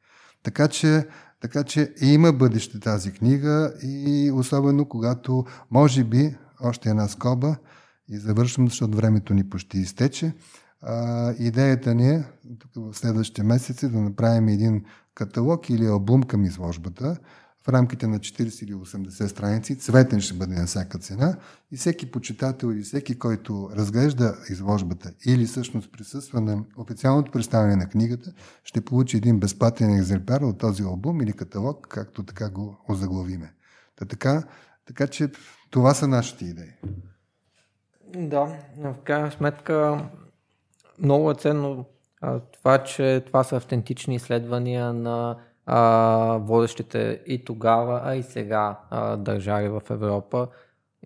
Така 0.42 0.68
че, 0.68 1.06
така 1.40 1.64
че 1.64 1.94
има 2.00 2.32
бъдеще 2.32 2.80
тази 2.80 3.12
книга 3.12 3.72
и 3.82 4.30
особено 4.34 4.88
когато, 4.88 5.44
може 5.70 6.04
би, 6.04 6.36
още 6.60 6.90
една 6.90 7.08
скоба 7.08 7.56
и 8.08 8.18
завършвам, 8.18 8.68
защото 8.68 8.96
времето 8.96 9.34
ни 9.34 9.50
почти 9.50 9.78
изтече. 9.78 10.34
А, 10.82 11.32
идеята 11.38 11.94
ни 11.94 12.10
е 12.10 12.24
тук 12.58 12.70
в 12.74 12.98
следващите 12.98 13.42
месеци 13.42 13.88
да 13.88 14.00
направим 14.00 14.48
един 14.48 14.84
каталог 15.14 15.70
или 15.70 15.86
албум 15.86 16.22
към 16.22 16.44
изложбата 16.44 17.16
в 17.64 17.68
рамките 17.68 18.06
на 18.06 18.18
40 18.18 18.64
или 18.64 18.74
80 18.74 19.26
страници. 19.26 19.78
Цветен 19.78 20.20
ще 20.20 20.34
бъде 20.34 20.54
на 20.54 20.66
всяка 20.66 20.98
цена 20.98 21.36
и 21.72 21.76
всеки 21.76 22.10
почитател 22.10 22.72
или 22.72 22.82
всеки, 22.82 23.18
който 23.18 23.70
разглежда 23.76 24.36
изложбата 24.50 25.12
или 25.26 25.46
всъщност 25.46 25.92
присъства 25.92 26.40
на 26.40 26.64
официалното 26.76 27.32
представяне 27.32 27.76
на 27.76 27.88
книгата, 27.88 28.32
ще 28.64 28.80
получи 28.80 29.16
един 29.16 29.40
безплатен 29.40 29.94
екземпляр 29.94 30.40
от 30.40 30.58
този 30.58 30.82
албум 30.82 31.20
или 31.20 31.32
каталог, 31.32 31.86
както 31.90 32.22
така 32.22 32.50
го 32.50 32.76
озаглавиме. 32.88 33.54
Та 33.96 34.04
така, 34.04 34.42
така 34.86 35.06
че 35.06 35.30
това 35.70 35.94
са 35.94 36.08
нашите 36.08 36.44
идеи. 36.44 36.72
Да, 38.16 38.58
в 38.78 38.94
крайна 39.04 39.30
сметка 39.30 40.08
много 40.98 41.30
е 41.30 41.34
ценно 41.34 41.86
това, 42.52 42.78
че 42.78 43.22
това 43.26 43.44
са 43.44 43.56
автентични 43.56 44.14
изследвания 44.14 44.92
на 44.92 45.36
а, 45.66 46.38
водещите 46.40 47.22
и 47.26 47.44
тогава, 47.44 48.00
а 48.04 48.14
и 48.14 48.22
сега 48.22 48.80
а, 48.90 49.16
държави 49.16 49.68
в 49.68 49.82
Европа. 49.90 50.48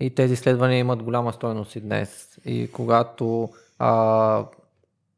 И 0.00 0.14
тези 0.14 0.32
изследвания 0.32 0.78
имат 0.78 1.02
голяма 1.02 1.32
стойност 1.32 1.76
и 1.76 1.80
днес. 1.80 2.38
И 2.44 2.72
когато 2.72 3.48
а, 3.78 4.44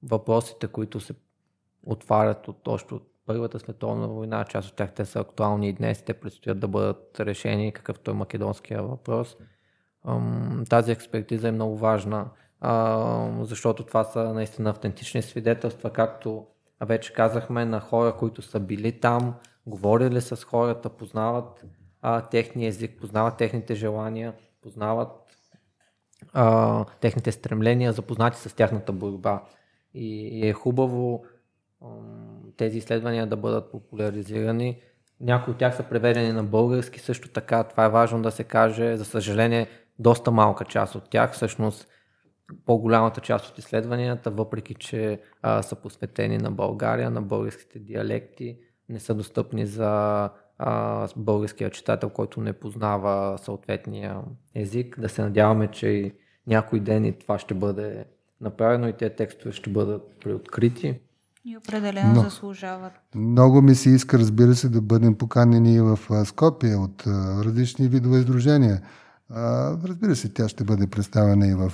въпросите, 0.03 0.67
които 0.67 1.01
се 1.01 1.15
отварят 1.87 2.49
от 2.49 2.69
още 2.69 2.95
от 2.95 3.11
Първата 3.31 3.59
световна 3.59 4.09
война, 4.09 4.45
част 4.45 4.69
от 4.69 4.77
тях 4.77 4.93
те 4.93 5.05
са 5.05 5.21
актуални 5.21 5.69
и 5.69 5.73
днес, 5.73 6.03
те 6.03 6.15
предстоят 6.15 6.61
да 6.61 6.69
бъдат 6.69 7.21
решени, 7.21 7.73
какъвто 7.73 8.11
е 8.11 8.15
македонския 8.15 8.83
въпрос. 8.83 9.37
Тази 10.69 10.93
експертиза 10.93 11.49
е 11.49 11.53
много 11.53 11.77
важна 11.79 12.27
защото 13.43 13.87
това 13.87 14.05
са 14.05 14.35
наистина 14.35 14.71
автентични 14.71 15.23
свидетелства, 15.23 15.91
както 15.91 16.47
вече 16.81 17.13
казахме, 17.13 17.65
на 17.65 17.81
хора, 17.81 18.17
които 18.17 18.43
са 18.43 18.61
били 18.61 19.01
там, 19.01 19.35
говорили 19.67 20.21
с 20.21 20.45
хората, 20.45 20.89
познават 20.89 21.65
а, 22.03 22.21
техния 22.21 22.69
език, 22.69 23.01
познават 23.01 23.37
техните 23.37 23.75
желания, 23.75 24.35
познават 24.63 25.11
а, 26.33 26.85
техните 27.01 27.33
стремления, 27.33 27.93
запознати 27.93 28.39
с 28.39 28.57
тяхната 28.57 28.93
борба. 28.93 29.43
И, 29.95 30.29
и 30.29 30.49
е 30.49 30.53
хубаво 30.53 31.25
а, 31.83 31.87
тези 32.57 32.79
изследвания 32.79 33.27
да 33.27 33.37
бъдат 33.37 33.71
популяризирани. 33.71 34.81
Някои 35.21 35.53
от 35.53 35.59
тях 35.59 35.77
са 35.77 35.83
преведени 35.83 36.33
на 36.33 36.45
български 36.45 37.01
също 37.01 37.29
така. 37.29 37.65
Това 37.65 37.85
е 37.85 37.91
важно 37.91 38.23
да 38.23 38.31
се 38.31 38.45
каже. 38.45 38.97
За 38.97 39.05
съжаление, 39.05 39.69
доста 39.99 40.31
малка 40.31 40.65
част 40.65 40.95
от 40.95 41.11
тях 41.11 41.33
всъщност 41.33 41.89
по-голямата 42.67 43.21
част 43.21 43.47
от 43.47 43.59
изследванията, 43.59 44.31
въпреки 44.31 44.75
че 44.75 45.21
а, 45.43 45.63
са 45.63 45.77
посветени 45.77 46.39
на 46.39 46.51
България, 46.51 47.11
на 47.11 47.23
българските 47.23 47.79
диалекти, 47.79 48.57
не 48.89 49.01
са 49.01 49.15
достъпни 49.15 49.67
за 49.67 50.31
а, 50.59 51.09
българския 51.17 51.71
читател, 51.71 52.11
който 52.11 52.41
не 52.41 52.53
познава 52.53 53.39
съответния 53.39 54.21
език. 54.55 55.01
Да 55.01 55.09
се 55.09 55.23
надяваме, 55.23 55.69
че 55.69 55.89
и 55.89 56.13
някой 56.47 56.81
ден 56.81 57.05
и 57.05 57.19
това 57.19 57.39
ще 57.39 57.55
бъде 57.55 58.05
направено 58.41 58.89
и 58.89 58.93
тези 58.93 59.15
текстове 59.15 59.53
ще 59.53 59.71
бъдат 59.71 60.03
преоткрити. 60.25 61.01
И 61.45 61.57
определено 61.57 62.15
Но, 62.15 62.23
заслужават. 62.23 62.93
Много 63.15 63.63
ми 63.63 63.75
се 63.75 63.91
иска, 63.91 64.19
разбира 64.19 64.55
се, 64.55 64.69
да 64.69 64.81
бъдем 64.81 65.15
поканени 65.15 65.81
в 65.81 65.99
Скопия 66.25 66.79
от 66.79 67.07
а, 67.07 67.45
различни 67.45 67.89
видове 67.89 68.19
издружения. 68.19 68.83
Разбира 69.85 70.17
се, 70.17 70.29
тя 70.29 70.49
ще 70.49 70.65
бъде 70.65 70.87
представена 70.87 71.47
и 71.47 71.55
в 71.55 71.73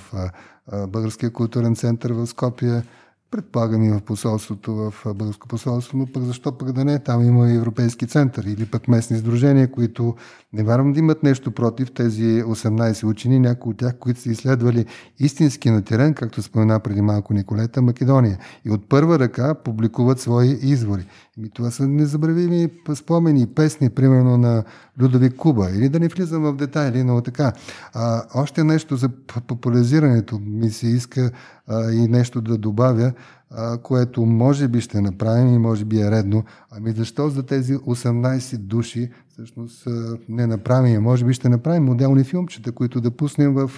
Българския 0.87 1.33
културен 1.33 1.75
център 1.75 2.11
в 2.11 2.27
Скопия. 2.27 2.83
Предполагам 3.31 3.83
и 3.83 3.91
в 3.91 4.01
посолството, 4.01 4.75
в 4.75 4.93
Българско 5.05 5.47
посолство, 5.47 5.97
но 5.97 6.05
пък 6.05 6.23
защо 6.23 6.57
пък 6.57 6.71
да 6.71 6.85
не? 6.85 6.99
Там 6.99 7.27
има 7.27 7.49
и 7.49 7.55
Европейски 7.55 8.07
център 8.07 8.43
или 8.43 8.65
пък 8.65 8.87
местни 8.87 9.15
издружения, 9.15 9.71
които 9.71 10.15
не 10.53 10.63
вярвам 10.63 10.93
да 10.93 10.99
имат 10.99 11.23
нещо 11.23 11.51
против 11.51 11.91
тези 11.91 12.43
18 12.43 13.03
учени, 13.03 13.39
някои 13.39 13.71
от 13.71 13.77
тях, 13.77 13.97
които 13.99 14.19
са 14.19 14.29
изследвали 14.29 14.85
истински 15.19 15.69
на 15.69 15.81
терен, 15.81 16.13
както 16.13 16.41
спомена 16.41 16.79
преди 16.79 17.01
малко 17.01 17.33
Николета, 17.33 17.81
Македония. 17.81 18.37
И 18.65 18.71
от 18.71 18.89
първа 18.89 19.19
ръка 19.19 19.53
публикуват 19.53 20.19
свои 20.19 20.57
извори. 20.61 21.07
И 21.43 21.49
това 21.49 21.71
са 21.71 21.87
незабравими 21.87 22.69
спомени 22.95 23.47
песни, 23.47 23.89
примерно 23.89 24.37
на 24.37 24.63
Людовик 24.99 25.35
Куба. 25.35 25.69
Или 25.71 25.89
да 25.89 25.99
не 25.99 26.07
влизам 26.07 26.43
в 26.43 26.55
детайли, 26.55 27.03
но 27.03 27.21
така. 27.21 27.53
А, 27.93 28.23
още 28.35 28.63
нещо 28.63 28.95
за 28.95 29.09
популяризирането 29.47 30.39
ми 30.39 30.69
се 30.69 30.87
иска 30.87 31.31
а, 31.67 31.91
и 31.91 32.07
нещо 32.07 32.41
да 32.41 32.57
добавя, 32.57 33.13
а, 33.51 33.77
което 33.77 34.25
може 34.25 34.67
би 34.67 34.81
ще 34.81 35.01
направим 35.01 35.53
и 35.53 35.57
може 35.57 35.85
би 35.85 36.01
е 36.01 36.11
редно. 36.11 36.43
Ами 36.71 36.91
защо 36.91 37.29
за 37.29 37.43
тези 37.43 37.77
18 37.77 38.57
души 38.57 39.09
всъщност 39.37 39.87
не 40.29 40.47
направим? 40.47 41.01
Може 41.01 41.25
би 41.25 41.33
ще 41.33 41.49
направим 41.49 41.83
моделни 41.83 42.23
филмчета, 42.23 42.71
които 42.71 43.01
да 43.01 43.11
пуснем 43.11 43.53
в 43.53 43.71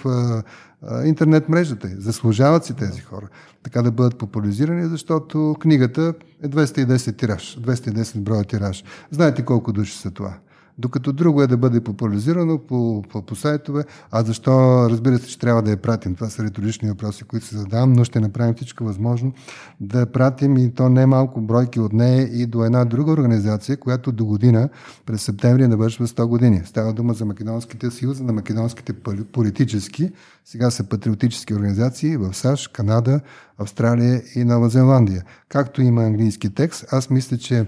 интернет 1.06 1.50
мрежата. 1.50 1.90
Заслужават 1.98 2.66
си 2.66 2.74
тези 2.74 3.02
хора. 3.02 3.28
Така 3.64 3.82
да 3.82 3.92
бъдат 3.92 4.18
популяризирани, 4.18 4.86
защото 4.86 5.56
книгата 5.60 6.14
е 6.44 6.48
210 6.48 7.18
тираж, 7.18 7.60
210 7.62 8.20
броя 8.20 8.44
тираж. 8.44 8.84
Знаете 9.12 9.46
колко 9.46 9.74
души 9.74 9.98
са 9.98 10.12
това? 10.12 10.34
Докато 10.80 11.14
друго 11.14 11.42
е 11.42 11.48
да 11.48 11.58
бъде 11.58 11.82
популяризирано 11.82 12.58
по, 12.58 13.04
по, 13.10 13.22
по 13.22 13.36
сайтове. 13.36 13.84
А 14.12 14.24
защо, 14.24 14.52
разбира 14.90 15.20
се, 15.20 15.28
че 15.28 15.40
трябва 15.40 15.62
да 15.62 15.72
я 15.72 15.78
пратим? 15.78 16.16
Това 16.16 16.30
са 16.30 16.44
риторични 16.44 16.90
въпроси, 16.90 17.24
които 17.24 17.46
се 17.46 17.58
задавам, 17.58 17.94
но 17.94 18.04
ще 18.04 18.20
направим 18.20 18.56
всичко 18.56 18.84
възможно 18.84 19.34
да 19.80 20.06
пратим 20.06 20.58
и 20.58 20.74
то 20.74 20.90
не 20.90 21.06
малко 21.06 21.42
бройки 21.42 21.80
от 21.80 21.94
нея 21.94 22.30
и 22.42 22.46
до 22.46 22.66
една 22.66 22.86
друга 22.86 23.12
организация, 23.12 23.78
която 23.78 24.12
до 24.12 24.26
година, 24.26 24.70
през 25.06 25.22
септември, 25.22 25.68
навършва 25.68 26.08
100 26.08 26.26
години. 26.26 26.62
Става 26.66 26.94
дума 26.94 27.14
за 27.14 27.26
Македонските 27.26 27.92
съюзи 27.92 28.24
на 28.24 28.34
македонските 28.34 28.94
политически, 29.32 30.12
сега 30.46 30.72
са 30.72 30.84
патриотически 30.84 31.54
организации 31.54 32.18
в 32.18 32.34
САЩ, 32.34 32.74
Канада, 32.74 33.20
Австралия 33.58 34.22
и 34.36 34.44
Нова 34.44 34.70
Зеландия. 34.70 35.24
Както 35.50 35.82
има 35.82 36.04
английски 36.04 36.50
текст, 36.50 36.86
аз 36.92 37.10
мисля, 37.10 37.38
че 37.38 37.66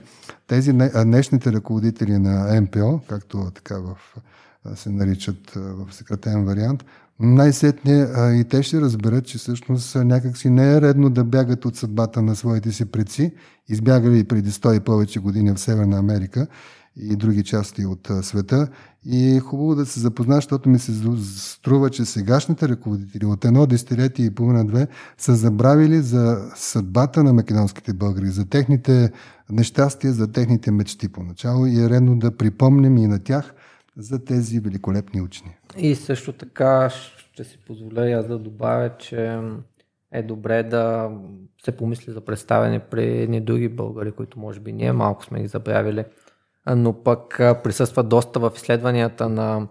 тези 0.51 0.73
днешните 1.05 1.51
ръководители 1.51 2.17
на 2.17 2.61
МПО, 2.61 2.99
както 3.09 3.51
така 3.55 3.75
в, 3.79 3.97
се 4.75 4.89
наричат 4.89 5.51
в 5.55 5.87
съкратен 5.91 6.45
вариант, 6.45 6.85
най-сетне 7.19 8.07
и 8.39 8.43
те 8.49 8.63
ще 8.63 8.81
разберат, 8.81 9.25
че 9.25 9.37
всъщност 9.37 9.95
някакси 9.95 10.49
не 10.49 10.73
е 10.73 10.81
редно 10.81 11.09
да 11.09 11.23
бягат 11.23 11.65
от 11.65 11.75
съдбата 11.75 12.21
на 12.21 12.35
своите 12.35 12.71
си 12.71 12.85
предци, 12.85 13.33
избягали 13.69 14.23
преди 14.23 14.51
100 14.51 14.77
и 14.77 14.79
повече 14.79 15.19
години 15.19 15.51
в 15.51 15.59
Северна 15.59 15.97
Америка 15.97 16.47
и 16.95 17.15
други 17.15 17.43
части 17.43 17.85
от 17.85 18.11
света. 18.21 18.67
И 19.05 19.35
е 19.35 19.39
хубаво 19.39 19.75
да 19.75 19.85
се 19.85 19.99
запозна, 19.99 20.35
защото 20.35 20.69
ми 20.69 20.79
се 20.79 20.91
струва, 21.25 21.89
че 21.89 22.05
сегашните 22.05 22.69
ръководители 22.69 23.25
от 23.25 23.45
едно 23.45 23.65
десетилетие 23.65 24.25
и 24.25 24.35
половина-две 24.35 24.87
са 25.17 25.35
забравили 25.35 26.01
за 26.01 26.51
съдбата 26.55 27.23
на 27.23 27.33
македонските 27.33 27.93
българи, 27.93 28.27
за 28.27 28.49
техните 28.49 29.11
нещастия, 29.49 30.13
за 30.13 30.31
техните 30.31 30.71
мечти 30.71 31.11
поначало 31.11 31.65
и 31.65 31.83
е 31.83 31.89
редно 31.89 32.19
да 32.19 32.37
припомним 32.37 32.97
и 32.97 33.07
на 33.07 33.23
тях 33.23 33.53
за 33.97 34.25
тези 34.25 34.59
великолепни 34.59 35.21
учени. 35.21 35.57
И 35.77 35.95
също 35.95 36.33
така 36.33 36.89
ще 36.89 37.43
си 37.43 37.57
позволя 37.67 38.01
аз 38.01 38.27
да 38.27 38.39
добавя, 38.39 38.91
че 38.99 39.39
е 40.11 40.23
добре 40.23 40.63
да 40.63 41.11
се 41.65 41.71
помисли 41.71 42.13
за 42.13 42.21
представяне 42.21 42.79
при 42.79 43.21
едни 43.21 43.41
други 43.41 43.69
българи, 43.69 44.11
които 44.11 44.39
може 44.39 44.59
би 44.59 44.73
ние 44.73 44.93
малко 44.93 45.25
сме 45.25 45.41
ги 45.41 45.47
забравили 45.47 46.05
но 46.75 47.03
пък 47.03 47.35
присъства 47.37 48.03
доста 48.03 48.39
в 48.39 48.51
изследванията 48.55 49.29
на 49.29 49.67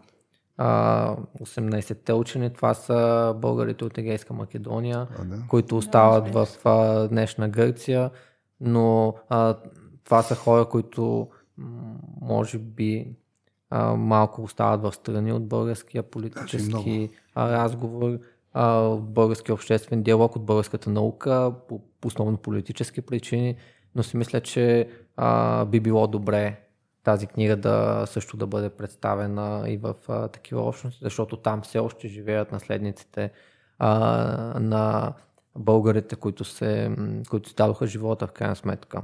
18-те 1.40 2.12
учени. 2.12 2.50
Това 2.50 2.74
са 2.74 3.34
българите 3.36 3.84
от 3.84 3.98
Егейска 3.98 4.34
Македония, 4.34 5.06
а, 5.18 5.24
да. 5.24 5.42
които 5.48 5.76
остават 5.76 6.32
да, 6.32 6.46
в 6.46 7.08
днешна 7.08 7.48
Гърция, 7.48 8.10
но 8.60 9.14
а, 9.28 9.56
това 10.04 10.22
са 10.22 10.34
хора, 10.34 10.64
които 10.64 11.28
може 12.20 12.58
би 12.58 13.16
а, 13.70 13.94
малко 13.94 14.42
остават 14.42 14.82
в 14.82 14.92
страни 14.94 15.32
от 15.32 15.48
българския 15.48 16.02
политически 16.02 17.10
разговор, 17.36 18.18
а, 18.52 18.90
българския 18.96 19.54
обществен 19.54 20.02
диалог, 20.02 20.36
от 20.36 20.44
българската 20.44 20.90
наука, 20.90 21.52
по, 21.68 21.80
по 22.00 22.08
основно 22.08 22.36
политически 22.36 23.00
причини, 23.00 23.56
но 23.94 24.02
си 24.02 24.16
мисля, 24.16 24.40
че 24.40 24.88
а, 25.16 25.64
би 25.64 25.80
било 25.80 26.06
добре 26.06 26.60
тази 27.10 27.26
книга 27.26 27.56
да 27.56 28.04
също 28.06 28.36
да 28.36 28.46
бъде 28.46 28.70
представена 28.70 29.64
и 29.68 29.76
в 29.76 29.94
а, 30.08 30.28
такива 30.28 30.62
общности, 30.62 31.04
защото 31.04 31.36
там 31.36 31.62
все 31.62 31.78
още 31.78 32.08
живеят 32.08 32.52
наследниците 32.52 33.30
а, 33.78 33.90
на 34.60 35.12
българите, 35.58 36.16
които, 36.16 36.44
се, 36.44 36.96
които 37.30 37.48
си 37.48 37.54
дадоха 37.54 37.86
живота 37.86 38.26
в 38.26 38.32
крайна 38.32 38.56
сметка 38.56 39.02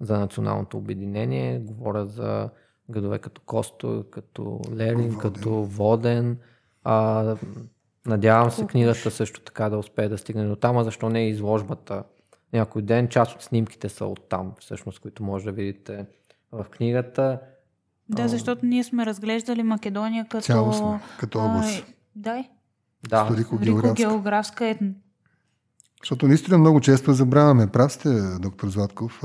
за 0.00 0.18
националното 0.18 0.78
обединение. 0.78 1.58
Говоря 1.58 2.06
за 2.06 2.50
градове 2.90 3.18
като 3.18 3.40
Костор, 3.46 4.10
като 4.10 4.60
Лерин, 4.76 4.96
Воден. 4.96 5.18
като 5.18 5.50
Воден. 5.50 6.38
А, 6.84 7.36
надявам 8.06 8.50
се 8.50 8.66
книгата 8.66 9.10
също 9.10 9.40
така 9.40 9.68
да 9.68 9.78
успее 9.78 10.08
да 10.08 10.18
стигне 10.18 10.44
до 10.44 10.56
там, 10.56 10.78
а 10.78 10.84
защо 10.84 11.08
не 11.08 11.20
е 11.20 11.28
изложбата 11.28 12.04
някой 12.52 12.82
ден. 12.82 13.08
Част 13.08 13.34
от 13.34 13.42
снимките 13.42 13.88
са 13.88 14.06
от 14.06 14.28
там, 14.28 14.54
всъщност, 14.60 15.00
които 15.00 15.22
може 15.22 15.44
да 15.44 15.52
видите 15.52 16.06
в 16.52 16.64
книгата. 16.70 17.40
Да, 18.08 18.28
защото 18.28 18.66
ние 18.66 18.84
сме 18.84 19.06
разглеждали 19.06 19.62
Македония 19.62 20.26
като... 20.28 20.44
Цялостно, 20.44 21.00
като 21.18 21.38
област. 21.38 21.86
Дай. 22.16 22.48
Да. 23.08 23.22
Историко-географска 23.22 24.66
е 24.66 24.78
защото 26.02 26.28
наистина 26.28 26.58
много 26.58 26.80
често 26.80 27.12
забравяме. 27.12 27.66
Прав 27.66 27.92
сте, 27.92 28.20
доктор 28.40 28.68
Златков. 28.68 29.22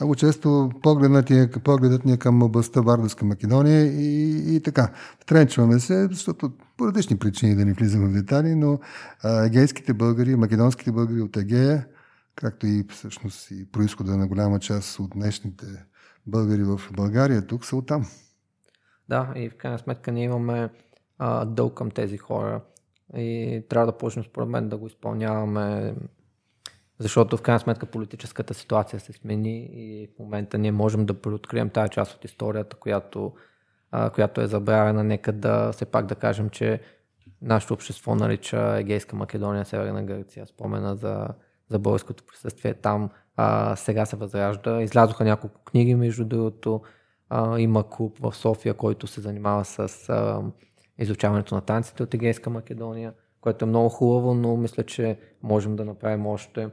Много 0.00 0.14
често 0.14 0.70
погледът 0.82 1.30
ни 1.30 1.40
е, 1.40 1.50
погледът 1.50 2.04
ни 2.04 2.12
е 2.12 2.16
към 2.16 2.42
областта 2.42 2.80
Вардарска 2.80 3.24
Македония 3.24 3.84
и, 3.84 4.56
и 4.56 4.60
така. 4.60 4.92
Тренчваме 5.26 5.80
се, 5.80 6.08
защото 6.10 6.52
по 6.76 6.86
различни 6.86 7.18
причини 7.18 7.54
да 7.54 7.64
не 7.64 7.72
влизаме 7.72 8.08
в 8.08 8.12
детали, 8.12 8.54
но 8.54 8.78
егейските 9.44 9.94
българи, 9.94 10.36
македонските 10.36 10.92
българи 10.92 11.20
от 11.20 11.36
Егея, 11.36 11.86
както 12.34 12.66
и 12.66 12.84
всъщност 12.90 13.50
и 13.50 13.70
происхода 13.72 14.16
на 14.16 14.26
голяма 14.26 14.58
част 14.58 15.00
от 15.00 15.10
днешните 15.10 15.66
българи 16.26 16.62
в 16.62 16.80
България 16.92 17.46
тук 17.46 17.64
са 17.64 17.76
оттам. 17.76 18.06
Да, 19.08 19.32
и 19.36 19.50
в 19.50 19.56
крайна 19.56 19.78
сметка 19.78 20.12
ние 20.12 20.24
имаме 20.24 20.70
а, 21.18 21.44
дълг 21.44 21.74
към 21.74 21.90
тези 21.90 22.16
хора 22.16 22.60
и 23.16 23.62
трябва 23.68 23.86
да 23.92 23.98
почнем 23.98 24.24
според 24.24 24.48
мен 24.48 24.68
да 24.68 24.76
го 24.76 24.86
изпълняваме, 24.86 25.94
защото 26.98 27.36
в 27.36 27.42
крайна 27.42 27.60
сметка 27.60 27.86
политическата 27.86 28.54
ситуация 28.54 29.00
се 29.00 29.12
смени 29.12 29.68
и 29.72 30.06
в 30.06 30.18
момента 30.18 30.58
ние 30.58 30.72
можем 30.72 31.06
да 31.06 31.20
преоткрием 31.20 31.70
тази 31.70 31.90
част 31.90 32.14
от 32.14 32.24
историята, 32.24 32.76
която, 32.76 33.32
а, 33.90 34.10
която 34.10 34.40
е 34.40 34.46
забравена. 34.46 35.04
Нека 35.04 35.32
да 35.32 35.72
все 35.72 35.84
пак 35.84 36.06
да 36.06 36.14
кажем, 36.14 36.50
че 36.50 36.80
нашето 37.42 37.74
общество 37.74 38.14
нарича 38.14 38.76
Егейска 38.78 39.16
Македония, 39.16 39.64
Северна 39.64 40.04
Гърция, 40.04 40.46
спомена 40.46 40.96
за, 40.96 41.28
за 41.70 41.78
българското 41.78 42.24
присъствие 42.24 42.74
там 42.74 43.10
а, 43.36 43.76
сега 43.76 44.06
се 44.06 44.16
възражда. 44.16 44.82
Излязоха 44.82 45.24
няколко 45.24 45.60
книги, 45.64 45.94
между 45.94 46.24
другото. 46.24 46.80
А, 47.28 47.58
има 47.58 47.90
клуб 47.90 48.18
в 48.20 48.34
София, 48.34 48.74
който 48.74 49.06
се 49.06 49.20
занимава 49.20 49.64
с 49.64 50.08
а, 50.08 50.42
изучаването 50.98 51.54
на 51.54 51.60
танците 51.60 52.02
от 52.02 52.14
Егейска 52.14 52.50
Македония, 52.50 53.12
което 53.40 53.64
е 53.64 53.68
много 53.68 53.88
хубаво, 53.88 54.34
но 54.34 54.56
мисля, 54.56 54.82
че 54.82 55.18
можем 55.42 55.76
да 55.76 55.84
направим 55.84 56.26
още. 56.26 56.68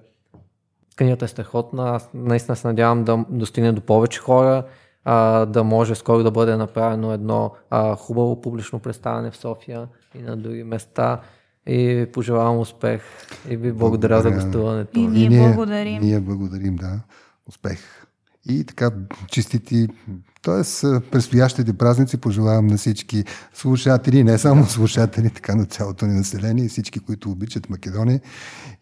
Книгата 0.96 1.26
е 1.26 1.28
страхотна. 1.28 1.90
Аз 1.90 2.10
наистина 2.14 2.56
се 2.56 2.68
надявам 2.68 3.04
да 3.04 3.26
достигне 3.30 3.72
до 3.72 3.82
повече 3.82 4.20
хора, 4.20 4.66
а, 5.04 5.46
да 5.46 5.64
може 5.64 5.96
скоро 5.96 6.24
да 6.24 6.32
бъде 6.32 6.58
направено 6.58 7.14
едно 7.14 7.52
а, 7.70 7.96
хубаво 7.96 8.42
публично 8.42 8.80
представяне 8.80 9.32
в 9.32 9.38
София 9.38 9.88
и 10.16 10.22
на 10.22 10.38
други 10.38 10.64
места. 10.64 11.22
И 11.68 12.08
пожелавам 12.14 12.60
успех 12.60 13.02
и 13.50 13.58
ви 13.58 13.72
благодаря, 13.72 14.16
Благодаря. 14.16 14.40
за 14.40 14.46
гостуването. 14.46 15.00
И 15.00 15.08
ние 15.08 15.40
благодарим. 15.40 16.02
Ние 16.02 16.20
благодарим, 16.20 16.76
да. 16.76 17.00
Успех. 17.48 17.80
И 18.50 18.64
така, 18.64 18.92
честити, 19.28 19.88
т.е. 20.42 20.62
предстоящите 21.12 21.74
празници 21.74 22.18
пожелавам 22.18 22.68
на 22.68 22.78
всички 22.78 23.24
слушатели, 23.54 24.24
не 24.24 24.38
само 24.38 24.66
слушатели, 24.66 25.30
така 25.30 25.56
на 25.56 25.66
цялото 25.66 26.06
ни 26.06 26.14
население 26.14 26.66
и 26.66 26.70
всички, 26.70 27.00
които 27.00 27.32
обичат 27.32 27.70
Македония 27.70 28.22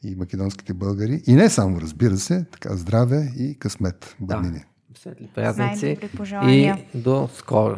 и 0.03 0.15
македонските 0.15 0.73
българи. 0.73 1.21
И 1.27 1.33
не 1.33 1.49
само, 1.49 1.81
разбира 1.81 2.17
се, 2.17 2.45
така 2.51 2.75
здраве 2.75 3.31
и 3.37 3.59
късмет. 3.59 4.15
Да. 4.19 4.35
Бъднини. 4.35 4.63
Светли 4.97 5.29
празници 5.35 5.97
и 6.43 6.73
до 6.95 7.29
скоро. 7.37 7.77